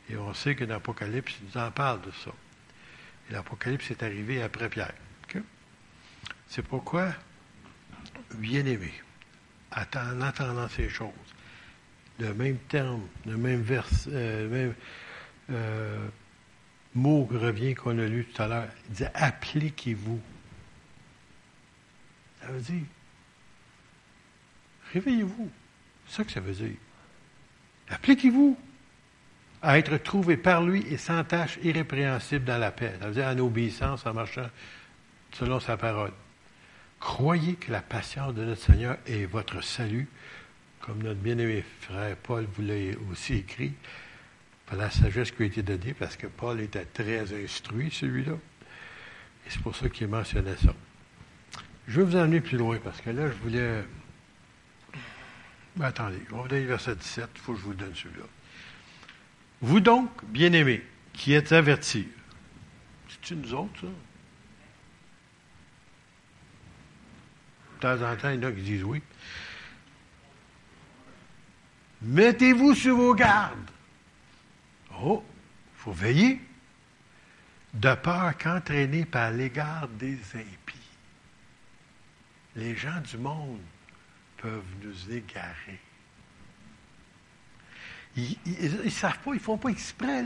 Et 0.09 0.17
on 0.17 0.33
sait 0.33 0.55
que 0.55 0.65
l'Apocalypse 0.65 1.37
nous 1.41 1.59
en 1.59 1.71
parle 1.71 2.01
de 2.01 2.11
ça. 2.11 2.31
Et 3.29 3.33
l'Apocalypse 3.33 3.89
est 3.91 4.03
arrivé 4.03 4.43
après 4.43 4.67
Pierre. 4.67 4.93
C'est 6.51 6.63
pourquoi, 6.63 7.07
bien-aimé, 8.33 8.91
en 9.73 10.21
attendant 10.21 10.67
ces 10.67 10.89
choses, 10.89 11.13
le 12.19 12.33
même 12.33 12.57
terme, 12.67 13.07
le 13.25 13.37
même 13.37 13.61
vers, 13.61 13.87
euh, 14.09 14.49
même 14.49 14.73
euh, 15.49 16.09
mot 16.93 17.23
revient 17.23 17.73
qu'on 17.73 17.97
a 17.97 18.05
lu 18.05 18.25
tout 18.25 18.41
à 18.41 18.47
l'heure. 18.49 18.67
Il 18.89 18.95
dit 18.95 19.05
appliquez-vous. 19.13 20.19
Ça 22.41 22.47
veut 22.47 22.59
dire 22.59 22.83
réveillez-vous. 24.91 25.49
C'est 26.05 26.17
ça 26.17 26.23
que 26.25 26.31
ça 26.31 26.41
veut 26.41 26.51
dire. 26.51 26.75
Appliquez-vous 27.91 28.59
à 29.61 29.79
être 29.79 29.95
trouvé 29.95 30.35
par 30.35 30.63
lui 30.63 30.85
et 30.89 30.97
sans 30.97 31.23
tâche 31.23 31.59
irrépréhensible 31.63 32.43
dans 32.43 32.57
la 32.57 32.71
paix. 32.71 32.93
Ça 32.99 33.07
veut 33.07 33.13
dire 33.13 33.27
en 33.27 33.39
obéissance, 33.39 34.05
en 34.05 34.13
marchant 34.13 34.49
selon 35.31 35.61
sa 35.61 35.77
parole. 35.77 36.11
Croyez 37.01 37.55
que 37.55 37.71
la 37.71 37.81
patience 37.81 38.35
de 38.35 38.45
notre 38.45 38.61
Seigneur 38.61 38.95
est 39.07 39.25
votre 39.25 39.63
salut, 39.63 40.07
comme 40.81 41.01
notre 41.01 41.19
bien-aimé 41.19 41.65
frère 41.81 42.15
Paul 42.15 42.47
vous 42.55 42.61
l'a 42.61 42.75
aussi 43.11 43.33
écrit, 43.33 43.73
par 44.67 44.77
la 44.77 44.91
sagesse 44.91 45.31
qui 45.31 45.41
a 45.41 45.45
été 45.47 45.63
donnée, 45.63 45.95
parce 45.95 46.15
que 46.15 46.27
Paul 46.27 46.61
était 46.61 46.85
très 46.85 47.43
instruit, 47.43 47.89
celui-là. 47.91 48.33
Et 48.33 49.49
c'est 49.49 49.61
pour 49.63 49.75
ça 49.75 49.89
qu'il 49.89 50.07
mentionnait 50.09 50.55
ça. 50.57 50.75
Je 51.87 51.99
vais 51.99 52.05
vous 52.05 52.15
emmener 52.15 52.39
plus 52.39 52.57
loin, 52.57 52.77
parce 52.77 53.01
que 53.01 53.09
là, 53.09 53.27
je 53.29 53.35
voulais. 53.37 53.83
Ben, 55.75 55.85
attendez, 55.85 56.21
on 56.31 56.43
va 56.43 56.47
donner 56.49 56.65
verset 56.65 56.95
17, 56.95 57.29
il 57.33 57.41
faut 57.41 57.53
que 57.53 57.59
je 57.59 57.65
vous 57.65 57.73
donne 57.73 57.95
celui-là. 57.95 58.25
Vous 59.61 59.79
donc, 59.79 60.09
bien-aimés, 60.25 60.83
qui 61.13 61.33
êtes 61.33 61.51
avertis, 61.51 62.07
c'est-tu 63.09 63.35
nous 63.37 63.55
autres, 63.55 63.81
ça? 63.81 63.87
Temps 67.81 68.01
en 68.01 68.15
temps, 68.15 68.29
il 68.29 68.41
y 68.41 68.45
en 68.45 68.49
a 68.49 68.51
qui 68.51 68.61
disent 68.61 68.83
oui. 68.83 69.01
Mettez-vous 72.01 72.73
sur 72.73 72.95
vos 72.95 73.13
gardes. 73.13 73.69
Oh, 75.01 75.23
il 75.75 75.79
faut 75.79 75.91
veiller. 75.91 76.41
De 77.73 77.93
peur 77.95 78.37
qu'entraînés 78.37 79.05
par 79.05 79.31
l'égard 79.31 79.87
des 79.87 80.17
impies, 80.35 80.89
les 82.55 82.75
gens 82.75 82.99
du 82.99 83.17
monde 83.17 83.61
peuvent 84.37 84.63
nous 84.83 85.11
égarer. 85.13 85.79
Ils 88.17 88.37
ne 88.83 88.89
savent 88.89 89.19
pas, 89.19 89.31
ils 89.31 89.35
ne 89.35 89.39
font 89.39 89.57
pas 89.57 89.69
exprès. 89.69 90.25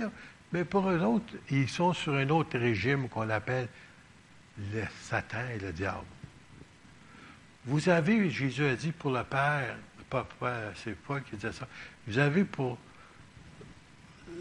Mais 0.52 0.65
pour 0.65 0.90
eux 0.90 0.99
autres, 1.02 1.36
ils 1.52 1.69
sont 1.69 1.94
sur 1.94 2.15
un 2.15 2.30
autre 2.30 2.57
régime 2.57 3.10
qu'on 3.10 3.30
appelle 3.30 3.68
le 4.57 4.84
Satan 5.03 5.48
et 5.53 5.60
le 5.60 5.72
diable. 5.72 6.06
Vous 7.66 7.90
avez, 7.90 8.30
Jésus 8.30 8.66
a 8.66 8.76
dit 8.76 8.92
pour 8.92 9.12
le 9.12 9.24
Père, 9.24 9.76
pas, 10.10 10.28
c'est 10.76 10.96
Paul 10.96 11.22
qui 11.24 11.36
disait 11.36 11.52
ça, 11.52 11.68
vous 12.08 12.18
avez 12.18 12.44
pour, 12.44 12.78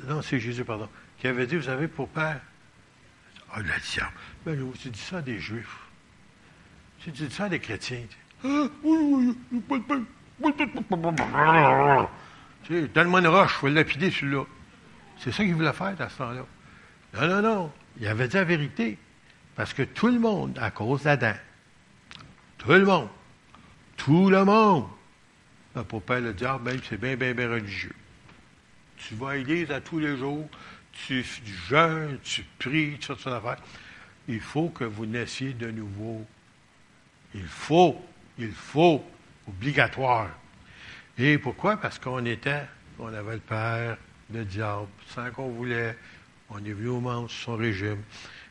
non, 0.06 0.22
c'est 0.22 0.38
Jésus, 0.38 0.64
pardon, 0.64 0.88
qui 1.18 1.26
avait 1.26 1.46
dit, 1.46 1.56
vous 1.56 1.68
avez 1.68 1.88
pour 1.88 2.08
Père, 2.08 2.40
ah, 3.52 3.60
le 3.60 3.64
diable. 3.92 4.12
Mais 4.44 4.56
ben, 4.56 4.72
tu 4.80 4.90
dis 4.90 5.00
ça 5.00 5.18
à 5.18 5.22
des 5.22 5.38
Juifs. 5.38 5.78
Tu 7.00 7.10
dis 7.10 7.30
ça 7.30 7.44
à 7.44 7.48
des 7.48 7.60
chrétiens. 7.60 8.02
Ah, 8.44 8.68
tu 12.64 12.80
sais, 12.80 12.88
donne-moi 12.88 13.20
une 13.20 13.28
roche, 13.28 13.58
je 13.60 13.66
vais 13.66 13.72
lapider 13.72 14.10
celui-là. 14.10 14.44
C'est 15.18 15.32
ça 15.32 15.44
qu'il 15.44 15.54
voulait 15.54 15.72
faire 15.72 15.94
à 15.98 16.08
ce 16.08 16.18
temps-là. 16.18 16.44
Non, 17.14 17.28
non, 17.28 17.42
non. 17.42 17.72
Il 18.00 18.06
avait 18.06 18.26
dit 18.26 18.36
la 18.36 18.44
vérité. 18.44 18.98
Parce 19.54 19.72
que 19.72 19.82
tout 19.82 20.08
le 20.08 20.18
monde, 20.18 20.58
à 20.60 20.72
cause 20.72 21.04
d'Adam, 21.04 21.34
tout 22.64 22.72
le 22.72 22.84
monde. 22.84 23.08
Tout 23.96 24.30
le 24.30 24.44
monde 24.44 24.86
Ben, 25.74 25.84
pour 25.84 26.02
père 26.02 26.20
le 26.20 26.32
diable, 26.32 26.64
même, 26.64 26.80
c'est 26.88 27.00
bien, 27.00 27.16
bien, 27.16 27.34
bien 27.34 27.50
religieux. 27.50 27.94
Tu 28.96 29.14
vas 29.14 29.30
à 29.30 29.36
l'église 29.36 29.70
à 29.70 29.80
tous 29.80 29.98
les 29.98 30.16
jours, 30.16 30.48
tu 30.92 31.24
jeûnes, 31.68 32.18
tu 32.22 32.44
pries, 32.58 32.96
tu 32.98 33.06
fais 33.06 33.16
ton 33.16 33.32
affaire. 33.32 33.58
Il 34.28 34.40
faut 34.40 34.68
que 34.68 34.84
vous 34.84 35.04
naissiez 35.04 35.52
de 35.52 35.70
nouveau. 35.70 36.24
Il 37.34 37.46
faut, 37.46 38.00
il 38.38 38.52
faut, 38.52 39.04
obligatoire. 39.46 40.30
Et 41.18 41.36
pourquoi? 41.38 41.76
Parce 41.76 41.98
qu'on 41.98 42.24
était, 42.24 42.62
on 42.98 43.12
avait 43.12 43.34
le 43.34 43.40
père, 43.40 43.96
le 44.32 44.44
diable, 44.44 44.88
sans 45.08 45.30
qu'on 45.30 45.50
voulait. 45.50 45.96
On 46.48 46.58
est 46.58 46.72
venu 46.72 46.88
au 46.88 47.00
monde 47.00 47.30
son 47.30 47.56
régime. 47.56 48.02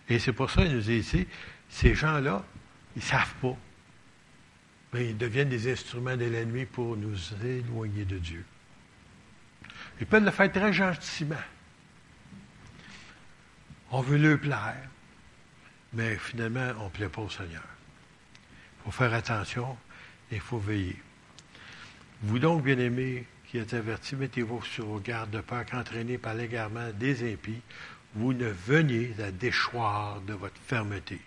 Et 0.08 0.20
c'est 0.20 0.34
pour 0.34 0.52
ça 0.52 0.64
qu'il 0.64 0.76
nous 0.76 0.82
dit 0.82 0.98
ici, 0.98 1.26
ces 1.70 1.96
gens-là, 1.96 2.46
ils 2.96 3.00
ne 3.00 3.04
savent 3.04 3.34
pas. 3.42 3.58
Mais 4.94 5.10
ils 5.10 5.18
deviennent 5.18 5.50
des 5.50 5.72
instruments 5.72 6.16
de 6.16 6.26
l'ennemi 6.26 6.66
pour 6.66 6.96
nous 6.96 7.18
éloigner 7.44 8.06
de 8.06 8.20
Dieu. 8.20 8.46
Ils 10.00 10.06
peuvent 10.06 10.24
le 10.24 10.32
faire 10.32 10.52
très 10.52 10.74
gentiment. 10.74 11.36
On 13.92 14.02
veut 14.02 14.18
le 14.18 14.38
plaire, 14.38 14.90
mais 15.94 16.16
finalement, 16.18 16.74
on 16.80 16.86
ne 16.86 16.90
plaît 16.90 17.10
pas 17.10 17.22
au 17.22 17.30
Seigneur. 17.30 17.64
Il 18.80 18.86
faut 18.86 18.92
faire 18.92 19.14
attention 19.14 19.78
et 20.32 20.36
il 20.36 20.42
faut 20.42 20.58
veiller. 20.58 20.98
Vous 22.24 22.40
donc, 22.40 22.64
bien-aimés, 22.64 23.26
qui 23.48 23.58
êtes 23.60 23.74
avertis, 23.74 24.16
mettez-vous 24.16 24.64
sur 24.64 24.86
vos 24.86 25.00
gardes 25.00 25.30
de 25.30 25.42
peur 25.42 25.66
qu'entraînés 25.66 26.18
par 26.18 26.34
l'égarement 26.34 26.92
des 26.92 27.34
impies, 27.34 27.62
vous 28.16 28.34
ne 28.34 28.48
veniez 28.48 29.14
à 29.24 29.32
déchoir 29.32 30.22
de 30.22 30.34
votre 30.34 30.60
fermeté. 30.66 31.20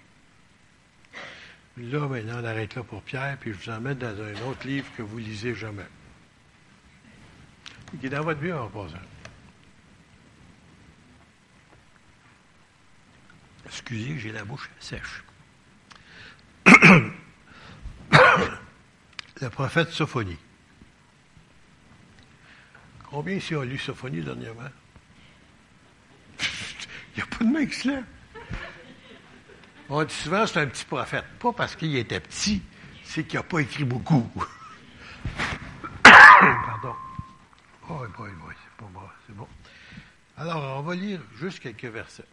Là, 1.79 2.09
maintenant, 2.09 2.41
on 2.41 2.45
arrête 2.45 2.75
là 2.75 2.83
pour 2.83 3.03
Pierre, 3.03 3.37
puis 3.39 3.53
je 3.53 3.59
vous 3.59 3.71
emmène 3.71 3.99
dans 3.99 4.19
un 4.19 4.49
autre 4.49 4.67
livre 4.67 4.87
que 4.97 5.03
vous 5.03 5.19
lisez 5.19 5.55
jamais. 5.55 5.85
Qui 8.01 8.07
est 8.07 8.11
dans 8.11 8.23
votre 8.23 8.41
Bible 8.41 8.55
en 8.55 8.69
passant. 8.69 8.97
Excusez, 13.67 14.19
j'ai 14.19 14.33
la 14.33 14.45
bouche 14.45 14.71
sèche. 14.81 15.23
Le 19.41 19.51
prophète 19.51 19.91
Sophonie. 19.91 20.39
Combien 23.11 23.35
ici 23.35 23.55
ont 23.55 23.63
lu 23.63 23.77
Sophonie 23.77 24.23
dernièrement? 24.23 24.71
Il 26.41 27.17
n'y 27.17 27.23
a 27.23 27.27
pas 27.27 27.45
de 27.45 27.51
main 27.51 27.67
qui 27.67 27.75
se 27.75 27.89
lève. 27.89 28.05
On 29.89 30.03
dit 30.03 30.15
souvent 30.15 30.47
c'est 30.47 30.61
un 30.61 30.67
petit 30.67 30.85
prophète. 30.85 31.25
Pas 31.39 31.53
parce 31.53 31.77
qu'il 31.77 31.95
était 31.97 32.21
petit, 32.21 32.63
c'est 33.05 33.25
qu'il 33.25 33.39
n'a 33.39 33.45
pas 33.45 33.61
écrit 33.61 33.85
beaucoup. 33.85 34.29
Pardon. 36.03 36.95
Oh, 37.89 38.05
boy, 38.17 38.31
boy, 38.33 38.55
c'est 38.65 38.85
pas 38.85 38.91
bon, 38.93 39.01
c'est 39.27 39.37
bon. 39.37 39.47
Alors, 40.37 40.79
on 40.79 40.83
va 40.83 40.95
lire 40.97 41.21
juste 41.39 41.61
quelques 41.61 41.85
versets. 41.85 42.25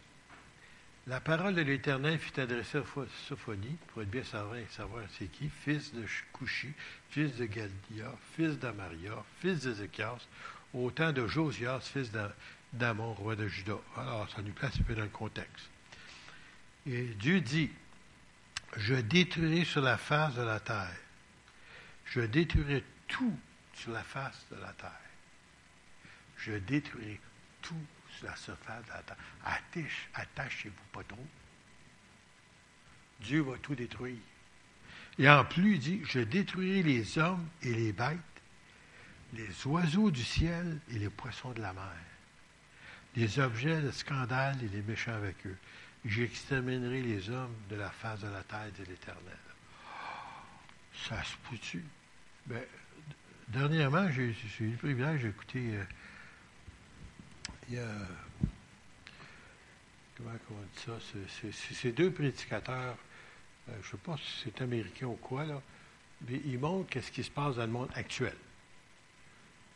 La 1.06 1.20
parole 1.20 1.54
de 1.54 1.62
l'Éternel 1.62 2.18
fut 2.18 2.40
adressée 2.40 2.78
à 2.78 2.82
Sophonie, 3.28 3.76
pour 3.88 4.02
être 4.02 4.10
bien 4.10 4.24
savoir, 4.24 4.56
savoir 4.70 5.04
c'est 5.16 5.26
qui, 5.26 5.48
fils 5.48 5.94
de 5.94 6.02
Couchi, 6.32 6.72
fils 7.10 7.36
de 7.36 7.44
Galdia, 7.44 8.10
fils 8.34 8.58
d'Amaria, 8.58 9.22
fils 9.40 9.60
d'Ézéchias, 9.60 10.26
au 10.72 10.90
temps 10.90 11.12
de 11.12 11.26
Josias, 11.26 11.80
fils 11.80 12.10
d'Amon, 12.72 13.12
roi 13.12 13.36
de 13.36 13.46
Juda. 13.46 13.74
Alors, 13.96 14.28
ça 14.34 14.42
nous 14.42 14.52
place 14.52 14.74
un 14.80 14.82
peu 14.82 14.94
dans 14.94 15.02
le 15.02 15.08
contexte. 15.08 15.70
Et 16.86 17.04
Dieu 17.14 17.40
dit, 17.40 17.70
je 18.76 18.94
détruirai 18.94 19.64
sur 19.64 19.80
la 19.80 19.96
face 19.96 20.34
de 20.34 20.42
la 20.42 20.60
terre. 20.60 20.96
Je 22.06 22.20
détruirai 22.20 22.84
tout 23.08 23.38
sur 23.74 23.92
la 23.92 24.02
face 24.02 24.44
de 24.50 24.56
la 24.56 24.72
terre. 24.72 24.90
Je 26.36 26.52
détruirai 26.52 27.20
tout 27.62 27.74
la 28.22 28.36
surface 28.36 28.84
de 28.84 28.90
la 28.90 29.02
terre. 29.02 29.16
attachez-vous 30.14 30.84
pas 30.92 31.04
trop. 31.04 31.26
Dieu 33.20 33.42
va 33.42 33.56
tout 33.58 33.74
détruire. 33.74 34.18
Et 35.18 35.28
en 35.28 35.44
plus, 35.44 35.74
il 35.74 35.78
dit, 35.78 36.02
je 36.04 36.20
détruirai 36.20 36.82
les 36.82 37.18
hommes 37.18 37.46
et 37.62 37.72
les 37.72 37.92
bêtes, 37.92 38.18
les 39.32 39.66
oiseaux 39.66 40.10
du 40.10 40.24
ciel 40.24 40.80
et 40.90 40.98
les 40.98 41.08
poissons 41.08 41.52
de 41.52 41.60
la 41.60 41.72
mer, 41.72 41.96
les 43.14 43.38
objets 43.38 43.80
de 43.80 43.90
scandale 43.90 44.58
et 44.62 44.68
les 44.68 44.82
méchants 44.82 45.14
avec 45.14 45.46
eux. 45.46 45.56
J'exterminerai 46.04 47.02
les 47.02 47.30
hommes 47.30 47.54
de 47.70 47.76
la 47.76 47.90
face 47.90 48.20
de 48.20 48.28
la 48.28 48.42
terre 48.42 48.70
de 48.78 48.84
l'Éternel. 48.84 49.38
Ça 51.08 51.22
se 51.24 51.36
peut 51.48 51.80
Ben, 52.46 52.62
dernièrement, 53.48 54.10
j'ai 54.10 54.34
eu 54.60 54.70
le 54.70 54.76
privilège 54.76 55.22
d'écouter 55.22 55.76
euh, 55.76 55.84
il 57.68 57.74
y 57.74 57.78
a. 57.78 57.88
Comment 60.16 60.30
on 60.50 60.62
dit 60.62 60.84
ça? 60.84 60.92
C'est 61.52 61.74
ces 61.74 61.92
deux 61.92 62.10
prédicateurs, 62.10 62.96
euh, 63.68 63.72
je 63.82 63.86
ne 63.86 63.90
sais 63.90 63.96
pas 63.96 64.16
si 64.16 64.44
c'est 64.44 64.62
américain 64.62 65.06
ou 65.06 65.16
quoi, 65.16 65.44
là, 65.44 65.60
mais 66.28 66.40
ils 66.44 66.58
montrent 66.58 66.88
qu'est-ce 66.88 67.10
qui 67.10 67.24
se 67.24 67.30
passe 67.30 67.56
dans 67.56 67.66
le 67.66 67.72
monde 67.72 67.90
actuel. 67.94 68.36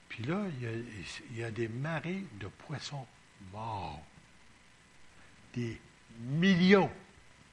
Puis 0.09 0.25
là, 0.25 0.47
il 0.61 1.39
y, 1.39 1.43
a, 1.43 1.51
des 1.51 1.69
marées 1.69 2.25
de 2.41 2.47
poissons 2.47 3.07
morts. 3.53 4.03
Des 5.55 5.79
millions 6.19 6.91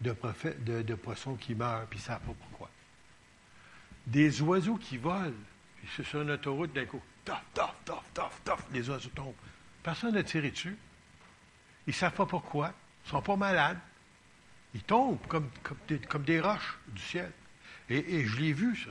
de, 0.02 0.96
poissons 0.96 1.36
qui 1.36 1.56
meurent, 1.56 1.86
puis 1.88 2.00
ils 2.00 2.02
ne 2.02 2.06
savent 2.06 2.22
pas 2.22 2.34
pourquoi. 2.34 2.70
Des 4.08 4.42
oiseaux 4.42 4.78
qui 4.78 4.98
volent, 4.98 5.34
puis 5.78 5.88
c'est 5.96 6.06
sur 6.06 6.22
une 6.22 6.32
autoroute 6.32 6.74
d'un 6.74 6.86
coup, 6.86 7.02
tof, 7.24 7.42
tof, 7.54 7.74
tof, 7.86 8.04
tof, 8.14 8.42
tof, 8.44 8.66
les 8.72 8.90
oiseaux 8.90 9.10
tombent. 9.10 9.34
Personne 9.82 10.14
n'a 10.14 10.24
tiré 10.24 10.52
dessus. 10.52 10.78
Ils 11.88 11.92
ne 11.92 11.96
savent 11.96 12.14
pas 12.14 12.26
pourquoi. 12.26 12.74
Ils 13.04 13.08
ne 13.08 13.12
sont 13.12 13.22
pas 13.22 13.36
malades. 13.36 13.80
Ils 14.74 14.84
tombent 14.84 15.26
comme, 15.28 15.50
comme, 16.10 16.24
des, 16.24 16.40
roches 16.40 16.78
du 16.88 17.02
ciel. 17.02 17.32
Et, 17.90 18.26
je 18.26 18.40
l'ai 18.40 18.52
vu, 18.52 18.76
ça. 18.76 18.90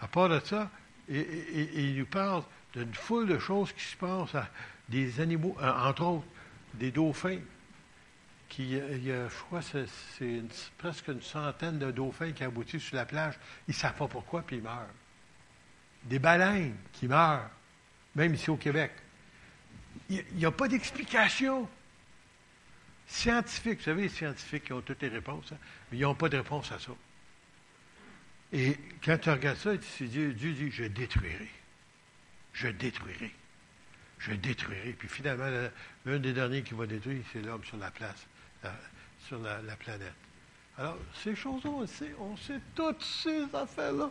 À 0.00 0.08
part 0.08 0.28
de 0.28 0.38
ça, 0.40 0.70
et, 1.08 1.94
nous 1.96 2.06
parle 2.06 2.44
d'une 2.74 2.94
foule 2.94 3.26
de 3.26 3.38
choses 3.38 3.72
qui 3.72 3.82
se 3.82 3.96
passent 3.96 4.34
à 4.34 4.48
des 4.88 5.20
animaux, 5.20 5.56
euh, 5.60 5.72
entre 5.88 6.04
autres, 6.04 6.26
des 6.74 6.90
dauphins. 6.90 7.38
Il 8.58 9.04
y 9.04 9.12
a, 9.12 9.28
je 9.28 9.42
crois 9.44 9.60
c'est 9.62 10.42
presque 10.78 11.08
une 11.08 11.22
centaine 11.22 11.78
de 11.78 11.90
dauphins 11.90 12.32
qui 12.32 12.44
aboutissent 12.44 12.84
sur 12.84 12.96
la 12.96 13.06
plage. 13.06 13.34
Ils 13.68 13.72
ne 13.72 13.76
savent 13.76 13.96
pas 13.96 14.08
pourquoi, 14.08 14.42
puis 14.42 14.56
ils 14.56 14.62
meurent. 14.62 14.88
Des 16.04 16.18
baleines 16.18 16.76
qui 16.92 17.08
meurent, 17.08 17.50
même 18.14 18.34
ici 18.34 18.50
au 18.50 18.56
Québec 18.56 18.92
il 20.08 20.24
n'y 20.34 20.46
a 20.46 20.50
pas 20.50 20.68
d'explication 20.68 21.68
scientifique. 23.06 23.78
Vous 23.78 23.84
savez, 23.84 24.02
les 24.02 24.08
scientifiques, 24.08 24.70
ont 24.70 24.80
toutes 24.80 25.02
les 25.02 25.08
réponses, 25.08 25.52
hein, 25.52 25.58
mais 25.90 25.98
ils 25.98 26.02
n'ont 26.02 26.14
pas 26.14 26.28
de 26.28 26.36
réponse 26.36 26.70
à 26.72 26.78
ça. 26.78 26.92
Et 28.52 28.76
quand 29.04 29.18
tu 29.18 29.30
regardes 29.30 29.58
ça, 29.58 29.76
Dieu, 29.76 30.32
Dieu 30.32 30.52
dit, 30.52 30.70
je 30.70 30.84
détruirai. 30.84 31.48
Je 32.52 32.68
détruirai. 32.68 33.32
Je 34.18 34.32
détruirai. 34.32 34.92
Puis 34.92 35.08
finalement, 35.08 35.50
l'un 36.06 36.18
des 36.18 36.32
derniers 36.32 36.62
qui 36.62 36.74
va 36.74 36.86
détruire, 36.86 37.22
c'est 37.32 37.42
l'homme 37.42 37.64
sur 37.64 37.76
la 37.78 37.90
place, 37.90 38.26
sur 39.26 39.38
la, 39.38 39.76
planète. 39.76 40.14
Alors, 40.76 40.98
ces 41.22 41.34
choses-là, 41.34 41.70
on 41.70 41.86
sait, 41.86 42.14
on 42.18 42.36
sait 42.36 42.60
toutes 42.74 43.02
ces 43.02 43.44
affaires-là. 43.54 44.10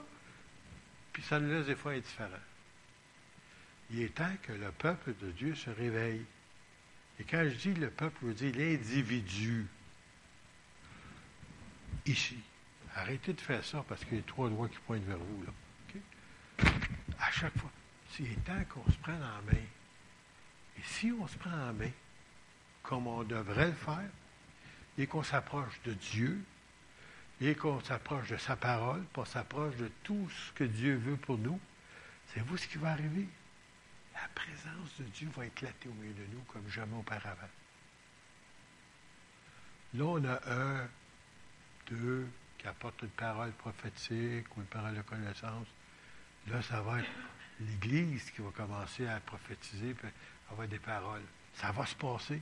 Puis 1.12 1.22
ça 1.24 1.40
nous 1.40 1.52
laisse 1.52 1.68
des 1.68 1.76
fois 1.76 1.92
indifférents 1.92 2.30
il 3.94 4.02
est 4.02 4.16
temps 4.16 4.36
que 4.42 4.54
le 4.54 4.72
peuple 4.72 5.14
de 5.22 5.32
Dieu 5.32 5.56
se 5.56 5.70
réveille. 5.70 6.26
Et 7.20 7.24
quand 7.24 7.44
je 7.44 7.56
dis 7.56 7.74
le 7.74 7.90
peuple, 7.90 8.26
je 8.28 8.32
dis 8.32 8.52
l'individu. 8.52 9.68
Ici. 12.06 12.38
Arrêtez 12.96 13.34
de 13.34 13.42
faire 13.42 13.64
ça 13.64 13.84
parce 13.88 14.04
qu'il 14.04 14.18
y 14.18 14.20
a 14.20 14.24
trois 14.24 14.50
doigts 14.50 14.68
qui 14.68 14.78
pointent 14.86 15.04
vers 15.04 15.18
vous. 15.18 15.44
Là. 15.44 16.72
À 17.20 17.32
chaque 17.32 17.58
fois. 17.58 17.72
Il 18.20 18.32
est 18.32 18.44
temps 18.46 18.64
qu'on 18.70 18.92
se 18.92 18.98
prenne 18.98 19.24
en 19.24 19.42
main. 19.52 19.62
Et 20.78 20.84
si 20.84 21.12
on 21.12 21.28
se 21.28 21.36
prend 21.38 21.70
en 21.70 21.74
main, 21.74 21.90
comme 22.84 23.08
on 23.08 23.24
devrait 23.24 23.68
le 23.68 23.74
faire, 23.74 24.10
et 24.98 25.08
qu'on 25.08 25.24
s'approche 25.24 25.82
de 25.86 25.94
Dieu, 25.94 26.40
et 27.42 27.56
qu'on 27.56 27.82
s'approche 27.82 28.30
de 28.30 28.38
sa 28.38 28.56
parole, 28.56 29.04
qu'on 29.14 29.26
s'approche 29.26 29.76
de 29.78 29.90
tout 30.04 30.30
ce 30.30 30.52
que 30.54 30.64
Dieu 30.64 30.96
veut 30.96 31.18
pour 31.18 31.38
nous, 31.38 31.60
c'est 32.28 32.42
vous 32.42 32.58
ce 32.58 32.68
qui 32.68 32.78
va 32.78 32.92
arriver 32.92 33.28
la 34.14 34.28
présence 34.36 34.90
de 35.00 35.04
Dieu 35.06 35.30
va 35.36 35.46
éclater 35.46 35.90
au 35.90 35.94
milieu 35.94 36.14
de 36.14 36.34
nous 36.34 36.42
comme 36.48 36.68
jamais 36.70 36.96
auparavant. 36.96 37.50
Là, 39.96 40.04
on 40.06 40.24
a 40.26 40.40
un, 40.52 40.88
deux 41.88 42.28
qui 42.58 42.68
apportent 42.68 43.02
une 43.02 43.10
parole 43.10 43.52
prophétique 43.52 44.46
ou 44.56 44.62
une 44.62 44.68
parole 44.68 44.96
de 44.96 45.02
connaissance. 45.02 45.68
Là, 46.48 46.62
ça 46.62 46.82
va 46.82 47.00
être 47.00 47.10
l'Église 47.60 48.32
qui 48.32 48.42
va 48.42 48.50
commencer 48.52 49.08
à 49.08 49.20
prophétiser, 49.20 49.94
puis 49.94 50.08
avoir 50.50 50.68
des 50.68 50.80
paroles. 50.80 51.24
Ça 51.56 51.72
va 51.72 51.86
se 51.86 51.96
passer, 51.96 52.42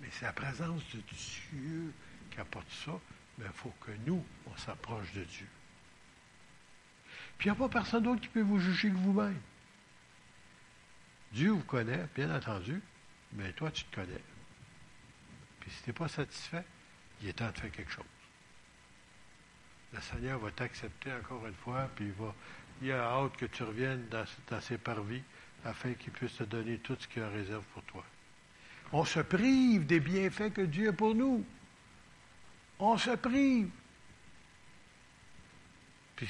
mais 0.00 0.08
c'est 0.12 0.24
la 0.24 0.32
présence 0.32 0.82
de 0.94 1.00
Dieu 1.00 1.92
qui 2.30 2.40
apporte 2.40 2.70
ça. 2.70 2.92
Mais 3.38 3.46
il 3.46 3.52
faut 3.52 3.72
que 3.80 3.92
nous, 4.06 4.24
on 4.46 4.56
s'approche 4.56 5.12
de 5.12 5.22
Dieu. 5.24 5.46
Puis 7.38 7.48
il 7.48 7.52
n'y 7.52 7.56
a 7.56 7.58
pas 7.58 7.68
personne 7.68 8.02
d'autre 8.02 8.20
qui 8.20 8.28
peut 8.28 8.42
vous 8.42 8.58
juger 8.58 8.90
que 8.90 8.96
vous-même. 8.96 9.40
Dieu 11.32 11.50
vous 11.50 11.62
connaît, 11.62 12.06
bien 12.16 12.34
entendu, 12.34 12.80
mais 13.32 13.52
toi, 13.52 13.70
tu 13.70 13.84
te 13.84 13.94
connais. 13.94 14.22
Puis 15.60 15.70
si 15.70 15.82
tu 15.82 15.90
n'es 15.90 15.94
pas 15.94 16.08
satisfait, 16.08 16.64
il 17.20 17.28
est 17.28 17.34
temps 17.34 17.50
de 17.50 17.58
faire 17.58 17.70
quelque 17.70 17.92
chose. 17.92 18.04
Le 19.92 20.00
Seigneur 20.00 20.38
va 20.38 20.50
t'accepter 20.50 21.12
encore 21.12 21.46
une 21.46 21.54
fois, 21.54 21.88
puis 21.94 22.06
il, 22.06 22.12
va, 22.12 22.34
il 22.82 22.92
a 22.92 23.04
hâte 23.04 23.36
que 23.36 23.46
tu 23.46 23.62
reviennes 23.62 24.06
dans, 24.08 24.60
ses 24.60 24.78
parvis 24.78 25.22
afin 25.64 25.94
qu'il 25.94 26.12
puisse 26.12 26.36
te 26.36 26.44
donner 26.44 26.78
tout 26.78 26.96
ce 26.98 27.06
qu'il 27.08 27.22
a 27.22 27.28
réserve 27.28 27.64
pour 27.74 27.82
toi. 27.84 28.04
On 28.92 29.04
se 29.04 29.20
prive 29.20 29.86
des 29.86 30.00
bienfaits 30.00 30.52
que 30.54 30.62
Dieu 30.62 30.88
a 30.88 30.92
pour 30.92 31.14
nous. 31.14 31.44
On 32.78 32.96
se 32.96 33.10
prive. 33.10 33.68
Puis, 36.16 36.28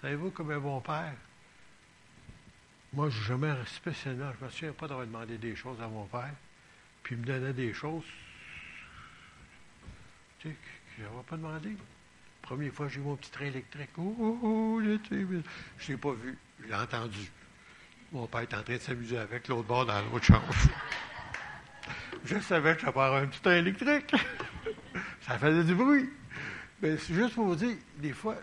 savez-vous 0.00 0.30
comme 0.30 0.50
un 0.50 0.60
bon 0.60 0.80
père? 0.80 1.14
Moi, 2.92 3.10
je 3.10 3.22
jamais 3.24 3.52
spécialement, 3.66 4.32
je 4.32 4.40
ne 4.40 4.46
me 4.46 4.50
souviens 4.50 4.72
pas 4.72 4.88
d'avoir 4.88 5.06
demandé 5.06 5.36
des 5.36 5.56
choses 5.56 5.80
à 5.82 5.88
mon 5.88 6.06
père, 6.06 6.32
puis 7.02 7.14
il 7.14 7.20
me 7.20 7.26
donnait 7.26 7.52
des 7.52 7.74
choses 7.74 8.04
tu 10.38 10.48
sais, 10.48 10.54
que 10.54 11.02
je 11.02 11.28
pas 11.28 11.36
demandé. 11.36 11.76
Première 12.42 12.72
fois, 12.72 12.88
j'ai 12.88 13.00
eu 13.00 13.02
mon 13.02 13.16
petit 13.16 13.30
train 13.30 13.46
électrique. 13.46 13.90
Oh, 13.98 14.80
je 14.82 15.14
ne 15.14 15.42
l'ai 15.88 15.96
pas 15.96 16.12
vu, 16.12 16.38
je 16.60 16.66
l'ai 16.68 16.74
entendu. 16.74 17.30
Mon 18.12 18.26
père 18.26 18.42
est 18.42 18.54
en 18.54 18.62
train 18.62 18.76
de 18.76 18.78
s'amuser 18.78 19.18
avec 19.18 19.48
l'autre 19.48 19.66
bord 19.66 19.84
dans 19.84 20.00
l'autre 20.02 20.24
chambre. 20.24 20.54
Je 22.26 22.40
savais 22.40 22.74
que 22.74 22.80
j'allais 22.80 22.88
avoir 22.88 23.14
un 23.14 23.26
petit 23.26 23.40
train 23.40 23.56
électrique. 23.56 24.14
Ça 25.22 25.38
faisait 25.38 25.64
du 25.64 25.74
bruit. 25.74 26.08
Mais 26.82 26.98
c'est 26.98 27.14
juste 27.14 27.34
pour 27.34 27.46
vous 27.46 27.56
dire, 27.56 27.76
des 27.98 28.12
fois, 28.12 28.36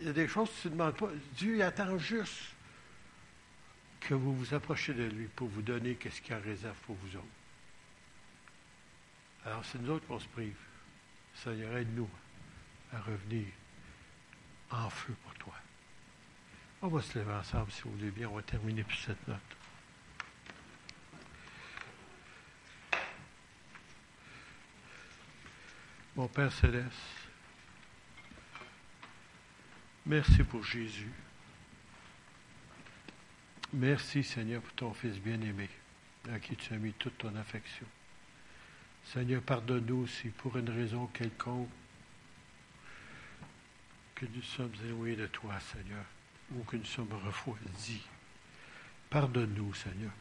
il 0.00 0.06
y 0.06 0.10
a 0.10 0.12
des 0.12 0.28
choses 0.28 0.48
que 0.50 0.62
tu 0.62 0.68
ne 0.68 0.72
demandes 0.72 0.96
pas. 0.96 1.10
Dieu 1.36 1.62
attend 1.64 1.98
juste 1.98 2.54
que 4.00 4.14
vous 4.14 4.34
vous 4.34 4.54
approchiez 4.54 4.94
de 4.94 5.04
lui 5.04 5.26
pour 5.26 5.48
vous 5.48 5.62
donner 5.62 5.96
ce 6.02 6.20
qu'il 6.20 6.34
a 6.34 6.38
réserve 6.38 6.76
pour 6.86 6.96
vous 6.96 7.16
autres. 7.16 7.26
Alors, 9.44 9.64
c'est 9.64 9.80
nous 9.80 9.90
autres 9.90 10.06
qu'on 10.06 10.20
se 10.20 10.28
prive. 10.28 10.56
Seigneur, 11.34 11.76
aide-nous 11.76 12.08
à 12.92 13.00
revenir 13.00 13.46
en 14.70 14.88
feu 14.88 15.14
pour 15.24 15.34
toi. 15.34 15.54
On 16.82 16.88
va 16.88 17.00
se 17.00 17.18
lever 17.18 17.32
ensemble, 17.32 17.70
si 17.70 17.82
vous 17.82 17.92
voulez 17.92 18.10
bien. 18.10 18.28
On 18.28 18.36
va 18.36 18.42
terminer 18.42 18.84
cette 19.04 19.26
note. 19.28 19.38
Mon 26.14 26.28
Père 26.28 26.52
céleste, 26.52 26.92
merci 30.04 30.42
pour 30.44 30.62
Jésus. 30.62 31.10
Merci 33.72 34.22
Seigneur 34.22 34.60
pour 34.60 34.74
ton 34.74 34.92
Fils 34.92 35.18
bien-aimé, 35.18 35.70
à 36.30 36.38
qui 36.38 36.54
tu 36.54 36.74
as 36.74 36.76
mis 36.76 36.92
toute 36.92 37.16
ton 37.16 37.34
affection. 37.34 37.86
Seigneur, 39.04 39.40
pardonne-nous 39.40 40.06
si 40.06 40.28
pour 40.28 40.54
une 40.58 40.68
raison 40.68 41.06
quelconque 41.06 41.70
que 44.14 44.26
nous 44.26 44.42
sommes 44.42 44.74
éloignés 44.84 45.16
de 45.16 45.26
toi, 45.28 45.58
Seigneur, 45.60 46.04
ou 46.54 46.62
que 46.64 46.76
nous 46.76 46.84
sommes 46.84 47.14
refroidis. 47.24 48.02
Pardonne-nous, 49.08 49.72
Seigneur. 49.72 50.12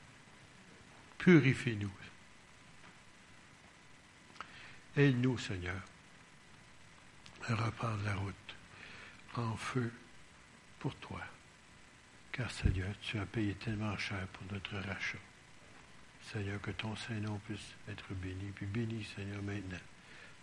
Purifie-nous. 1.18 1.92
Aide-nous, 4.98 5.38
Seigneur, 5.38 5.82
à 7.48 7.56
reprendre 7.56 8.04
la 8.04 8.16
route 8.16 8.36
en 9.36 9.56
feu 9.56 9.90
pour 10.80 10.94
toi. 10.96 11.22
Car, 12.34 12.52
Seigneur, 12.52 12.94
tu 13.02 13.18
as 13.18 13.26
payé 13.26 13.54
tellement 13.54 13.98
cher 13.98 14.28
pour 14.34 14.44
notre 14.52 14.76
rachat. 14.86 15.18
Seigneur, 16.22 16.60
que 16.60 16.72
ton 16.72 16.94
Saint-Nom 16.98 17.40
puisse 17.46 17.74
être 17.88 18.14
béni. 18.16 18.52
Puis 18.54 18.66
bénis, 18.66 19.08
Seigneur, 19.16 19.42
maintenant 19.42 19.78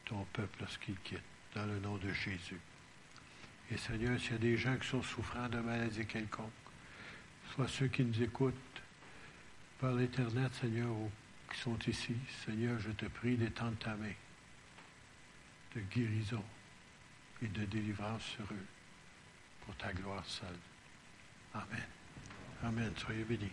ton 0.07 0.25
peuple 0.33 0.61
lorsqu'il 0.61 0.97
quitte, 1.01 1.21
dans 1.55 1.67
le 1.67 1.79
nom 1.81 1.99
de 1.99 2.11
Jésus. 2.15 2.61
Et 3.71 3.77
Seigneur, 3.77 4.19
s'il 4.19 4.33
y 4.33 4.35
a 4.37 4.39
des 4.39 4.57
gens 4.57 4.79
qui 4.79 4.89
sont 4.89 5.03
souffrants 5.03 5.51
de 5.51 5.59
maladie 5.59 6.07
quelconque, 6.07 6.51
soit 7.55 7.69
ceux 7.69 7.89
qui 7.89 8.03
nous 8.03 8.23
écoutent 8.23 8.55
par 9.79 9.93
l'Internet, 9.93 10.55
Seigneur, 10.55 10.91
ou 10.91 11.11
qui 11.53 11.61
sont 11.61 11.79
ici, 11.87 12.17
Seigneur, 12.47 12.81
je 12.81 12.93
te 12.93 13.05
prie 13.05 13.37
d'étendre 13.37 13.77
ta 13.77 13.95
main 13.95 14.15
de 15.79 15.95
guérison 15.95 16.43
et 17.43 17.47
de 17.47 17.65
délivrance 17.67 18.23
sur 18.23 18.45
eux 18.45 18.67
pour 19.65 19.77
ta 19.77 19.93
gloire 19.93 20.25
seule. 20.27 20.49
Amen. 21.55 21.87
Amen. 22.65 22.93
Soyez 22.97 23.25
bénis. 23.25 23.51